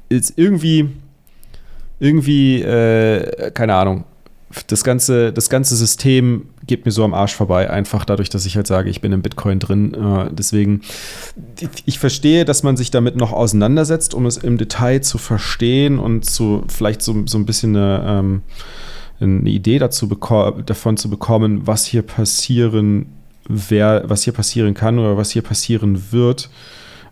[0.09, 0.89] ist irgendwie
[2.03, 4.05] irgendwie, äh, keine Ahnung,
[4.67, 8.57] das ganze, das ganze System geht mir so am Arsch vorbei, einfach dadurch, dass ich
[8.57, 9.95] halt sage, ich bin im Bitcoin drin.
[9.95, 10.83] Äh, deswegen,
[11.87, 16.27] ich verstehe, dass man sich damit noch auseinandersetzt, um es im Detail zu verstehen und
[16.27, 18.43] zu vielleicht so, so ein bisschen eine, ähm,
[19.21, 20.07] eine Idee dazu
[20.67, 23.07] davon zu bekommen, was hier passieren
[23.49, 26.51] wer, was hier passieren kann oder was hier passieren wird.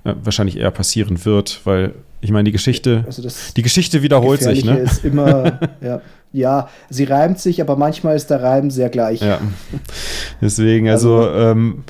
[0.04, 3.26] Äh, wahrscheinlich eher passieren wird, weil ich meine, die Geschichte, also
[3.56, 4.64] die Geschichte wiederholt sich.
[4.64, 4.78] Ne?
[4.78, 6.00] Ist immer, ja,
[6.32, 9.20] ja, sie reimt sich, aber manchmal ist der Reim sehr gleich.
[9.20, 9.40] Ja.
[10.40, 11.84] Deswegen, also, also ähm,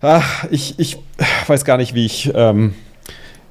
[0.00, 0.98] ach, ich, ich
[1.46, 2.74] weiß gar nicht, wie ich, ähm,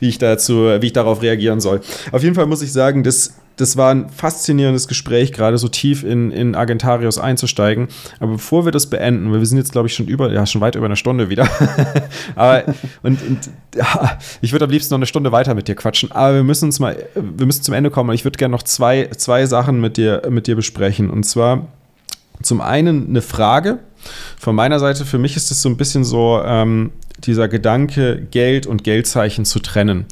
[0.02, 1.80] wie ich dazu, wie ich darauf reagieren soll.
[2.12, 6.04] Auf jeden Fall muss ich sagen, dass das war ein faszinierendes Gespräch, gerade so tief
[6.04, 7.90] in, in Argentarius einzusteigen.
[8.20, 10.62] Aber bevor wir das beenden, weil wir sind jetzt, glaube ich, schon über, ja, schon
[10.62, 11.48] weit über eine Stunde wieder.
[12.36, 12.64] aber,
[13.04, 16.12] und, und ja, ich würde am liebsten noch eine Stunde weiter mit dir quatschen.
[16.12, 18.12] Aber wir müssen uns mal, wir müssen zum Ende kommen.
[18.16, 21.12] Ich würde gerne noch zwei, zwei Sachen mit dir, mit dir besprechen.
[21.12, 21.68] Und zwar
[22.42, 23.80] zum einen eine Frage.
[24.40, 26.92] Von meiner Seite, für mich ist es so ein bisschen so, ähm,
[27.26, 30.06] dieser Gedanke, Geld und Geldzeichen zu trennen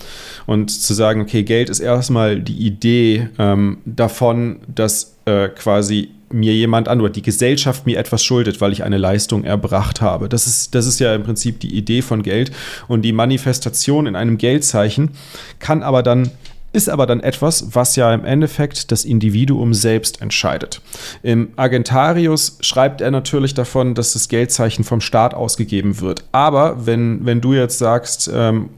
[0.46, 6.54] und zu sagen, okay, Geld ist erstmal die Idee ähm, davon, dass äh, quasi mir
[6.54, 10.30] jemand an oder die Gesellschaft mir etwas schuldet, weil ich eine Leistung erbracht habe.
[10.30, 12.52] Das ist, das ist ja im Prinzip die Idee von Geld
[12.88, 15.12] und die Manifestation in einem Geldzeichen
[15.58, 16.30] kann aber dann
[16.72, 20.82] ist aber dann etwas, was ja im Endeffekt das Individuum selbst entscheidet.
[21.24, 26.24] Im Agentarius schreibt er natürlich davon, dass das Geldzeichen vom Staat ausgegeben wird.
[26.32, 28.70] Aber wenn, wenn du jetzt sagst, ähm,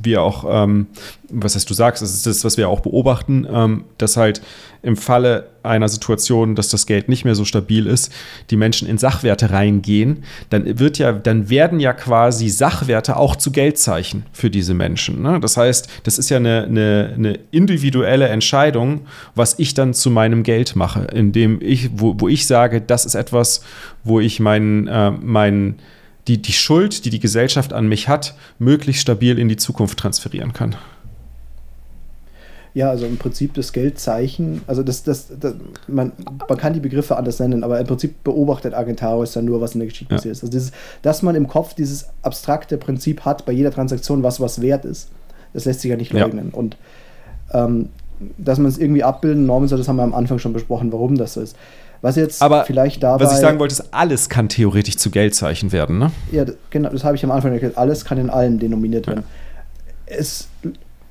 [0.00, 0.86] wir auch, ähm,
[1.28, 4.40] was heißt du sagst, das ist das, was wir auch beobachten, ähm, dass halt
[4.82, 8.12] im Falle einer Situation, dass das Geld nicht mehr so stabil ist,
[8.50, 13.50] die Menschen in Sachwerte reingehen, dann wird ja, dann werden ja quasi Sachwerte auch zu
[13.50, 15.22] Geldzeichen für diese Menschen.
[15.22, 15.38] Ne?
[15.40, 19.02] Das heißt, das ist ja eine, eine, eine, individuelle Entscheidung,
[19.34, 23.16] was ich dann zu meinem Geld mache, indem ich, wo, wo ich sage, das ist
[23.16, 23.62] etwas,
[24.04, 25.80] wo ich meinen, äh, meinen
[26.30, 30.52] die, die Schuld, die die Gesellschaft an mich hat, möglichst stabil in die Zukunft transferieren
[30.52, 30.76] kann.
[32.72, 35.54] Ja, also im Prinzip das Geldzeichen, also das, das, das
[35.88, 36.12] man,
[36.48, 39.80] man kann die Begriffe anders nennen, aber im Prinzip beobachtet Agentarius dann nur, was in
[39.80, 40.18] der Geschichte ja.
[40.18, 40.44] passiert ist.
[40.44, 40.70] Also dieses,
[41.02, 45.08] dass man im Kopf dieses abstrakte Prinzip hat, bei jeder Transaktion, was was wert ist,
[45.52, 46.50] das lässt sich ja nicht leugnen.
[46.52, 46.58] Ja.
[46.58, 46.76] Und
[47.52, 47.88] ähm,
[48.38, 51.18] dass man es irgendwie abbilden, Normen soll, das haben wir am Anfang schon besprochen, warum
[51.18, 51.56] das so ist.
[52.02, 53.24] Was jetzt Aber vielleicht dabei.
[53.24, 56.10] Was ich sagen wollte, ist, alles kann theoretisch zu Geldzeichen werden, ne?
[56.32, 57.76] Ja, genau, das habe ich am Anfang erklärt.
[57.76, 59.24] Alles kann in allem denominiert werden.
[60.06, 60.16] Ja.
[60.16, 60.48] Es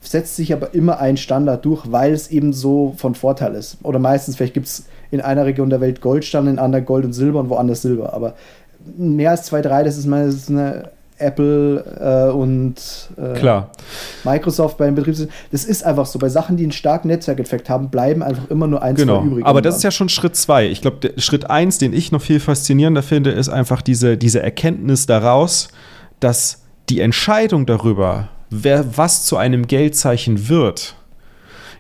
[0.02, 3.78] setzt sich aber immer ein Standard durch, weil es eben so von Vorteil ist.
[3.84, 7.14] Oder meistens, vielleicht gibt es in einer Region der Welt Goldstandard, in anderer Gold und
[7.14, 8.14] Silber und woanders Silber.
[8.14, 8.36] Aber
[8.98, 10.90] mehr als zwei, drei, das ist meistens eine
[11.20, 12.76] Apple äh, und
[13.18, 13.62] äh.
[14.24, 15.34] Microsoft beim Betriebssystem.
[15.52, 16.20] Das ist einfach so.
[16.20, 19.24] Bei Sachen, die einen starken Netzwerkeffekt haben, bleiben einfach immer nur eins genau.
[19.24, 19.46] übrig.
[19.46, 20.68] Aber das ist ja schon Schritt zwei.
[20.68, 25.06] Ich glaube, Schritt eins, den ich noch viel faszinierender finde, ist einfach diese, diese Erkenntnis
[25.06, 25.70] daraus,
[26.20, 30.96] dass die Entscheidung darüber, wer was zu einem Geldzeichen wird,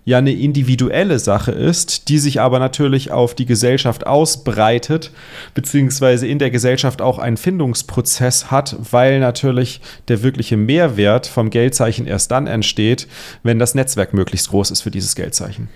[0.10, 5.11] ja eine individuelle Sache ist, die sich aber natürlich auf die Gesellschaft ausbreitet,
[5.53, 12.07] beziehungsweise in der Gesellschaft auch einen Findungsprozess hat, weil natürlich der wirkliche Mehrwert vom Geldzeichen
[12.07, 13.07] erst dann entsteht,
[13.44, 15.69] wenn das Netzwerk möglichst groß ist für dieses Geldzeichen.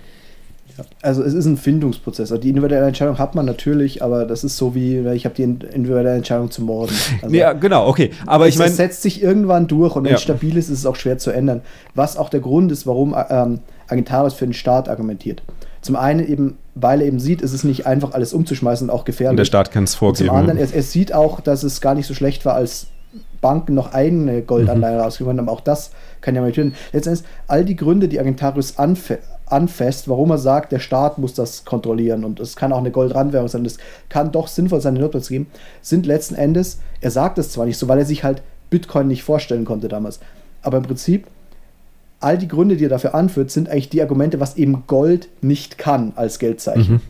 [1.02, 2.32] Also es ist ein Findungsprozess.
[2.32, 5.42] Also die individuelle Entscheidung hat man natürlich, aber das ist so wie, ich habe die
[5.42, 6.94] individuelle Entscheidung zu morden.
[7.22, 8.10] Also ja, genau, okay.
[8.26, 8.70] Aber ich meine.
[8.70, 10.16] Es setzt sich irgendwann durch und wenn ja.
[10.16, 11.62] es stabil ist, ist es auch schwer zu ändern.
[11.94, 15.42] Was auch der Grund ist, warum ähm, Agentarius für den Staat argumentiert.
[15.80, 19.04] Zum einen eben, weil er eben sieht, es ist nicht einfach alles umzuschmeißen und auch
[19.04, 19.32] gefährlich.
[19.32, 20.30] Und der Staat kann es vorgeben.
[20.30, 22.86] Und zum anderen, er, er, sieht auch, dass es gar nicht so schlecht war, als
[23.40, 25.02] Banken noch eigene Goldanleihen mhm.
[25.02, 25.48] rausgegeben haben.
[25.48, 25.90] Auch das
[26.22, 26.74] kann ja mal töten.
[26.92, 28.78] Letztendlich, all die Gründe, die Agentarius
[29.46, 33.48] anfasst, warum er sagt, der Staat muss das kontrollieren und es kann auch eine Goldrandwährung
[33.48, 35.46] sein, es kann doch sinnvoll sein, eine Notplatz zu geben,
[35.82, 39.22] sind letzten Endes, er sagt es zwar nicht so, weil er sich halt Bitcoin nicht
[39.22, 40.20] vorstellen konnte damals,
[40.62, 41.26] aber im Prinzip
[42.20, 45.76] all die Gründe, die er dafür anführt, sind eigentlich die Argumente, was eben Gold nicht
[45.76, 46.94] kann als Geldzeichen.
[46.94, 47.00] Mhm.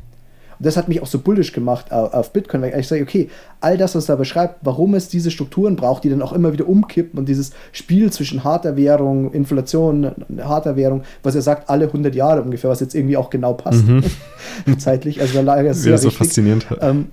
[0.58, 3.28] Und das hat mich auch so bullisch gemacht auf Bitcoin, weil ich sage, okay,
[3.60, 6.68] all das, was er beschreibt, warum es diese Strukturen braucht, die dann auch immer wieder
[6.68, 12.14] umkippen und dieses Spiel zwischen harter Währung, Inflation, harter Währung, was er sagt, alle 100
[12.14, 14.04] Jahre ungefähr, was jetzt irgendwie auch genau passt, mhm.
[14.78, 15.20] zeitlich.
[15.20, 16.66] Also da lag sehr ja, so faszinierend.
[16.80, 17.06] Ähm,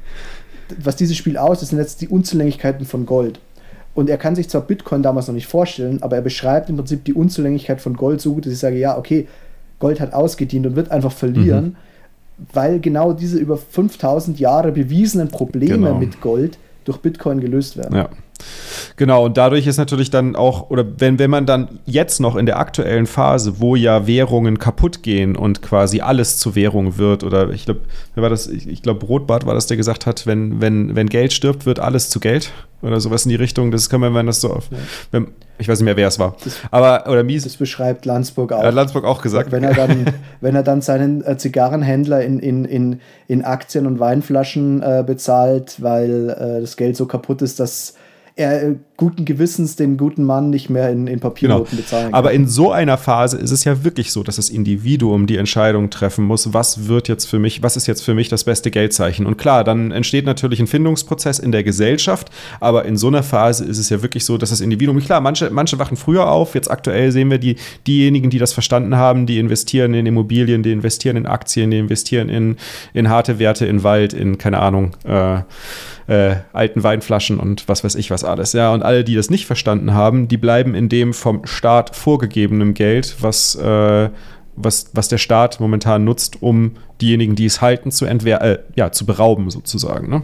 [0.81, 3.39] was dieses Spiel aus, das sind jetzt die Unzulänglichkeiten von Gold.
[3.93, 7.03] Und er kann sich zwar Bitcoin damals noch nicht vorstellen, aber er beschreibt im Prinzip
[7.03, 9.27] die Unzulänglichkeit von Gold so gut, dass ich sage, ja, okay,
[9.79, 11.75] Gold hat ausgedient und wird einfach verlieren, mhm.
[12.53, 15.97] Weil genau diese über 5000 Jahre bewiesenen Probleme genau.
[15.97, 17.95] mit Gold durch Bitcoin gelöst werden.
[17.95, 18.09] Ja.
[18.95, 22.45] Genau, und dadurch ist natürlich dann auch, oder wenn, wenn man dann jetzt noch in
[22.45, 27.49] der aktuellen Phase, wo ja Währungen kaputt gehen und quasi alles zu Währung wird, oder
[27.49, 27.81] ich glaube,
[28.15, 28.47] wer war das?
[28.47, 31.79] Ich, ich glaube, Rotbart war das, der gesagt hat, wenn, wenn, wenn Geld stirbt, wird
[31.79, 32.51] alles zu Geld
[32.81, 33.71] oder sowas in die Richtung.
[33.71, 34.69] Das kann man, wenn das so auf,
[35.11, 35.27] wenn,
[35.57, 36.35] ich weiß nicht mehr, wer es war.
[36.43, 37.43] Das, aber, oder Mies.
[37.43, 38.63] Das beschreibt Landsburg auch.
[38.63, 39.51] Hat Landsburg auch gesagt.
[39.51, 40.05] Wenn er dann,
[40.41, 45.81] wenn er dann seinen äh, Zigarrenhändler in, in, in, in Aktien und Weinflaschen äh, bezahlt,
[45.81, 47.93] weil äh, das Geld so kaputt ist, dass
[48.35, 51.81] er äh, guten Gewissens den guten Mann nicht mehr in, in Papiernoten genau.
[51.81, 52.13] bezahlen kann.
[52.13, 55.89] Aber in so einer Phase ist es ja wirklich so, dass das Individuum die Entscheidung
[55.89, 59.25] treffen muss, was wird jetzt für mich, was ist jetzt für mich das beste Geldzeichen.
[59.25, 62.29] Und klar, dann entsteht natürlich ein Findungsprozess in der Gesellschaft,
[62.59, 65.49] aber in so einer Phase ist es ja wirklich so, dass das Individuum, klar, manche,
[65.49, 67.55] manche wachen früher auf, jetzt aktuell sehen wir die,
[67.87, 72.29] diejenigen, die das verstanden haben, die investieren in Immobilien, die investieren in Aktien, die investieren
[72.29, 72.57] in,
[72.93, 75.39] in harte Werte, in Wald, in, keine Ahnung, äh,
[76.11, 78.51] äh, alten Weinflaschen und was weiß ich was alles.
[78.51, 82.73] Ja, und alle, die das nicht verstanden haben, die bleiben in dem vom Staat vorgegebenen
[82.73, 84.09] Geld, was, äh,
[84.57, 88.91] was, was der Staat momentan nutzt, um diejenigen, die es halten, zu, entwehr äh, ja,
[88.91, 90.09] zu berauben, sozusagen.
[90.09, 90.23] Ne?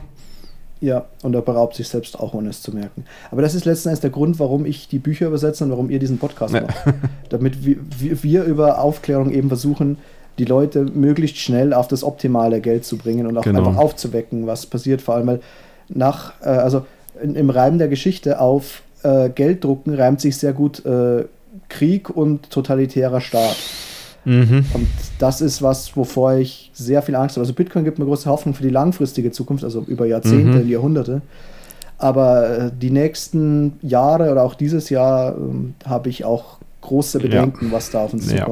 [0.82, 3.06] Ja, und er beraubt sich selbst auch, ohne es zu merken.
[3.32, 6.00] Aber das ist letzten Endes der Grund, warum ich die Bücher übersetze und warum ihr
[6.00, 6.64] diesen Podcast ja.
[6.64, 6.76] macht.
[7.30, 7.78] Damit wir,
[8.24, 9.98] wir über Aufklärung eben versuchen,
[10.38, 13.60] die Leute möglichst schnell auf das optimale Geld zu bringen und auch genau.
[13.60, 15.02] einfach aufzuwecken, was passiert.
[15.02, 15.40] Vor allem, weil
[15.90, 16.86] nach, äh, also
[17.22, 21.26] in, im Reim der Geschichte auf äh, Gelddrucken reimt sich sehr gut äh,
[21.70, 23.58] Krieg und totalitärer Staat.
[24.26, 24.66] Mhm.
[24.74, 24.88] Und
[25.20, 27.44] das ist was, wovor ich sehr viel Angst habe.
[27.44, 30.70] Also Bitcoin gibt mir große Hoffnung für die langfristige Zukunft, also über Jahrzehnte, mhm.
[30.70, 31.22] Jahrhunderte.
[31.98, 37.68] Aber äh, die nächsten Jahre oder auch dieses Jahr ähm, habe ich auch große Bedenken,
[37.68, 37.72] ja.
[37.72, 38.48] was da auf uns ja.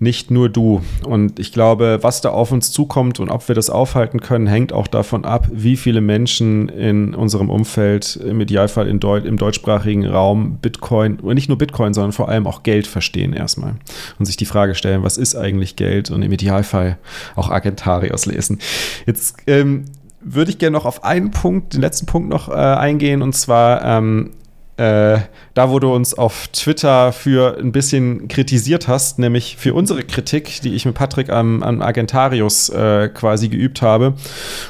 [0.00, 0.80] Nicht nur du.
[1.04, 4.72] Und ich glaube, was da auf uns zukommt und ob wir das aufhalten können, hängt
[4.72, 10.06] auch davon ab, wie viele Menschen in unserem Umfeld, im Idealfall in Deu im deutschsprachigen
[10.06, 13.74] Raum, Bitcoin, oder nicht nur Bitcoin, sondern vor allem auch Geld verstehen erstmal.
[14.18, 16.10] Und sich die Frage stellen, was ist eigentlich Geld?
[16.10, 16.96] Und im Idealfall
[17.36, 18.58] auch Agentarios lesen.
[19.04, 19.84] Jetzt ähm,
[20.22, 23.84] würde ich gerne noch auf einen Punkt, den letzten Punkt noch äh, eingehen, und zwar
[23.84, 24.30] ähm,
[24.80, 25.20] äh,
[25.52, 30.62] da, wo du uns auf Twitter für ein bisschen kritisiert hast, nämlich für unsere Kritik,
[30.62, 34.14] die ich mit Patrick am, am Agentarius äh, quasi geübt habe.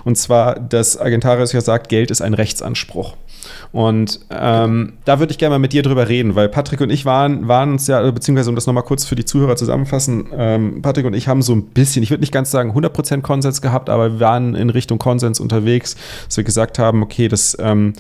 [0.05, 3.15] Und zwar, dass Agentarius ja sagt, Geld ist ein Rechtsanspruch.
[3.73, 7.05] Und ähm, da würde ich gerne mal mit dir drüber reden, weil Patrick und ich
[7.05, 11.07] waren, waren uns ja, beziehungsweise um das nochmal kurz für die Zuhörer zusammenfassen, ähm, Patrick
[11.07, 14.15] und ich haben so ein bisschen, ich würde nicht ganz sagen 100% Konsens gehabt, aber
[14.15, 15.97] wir waren in Richtung Konsens unterwegs,
[16.27, 17.93] dass wir gesagt haben, okay, das ähm,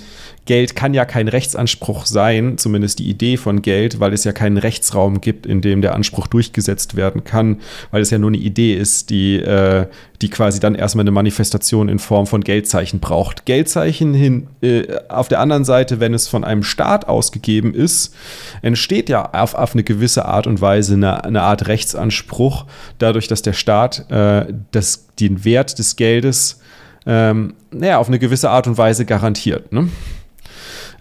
[0.51, 4.56] Geld kann ja kein Rechtsanspruch sein, zumindest die Idee von Geld, weil es ja keinen
[4.56, 7.60] Rechtsraum gibt, in dem der Anspruch durchgesetzt werden kann,
[7.93, 9.86] weil es ja nur eine Idee ist, die, äh,
[10.20, 13.47] die quasi dann erstmal eine Manifestation in Form von Geldzeichen braucht.
[13.47, 18.12] Geldzeichen hin, äh, auf der anderen Seite, wenn es von einem Staat ausgegeben ist,
[18.60, 22.66] entsteht ja auf, auf eine gewisse Art und Weise eine, eine Art Rechtsanspruch,
[22.98, 26.59] dadurch, dass der Staat äh, das, den Wert des Geldes
[27.06, 29.72] ähm, naja, auf eine gewisse Art und Weise garantiert.
[29.72, 29.89] Ne?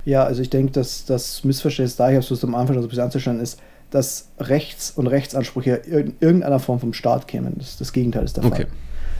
[0.09, 2.87] Ja, also ich denke, dass das Missverständnis da, ich habe es am Anfang schon so
[2.87, 3.59] ein bisschen anzustellen, ist,
[3.91, 7.53] dass Rechts- und Rechtsansprüche in irgendeiner Form vom Staat kämen.
[7.59, 8.51] Das, das Gegenteil ist der Fall.
[8.51, 8.65] Okay.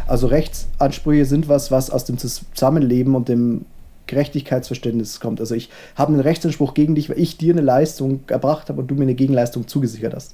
[0.07, 3.65] Also Rechtsansprüche sind was, was aus dem Zusammenleben und dem
[4.07, 5.39] Gerechtigkeitsverständnis kommt.
[5.39, 8.87] Also ich habe einen Rechtsanspruch gegen dich, weil ich dir eine Leistung erbracht habe und
[8.87, 10.33] du mir eine Gegenleistung zugesichert hast.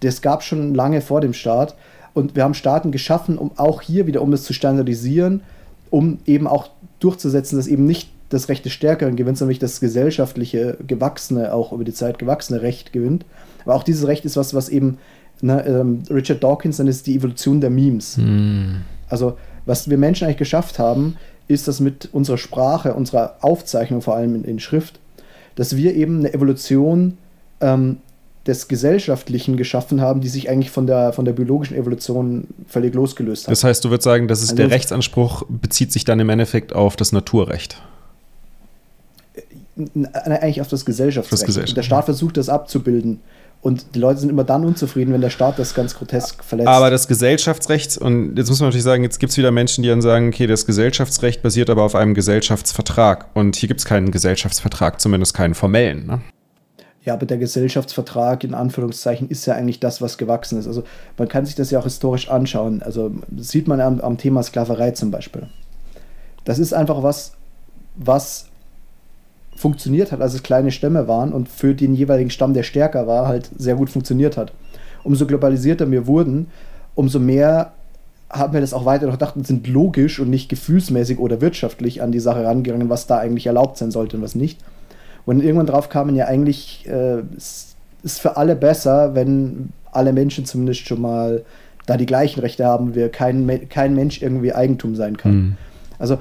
[0.00, 1.76] Das gab schon lange vor dem Staat
[2.12, 5.42] und wir haben Staaten geschaffen, um auch hier wieder, um es zu standardisieren,
[5.90, 10.78] um eben auch durchzusetzen, dass eben nicht das Recht des Stärkeren gewinnt, nämlich das gesellschaftliche,
[10.86, 13.24] gewachsene, auch über die Zeit gewachsene Recht gewinnt.
[13.64, 14.98] Aber auch dieses Recht ist was, was eben,
[15.40, 18.16] ne, ähm, Richard Dawkins dann ist die Evolution der Memes.
[18.16, 18.82] Mm.
[19.08, 21.16] Also, was wir Menschen eigentlich geschafft haben,
[21.48, 24.98] ist das mit unserer Sprache, unserer Aufzeichnung, vor allem in, in Schrift,
[25.54, 27.18] dass wir eben eine Evolution
[27.60, 27.98] ähm,
[28.46, 33.46] des Gesellschaftlichen geschaffen haben, die sich eigentlich von der, von der biologischen Evolution völlig losgelöst
[33.46, 33.52] hat.
[33.52, 36.72] Das heißt, du würdest sagen, dass es also der Rechtsanspruch bezieht sich dann im Endeffekt
[36.72, 37.80] auf das Naturrecht
[40.14, 41.42] eigentlich auf das Gesellschaftsrecht.
[41.42, 41.76] Das Gesellschaft.
[41.76, 43.20] Der Staat versucht das abzubilden.
[43.62, 46.68] Und die Leute sind immer dann unzufrieden, wenn der Staat das ganz grotesk verletzt.
[46.68, 49.88] Aber das Gesellschaftsrecht, und jetzt muss man natürlich sagen, jetzt gibt es wieder Menschen, die
[49.88, 53.26] dann sagen, okay, das Gesellschaftsrecht basiert aber auf einem Gesellschaftsvertrag.
[53.34, 56.06] Und hier gibt es keinen Gesellschaftsvertrag, zumindest keinen formellen.
[56.06, 56.20] Ne?
[57.04, 60.66] Ja, aber der Gesellschaftsvertrag in Anführungszeichen ist ja eigentlich das, was gewachsen ist.
[60.66, 60.84] Also
[61.18, 62.82] man kann sich das ja auch historisch anschauen.
[62.82, 65.48] Also sieht man am, am Thema Sklaverei zum Beispiel.
[66.44, 67.32] Das ist einfach was,
[67.96, 68.46] was
[69.56, 73.26] funktioniert hat, als es kleine Stämme waren und für den jeweiligen Stamm, der stärker war,
[73.26, 74.52] halt sehr gut funktioniert hat.
[75.02, 76.48] Umso globalisierter wir wurden,
[76.94, 77.72] umso mehr
[78.30, 82.12] haben wir das auch weiter gedacht und sind logisch und nicht gefühlsmäßig oder wirtschaftlich an
[82.12, 84.58] die Sache rangegangen, was da eigentlich erlaubt sein sollte und was nicht.
[85.24, 90.44] Und irgendwann drauf kamen ja eigentlich, äh, es ist für alle besser, wenn alle Menschen
[90.44, 91.44] zumindest schon mal
[91.86, 95.34] da die gleichen Rechte haben, wir kein, kein Mensch irgendwie Eigentum sein kann.
[95.34, 95.56] Mhm.
[95.98, 96.18] Also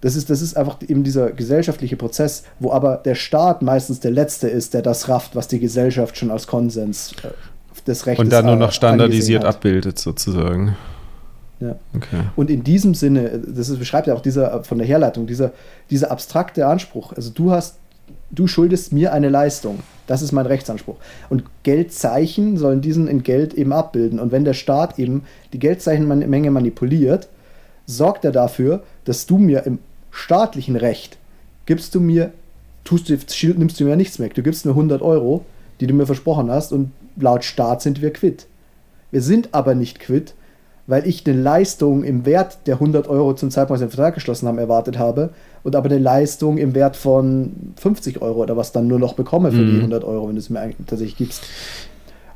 [0.00, 4.12] das ist, das ist einfach eben dieser gesellschaftliche Prozess, wo aber der Staat meistens der
[4.12, 7.28] Letzte ist, der das rafft, was die Gesellschaft schon als Konsens äh,
[7.86, 10.76] des Rechts Und dann nur noch standardisiert abbildet, sozusagen.
[11.60, 11.74] Ja.
[11.94, 12.20] Okay.
[12.36, 15.52] Und in diesem Sinne, das ist, beschreibt ja auch dieser von der Herleitung, dieser,
[15.90, 17.12] dieser abstrakte Anspruch.
[17.14, 17.78] Also du hast,
[18.30, 19.80] du schuldest mir eine Leistung.
[20.06, 20.96] Das ist mein Rechtsanspruch.
[21.28, 24.20] Und Geldzeichen sollen diesen in Geld eben abbilden.
[24.20, 27.28] Und wenn der Staat eben die Geldzeichenmenge manipuliert,
[27.86, 31.18] sorgt er dafür, dass du mir im staatlichen Recht
[31.66, 32.32] gibst du mir,
[32.84, 33.16] tust du,
[33.56, 34.34] nimmst du mir nichts weg.
[34.34, 35.44] Du gibst mir 100 Euro,
[35.80, 38.46] die du mir versprochen hast, und laut Staat sind wir quitt.
[39.10, 40.34] Wir sind aber nicht quitt,
[40.86, 44.14] weil ich eine Leistung im Wert der 100 Euro zum Zeitpunkt, als wir den Vertrag
[44.14, 45.30] geschlossen haben, erwartet habe
[45.62, 49.52] und aber eine Leistung im Wert von 50 Euro oder was dann nur noch bekomme
[49.52, 49.70] für mhm.
[49.70, 51.42] die 100 Euro, wenn du es mir tatsächlich gibst.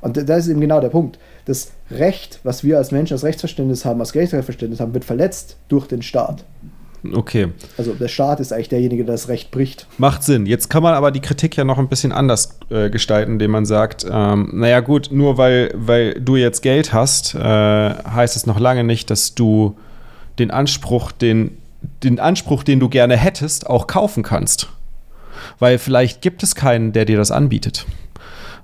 [0.02, 1.18] Und das ist eben genau der Punkt.
[1.46, 5.86] Das Recht, was wir als Menschen als Rechtsverständnis haben, als Gerechtigkeitsverständnis haben, wird verletzt durch
[5.86, 6.44] den Staat.
[7.12, 7.48] Okay.
[7.76, 9.86] Also der Staat ist eigentlich derjenige, der das Recht bricht.
[9.98, 10.46] Macht Sinn.
[10.46, 13.66] Jetzt kann man aber die Kritik ja noch ein bisschen anders äh, gestalten, indem man
[13.66, 18.60] sagt, ähm, naja gut, nur weil, weil du jetzt Geld hast, äh, heißt es noch
[18.60, 19.76] lange nicht, dass du
[20.38, 21.58] den Anspruch, den,
[22.02, 24.68] den Anspruch, den du gerne hättest, auch kaufen kannst.
[25.58, 27.86] Weil vielleicht gibt es keinen, der dir das anbietet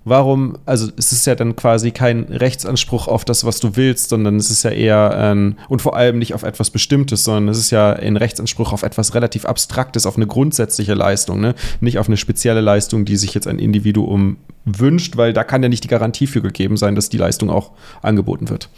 [0.09, 4.37] warum, also es ist ja dann quasi kein Rechtsanspruch auf das, was du willst, sondern
[4.37, 7.71] es ist ja eher, ähm, und vor allem nicht auf etwas Bestimmtes, sondern es ist
[7.71, 11.55] ja ein Rechtsanspruch auf etwas relativ Abstraktes, auf eine grundsätzliche Leistung, ne?
[11.81, 15.69] nicht auf eine spezielle Leistung, die sich jetzt ein Individuum wünscht, weil da kann ja
[15.69, 17.71] nicht die Garantie für gegeben sein, dass die Leistung auch
[18.03, 18.69] angeboten wird.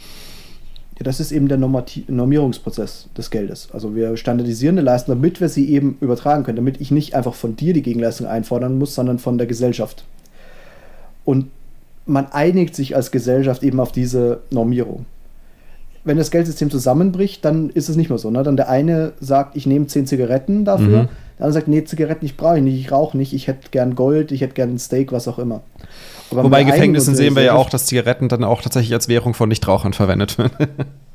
[1.01, 3.69] Ja, das ist eben der Normierungsprozess des Geldes.
[3.73, 7.33] Also wir standardisieren eine Leistung, damit wir sie eben übertragen können, damit ich nicht einfach
[7.33, 10.05] von dir die Gegenleistung einfordern muss, sondern von der Gesellschaft.
[11.25, 11.47] Und
[12.05, 15.05] man einigt sich als Gesellschaft eben auf diese Normierung.
[16.03, 18.31] Wenn das Geldsystem zusammenbricht, dann ist es nicht mehr so.
[18.31, 18.41] Ne?
[18.41, 21.09] Dann der eine sagt, ich nehme zehn Zigaretten dafür, mhm.
[21.37, 23.93] der andere sagt, nee, Zigaretten ich brauche ich nicht, ich rauche nicht, ich hätte gern
[23.93, 25.61] Gold, ich hätte gern ein Steak, was auch immer.
[26.31, 29.49] Aber Wobei Gefängnissen sehen wir ja auch, dass Zigaretten dann auch tatsächlich als Währung von
[29.49, 30.55] Nichtrauchern verwendet werden.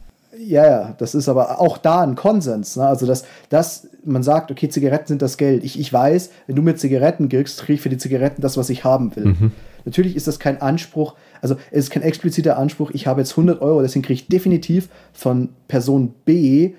[0.46, 2.76] Ja, ja, das ist aber auch da ein Konsens.
[2.76, 2.86] Ne?
[2.86, 5.64] Also, dass, dass man sagt, okay, Zigaretten sind das Geld.
[5.64, 8.70] Ich, ich weiß, wenn du mir Zigaretten gibst, kriege ich für die Zigaretten das, was
[8.70, 9.26] ich haben will.
[9.26, 9.52] Mhm.
[9.84, 13.60] Natürlich ist das kein Anspruch, also es ist kein expliziter Anspruch, ich habe jetzt 100
[13.60, 16.74] Euro, deswegen kriege ich definitiv von Person B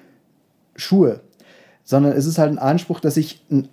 [0.75, 1.21] Schuhe.
[1.83, 3.69] Sondern es ist halt ein Anspruch, dass ich einen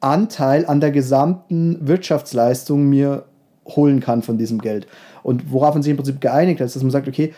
[0.00, 3.24] Anteil an der gesamten Wirtschaftsleistung mir
[3.66, 4.86] holen kann von diesem Geld.
[5.22, 7.34] Und worauf man sich im Prinzip geeinigt hat, ist, dass man sagt, okay,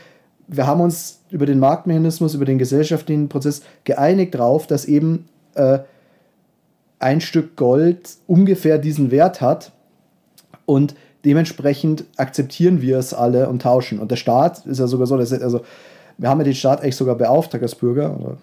[0.49, 5.81] wir haben uns über den Marktmechanismus, über den gesellschaftlichen Prozess geeinigt darauf, dass eben äh,
[6.99, 9.73] ein Stück Gold ungefähr diesen Wert hat
[10.67, 10.95] und
[11.25, 13.99] dementsprechend akzeptieren wir es alle und tauschen.
[13.99, 15.61] Und der Staat ist ja sogar so, dass also
[16.19, 18.37] wir haben ja den Staat eigentlich sogar beauftragt als Bürger, oder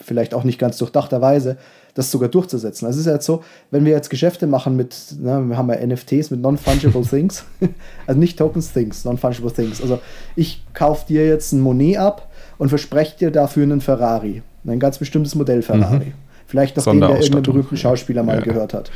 [0.00, 1.56] vielleicht auch nicht ganz durchdachterweise,
[1.94, 2.86] das sogar durchzusetzen.
[2.86, 3.42] Also es ist ja jetzt so,
[3.72, 7.44] wenn wir jetzt Geschäfte machen mit, ne, wir haben ja NFTs mit Non-Fungible Things,
[8.06, 9.82] also nicht Tokens Things, Non-Fungible Things.
[9.82, 9.98] Also
[10.36, 14.98] ich kaufe dir jetzt ein Monet ab und verspreche dir dafür einen Ferrari, ein ganz
[14.98, 16.06] bestimmtes Modell Ferrari.
[16.06, 16.12] Mhm.
[16.46, 18.42] Vielleicht noch den, der irgendeinen berühmten Schauspieler mal ja.
[18.42, 18.90] gehört hat.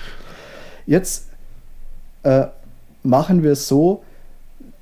[0.87, 1.27] Jetzt
[2.23, 2.47] äh,
[3.03, 4.05] machen wir es so,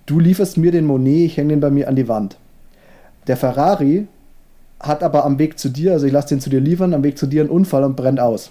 [0.06, 2.36] du lieferst mir den Monet, ich hänge den bei mir an die Wand.
[3.30, 4.08] Der Ferrari
[4.80, 7.16] hat aber am Weg zu dir, also ich lasse den zu dir liefern, am Weg
[7.16, 8.50] zu dir einen Unfall und brennt aus.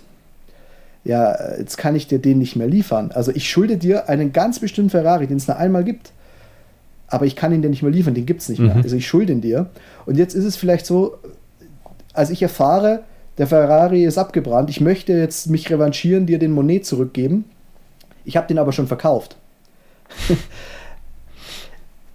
[1.03, 3.11] Ja, jetzt kann ich dir den nicht mehr liefern.
[3.11, 6.13] Also ich schulde dir einen ganz bestimmten Ferrari, den es nur einmal gibt.
[7.07, 8.75] Aber ich kann ihn dir nicht mehr liefern, den gibt es nicht mehr.
[8.75, 8.83] Mhm.
[8.83, 9.69] Also ich schulde ihn dir.
[10.05, 11.17] Und jetzt ist es vielleicht so,
[12.13, 13.03] als ich erfahre,
[13.37, 17.43] der Ferrari ist abgebrannt, ich möchte jetzt mich revanchieren, dir den Monet zurückgeben.
[18.23, 19.35] Ich habe den aber schon verkauft.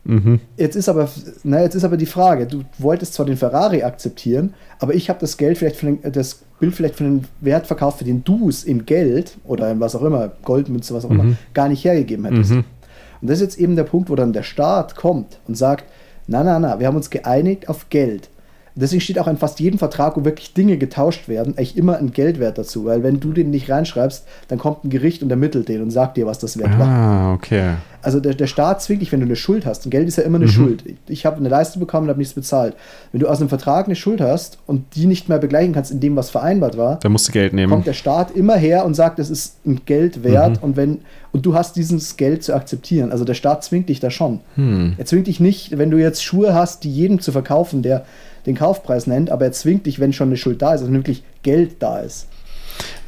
[0.04, 0.40] Mhm.
[0.56, 1.08] Jetzt, ist aber,
[1.44, 5.18] na, jetzt ist aber die Frage, du wolltest zwar den Ferrari akzeptieren, aber ich habe
[5.18, 8.48] das Geld vielleicht für den, das Bild vielleicht für den Wert verkauft, für den du
[8.48, 11.20] es in Geld oder in was auch immer, Goldmünze, was auch mhm.
[11.20, 12.50] immer, gar nicht hergegeben hättest.
[12.50, 12.64] Mhm.
[13.20, 15.84] Und das ist jetzt eben der Punkt, wo dann der Staat kommt und sagt,
[16.26, 18.28] na, na, na, wir haben uns geeinigt auf Geld.
[18.76, 22.12] Deswegen steht auch in fast jedem Vertrag, wo wirklich Dinge getauscht werden, eigentlich immer ein
[22.12, 22.84] Geldwert dazu.
[22.86, 26.16] Weil wenn du den nicht reinschreibst, dann kommt ein Gericht und ermittelt den und sagt
[26.16, 26.88] dir, was das wert war.
[26.88, 27.74] Ah, okay.
[28.02, 29.84] Also der, der Staat zwingt dich, wenn du eine Schuld hast.
[29.86, 30.50] Und Geld ist ja immer eine Mhm.
[30.50, 30.84] Schuld.
[30.86, 32.74] Ich, ich habe eine Leistung bekommen und habe nichts bezahlt.
[33.12, 36.00] Wenn du aus einem Vertrag eine Schuld hast und die nicht mehr begleichen kannst in
[36.00, 37.70] dem, was vereinbart war, Da musst du Geld nehmen.
[37.72, 40.62] kommt der Staat immer her und sagt, es ist ein Geld wert Mhm.
[40.64, 40.98] und wenn
[41.32, 43.10] und du hast dieses Geld zu akzeptieren.
[43.10, 44.38] Also der Staat zwingt dich da schon.
[44.54, 44.94] Hm.
[44.98, 48.04] Er zwingt dich nicht, wenn du jetzt Schuhe hast, die jedem zu verkaufen, der
[48.46, 51.22] den Kaufpreis nennt, aber er zwingt dich, wenn schon eine Schuld da ist, also wirklich
[51.42, 52.28] Geld da ist,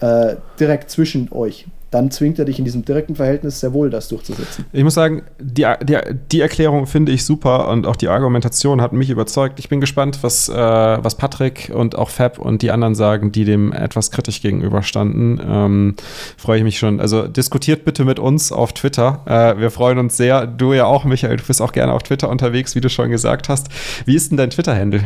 [0.00, 1.66] äh, direkt zwischen euch.
[1.96, 4.66] Dann zwingt er dich in diesem direkten Verhältnis sehr wohl, das durchzusetzen.
[4.70, 5.96] Ich muss sagen, die, die,
[6.30, 9.58] die Erklärung finde ich super und auch die Argumentation hat mich überzeugt.
[9.58, 13.46] Ich bin gespannt, was, äh, was Patrick und auch Fab und die anderen sagen, die
[13.46, 15.40] dem etwas kritisch gegenüberstanden.
[15.42, 15.94] Ähm,
[16.36, 17.00] freue ich mich schon.
[17.00, 19.22] Also diskutiert bitte mit uns auf Twitter.
[19.24, 20.46] Äh, wir freuen uns sehr.
[20.46, 21.38] Du ja auch, Michael.
[21.38, 23.68] Du bist auch gerne auf Twitter unterwegs, wie du schon gesagt hast.
[24.04, 25.04] Wie ist denn dein Twitter-Handle?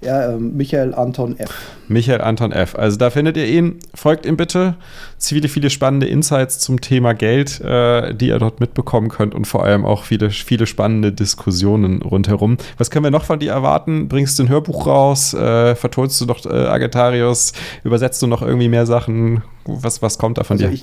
[0.00, 1.50] Ja, ähm, Michael Anton F.
[1.88, 2.76] Michael Anton F.
[2.76, 3.80] Also da findet ihr ihn.
[3.94, 4.76] Folgt ihm bitte.
[5.18, 9.64] Viele, viele spannende Insights zum Thema Geld, äh, die ihr dort mitbekommen könnt und vor
[9.64, 12.58] allem auch viele, viele spannende Diskussionen rundherum.
[12.76, 14.06] Was können wir noch von dir erwarten?
[14.06, 15.34] Bringst du ein Hörbuch raus?
[15.34, 17.52] Äh, vertonst du noch äh, Agatarius?
[17.82, 19.42] Übersetzt du noch irgendwie mehr Sachen?
[19.64, 20.80] Was, was kommt da von Also dir?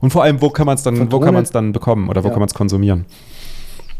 [0.00, 2.24] und vor allem, wo kann man es dann, wo kann man es dann bekommen oder
[2.24, 2.32] wo Ja.
[2.32, 3.04] kann man es konsumieren?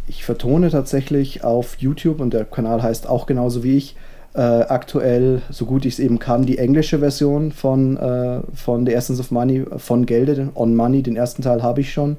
[0.09, 3.97] ich vertone tatsächlich auf YouTube und der Kanal heißt auch genauso wie ich.
[4.37, 8.93] Äh, aktuell, so gut ich es eben kann, die englische Version von, äh, von The
[8.93, 12.19] Essence of Money, von Gelde, On Money, den ersten Teil habe ich schon.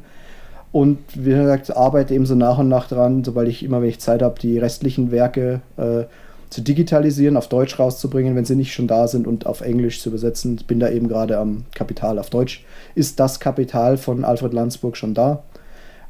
[0.71, 3.99] Und wie gesagt, arbeite eben so nach und nach dran, sobald ich immer, wenn ich
[3.99, 6.05] Zeit habe, die restlichen Werke äh,
[6.49, 10.09] zu digitalisieren, auf Deutsch rauszubringen, wenn sie nicht schon da sind und auf Englisch zu
[10.09, 10.55] übersetzen.
[10.59, 12.17] Ich bin da eben gerade am Kapital.
[12.17, 12.65] Auf Deutsch
[12.95, 15.43] ist das Kapital von Alfred Landsburg schon da.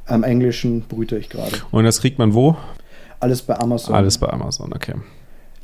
[0.06, 1.52] Am Englischen brüte ich gerade.
[1.70, 2.56] Und das kriegt man wo?
[3.20, 3.94] Alles bei Amazon.
[3.94, 4.94] Alles bei Amazon, okay.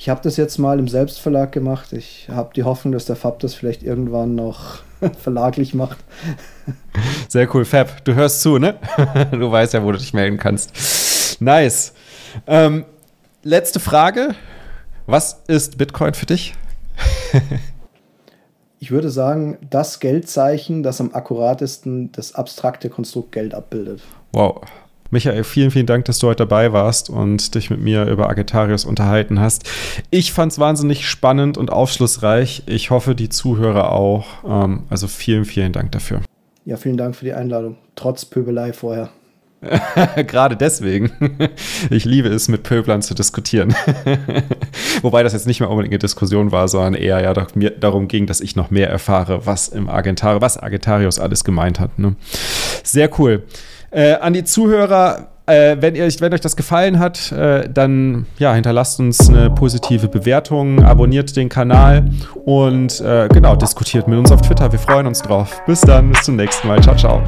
[0.05, 1.95] Ich habe das jetzt mal im Selbstverlag gemacht.
[1.95, 4.83] Ich habe die Hoffnung, dass der Fab das vielleicht irgendwann noch
[5.19, 5.97] verlaglich macht.
[7.27, 8.05] Sehr cool, Fab.
[8.05, 8.79] Du hörst zu, ne?
[9.31, 11.41] du weißt ja, wo du dich melden kannst.
[11.41, 11.95] Nice.
[12.47, 12.85] Ähm,
[13.43, 14.35] letzte Frage.
[15.07, 16.53] Was ist Bitcoin für dich?
[18.81, 24.03] Ich würde sagen, das Geldzeichen, das am akkuratesten das abstrakte Konstrukt Geld abbildet.
[24.33, 24.61] Wow.
[25.11, 28.85] Michael, vielen, vielen Dank, dass du heute dabei warst und dich mit mir über Agetarius
[28.85, 29.69] unterhalten hast.
[30.11, 32.65] Ich fand es wahnsinnig spannend und aufschlussreich.
[32.67, 34.27] Ich hoffe, die Zuhörer auch.
[34.47, 36.21] Ähm, also vielen, vielen Dank dafür.
[36.65, 37.77] Ja, vielen Dank für die Einladung.
[37.95, 39.11] Trotz Pöbelei vorher.
[40.27, 41.11] Gerade deswegen.
[41.91, 43.75] Ich liebe es, mit Pöblern zu diskutieren.
[45.03, 48.41] Wobei das jetzt nicht mehr unbedingt eine Diskussion war, sondern eher ja darum ging, dass
[48.41, 51.99] ich noch mehr erfahre, was im Argentarius, was Argentarius alles gemeint hat.
[51.99, 52.17] Ne?
[52.83, 53.45] Sehr cool.
[53.95, 58.53] Äh, an die Zuhörer, äh, wenn, ihr, wenn euch das gefallen hat, äh, dann ja,
[58.53, 62.11] hinterlasst uns eine positive Bewertung, abonniert den Kanal
[62.45, 64.73] und äh, genau, diskutiert mit uns auf Twitter.
[64.73, 65.63] Wir freuen uns drauf.
[65.65, 66.83] Bis dann, bis zum nächsten Mal.
[66.83, 67.23] Ciao, ciao.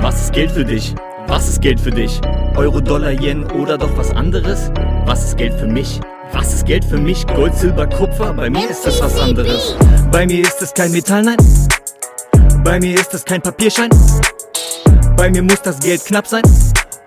[0.00, 0.96] Was ist Geld für dich?
[1.28, 2.20] Was ist Geld für dich?
[2.56, 4.72] Euro, Dollar, Yen oder doch was anderes?
[5.04, 6.00] Was ist Geld für mich?
[6.32, 7.24] Was ist Geld für mich?
[7.28, 8.32] Gold, Silber, Kupfer?
[8.32, 9.76] Bei mir ist es was anderes.
[10.10, 11.36] Bei mir ist es kein Metall, nein.
[12.64, 13.90] Bei mir ist es kein Papierschein.
[15.18, 16.42] Bei mir muss das Geld knapp sein.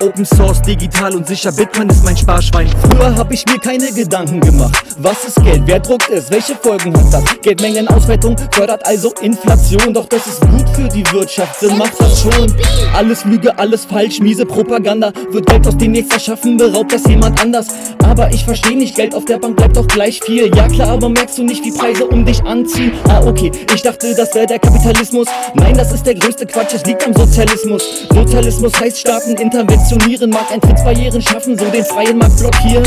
[0.01, 2.69] Open Source, digital und sicher, Bitcoin ist mein Sparschwein.
[2.89, 4.85] Früher hab ich mir keine Gedanken gemacht.
[4.97, 5.63] Was ist Geld?
[5.65, 6.29] Wer druckt es?
[6.31, 7.23] Welche Folgen hat das?
[7.41, 9.93] Geldmengenausweitung fördert also Inflation.
[9.93, 12.53] Doch das ist gut für die Wirtschaft, Sinn macht das schon.
[12.93, 15.11] Alles Lüge, alles falsch, miese Propaganda.
[15.31, 17.67] Wird Geld aus dem Nichts erschaffen, beraubt das jemand anders.
[18.03, 20.49] Aber ich versteh nicht, Geld auf der Bank bleibt doch gleich viel.
[20.55, 22.93] Ja klar, aber merkst du nicht, wie Preise um dich anziehen?
[23.09, 25.27] Ah, okay, ich dachte, das wäre der Kapitalismus.
[25.53, 27.83] Nein, das ist der größte Quatsch, es liegt am Sozialismus.
[28.13, 29.35] Sozialismus heißt Staaten
[29.77, 32.85] interventionieren, Markteintrittsbarrieren schaffen, so den freien Markt blockieren.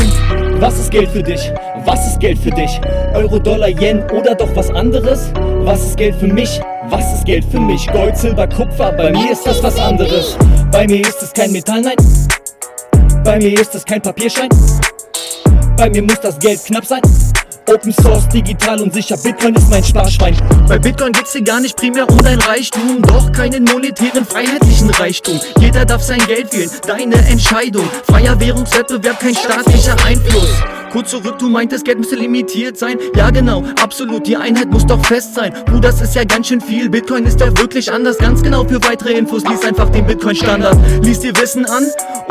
[0.59, 1.51] Was ist Geld für dich?
[1.85, 2.79] Was ist Geld für dich?
[3.13, 5.31] Euro, Dollar, Yen oder doch was anderes?
[5.63, 6.59] Was ist Geld für mich?
[6.89, 7.87] Was ist Geld für mich?
[7.91, 10.37] Gold, Silber, Kupfer, bei mir ist das was anderes.
[10.71, 11.95] Bei mir ist es kein Metall, nein.
[13.23, 14.49] Bei mir ist es kein Papierschein.
[15.77, 17.01] Bei mir muss das Geld knapp sein.
[17.67, 20.35] Open Source, digital und sicher, Bitcoin ist mein Sparschwein.
[20.67, 25.39] Bei Bitcoin geht's dir gar nicht primär um dein Reichtum, doch keinen monetären, freiheitlichen Reichtum.
[25.59, 27.87] Jeder darf sein Geld wählen, deine Entscheidung.
[28.05, 30.49] Freier Währungswettbewerb, kein staatlicher Einfluss.
[30.91, 32.97] Kurz zurück, du meintest, Geld müsste limitiert sein.
[33.15, 35.53] Ja, genau, absolut, die Einheit muss doch fest sein.
[35.65, 36.89] Puh, das ist ja ganz schön viel.
[36.89, 38.17] Bitcoin ist ja wirklich anders.
[38.17, 40.77] Ganz genau für weitere Infos, lies einfach den Bitcoin-Standard.
[41.01, 41.85] Lies dir Wissen an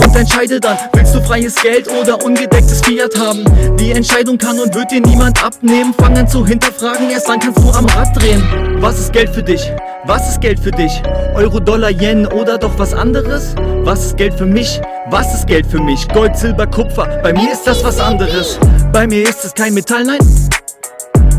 [0.05, 3.45] und entscheide dann, willst du freies Geld oder ungedecktes Fiat haben?
[3.79, 5.95] Die Entscheidung kann und wird dir niemand abnehmen.
[5.99, 8.43] Fang an zu hinterfragen, erst dann kannst du am Rad drehen.
[8.81, 9.70] Was ist Geld für dich?
[10.05, 11.03] Was ist Geld für dich?
[11.35, 13.55] Euro, Dollar, Yen oder doch was anderes?
[13.85, 14.81] Was ist Geld für mich?
[15.11, 16.09] Was ist Geld für mich?
[16.09, 17.07] Gold, Silber, Kupfer.
[17.23, 18.59] Bei mir ist das was anderes.
[18.93, 20.20] Bei mir ist es kein Metall, nein.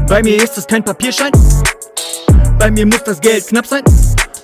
[0.07, 1.31] Bei mir ist es kein Papierschein.
[2.60, 3.84] Bei mir muss das Geld knapp sein.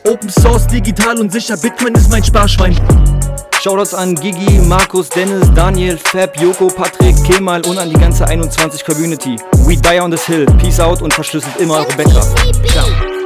[0.05, 1.57] Open Source, digital und sicher.
[1.57, 2.75] Bitcoin ist mein Sparschwein.
[3.61, 8.83] Shoutouts an Gigi, Markus, Dennis, Daniel, Fab, Joko, Patrick, Kemal und an die ganze 21
[8.85, 9.35] Community.
[9.65, 10.45] We die on this hill.
[10.57, 12.21] Peace out und verschlüsselt immer eure Bäcker.
[12.67, 13.16] Ciao.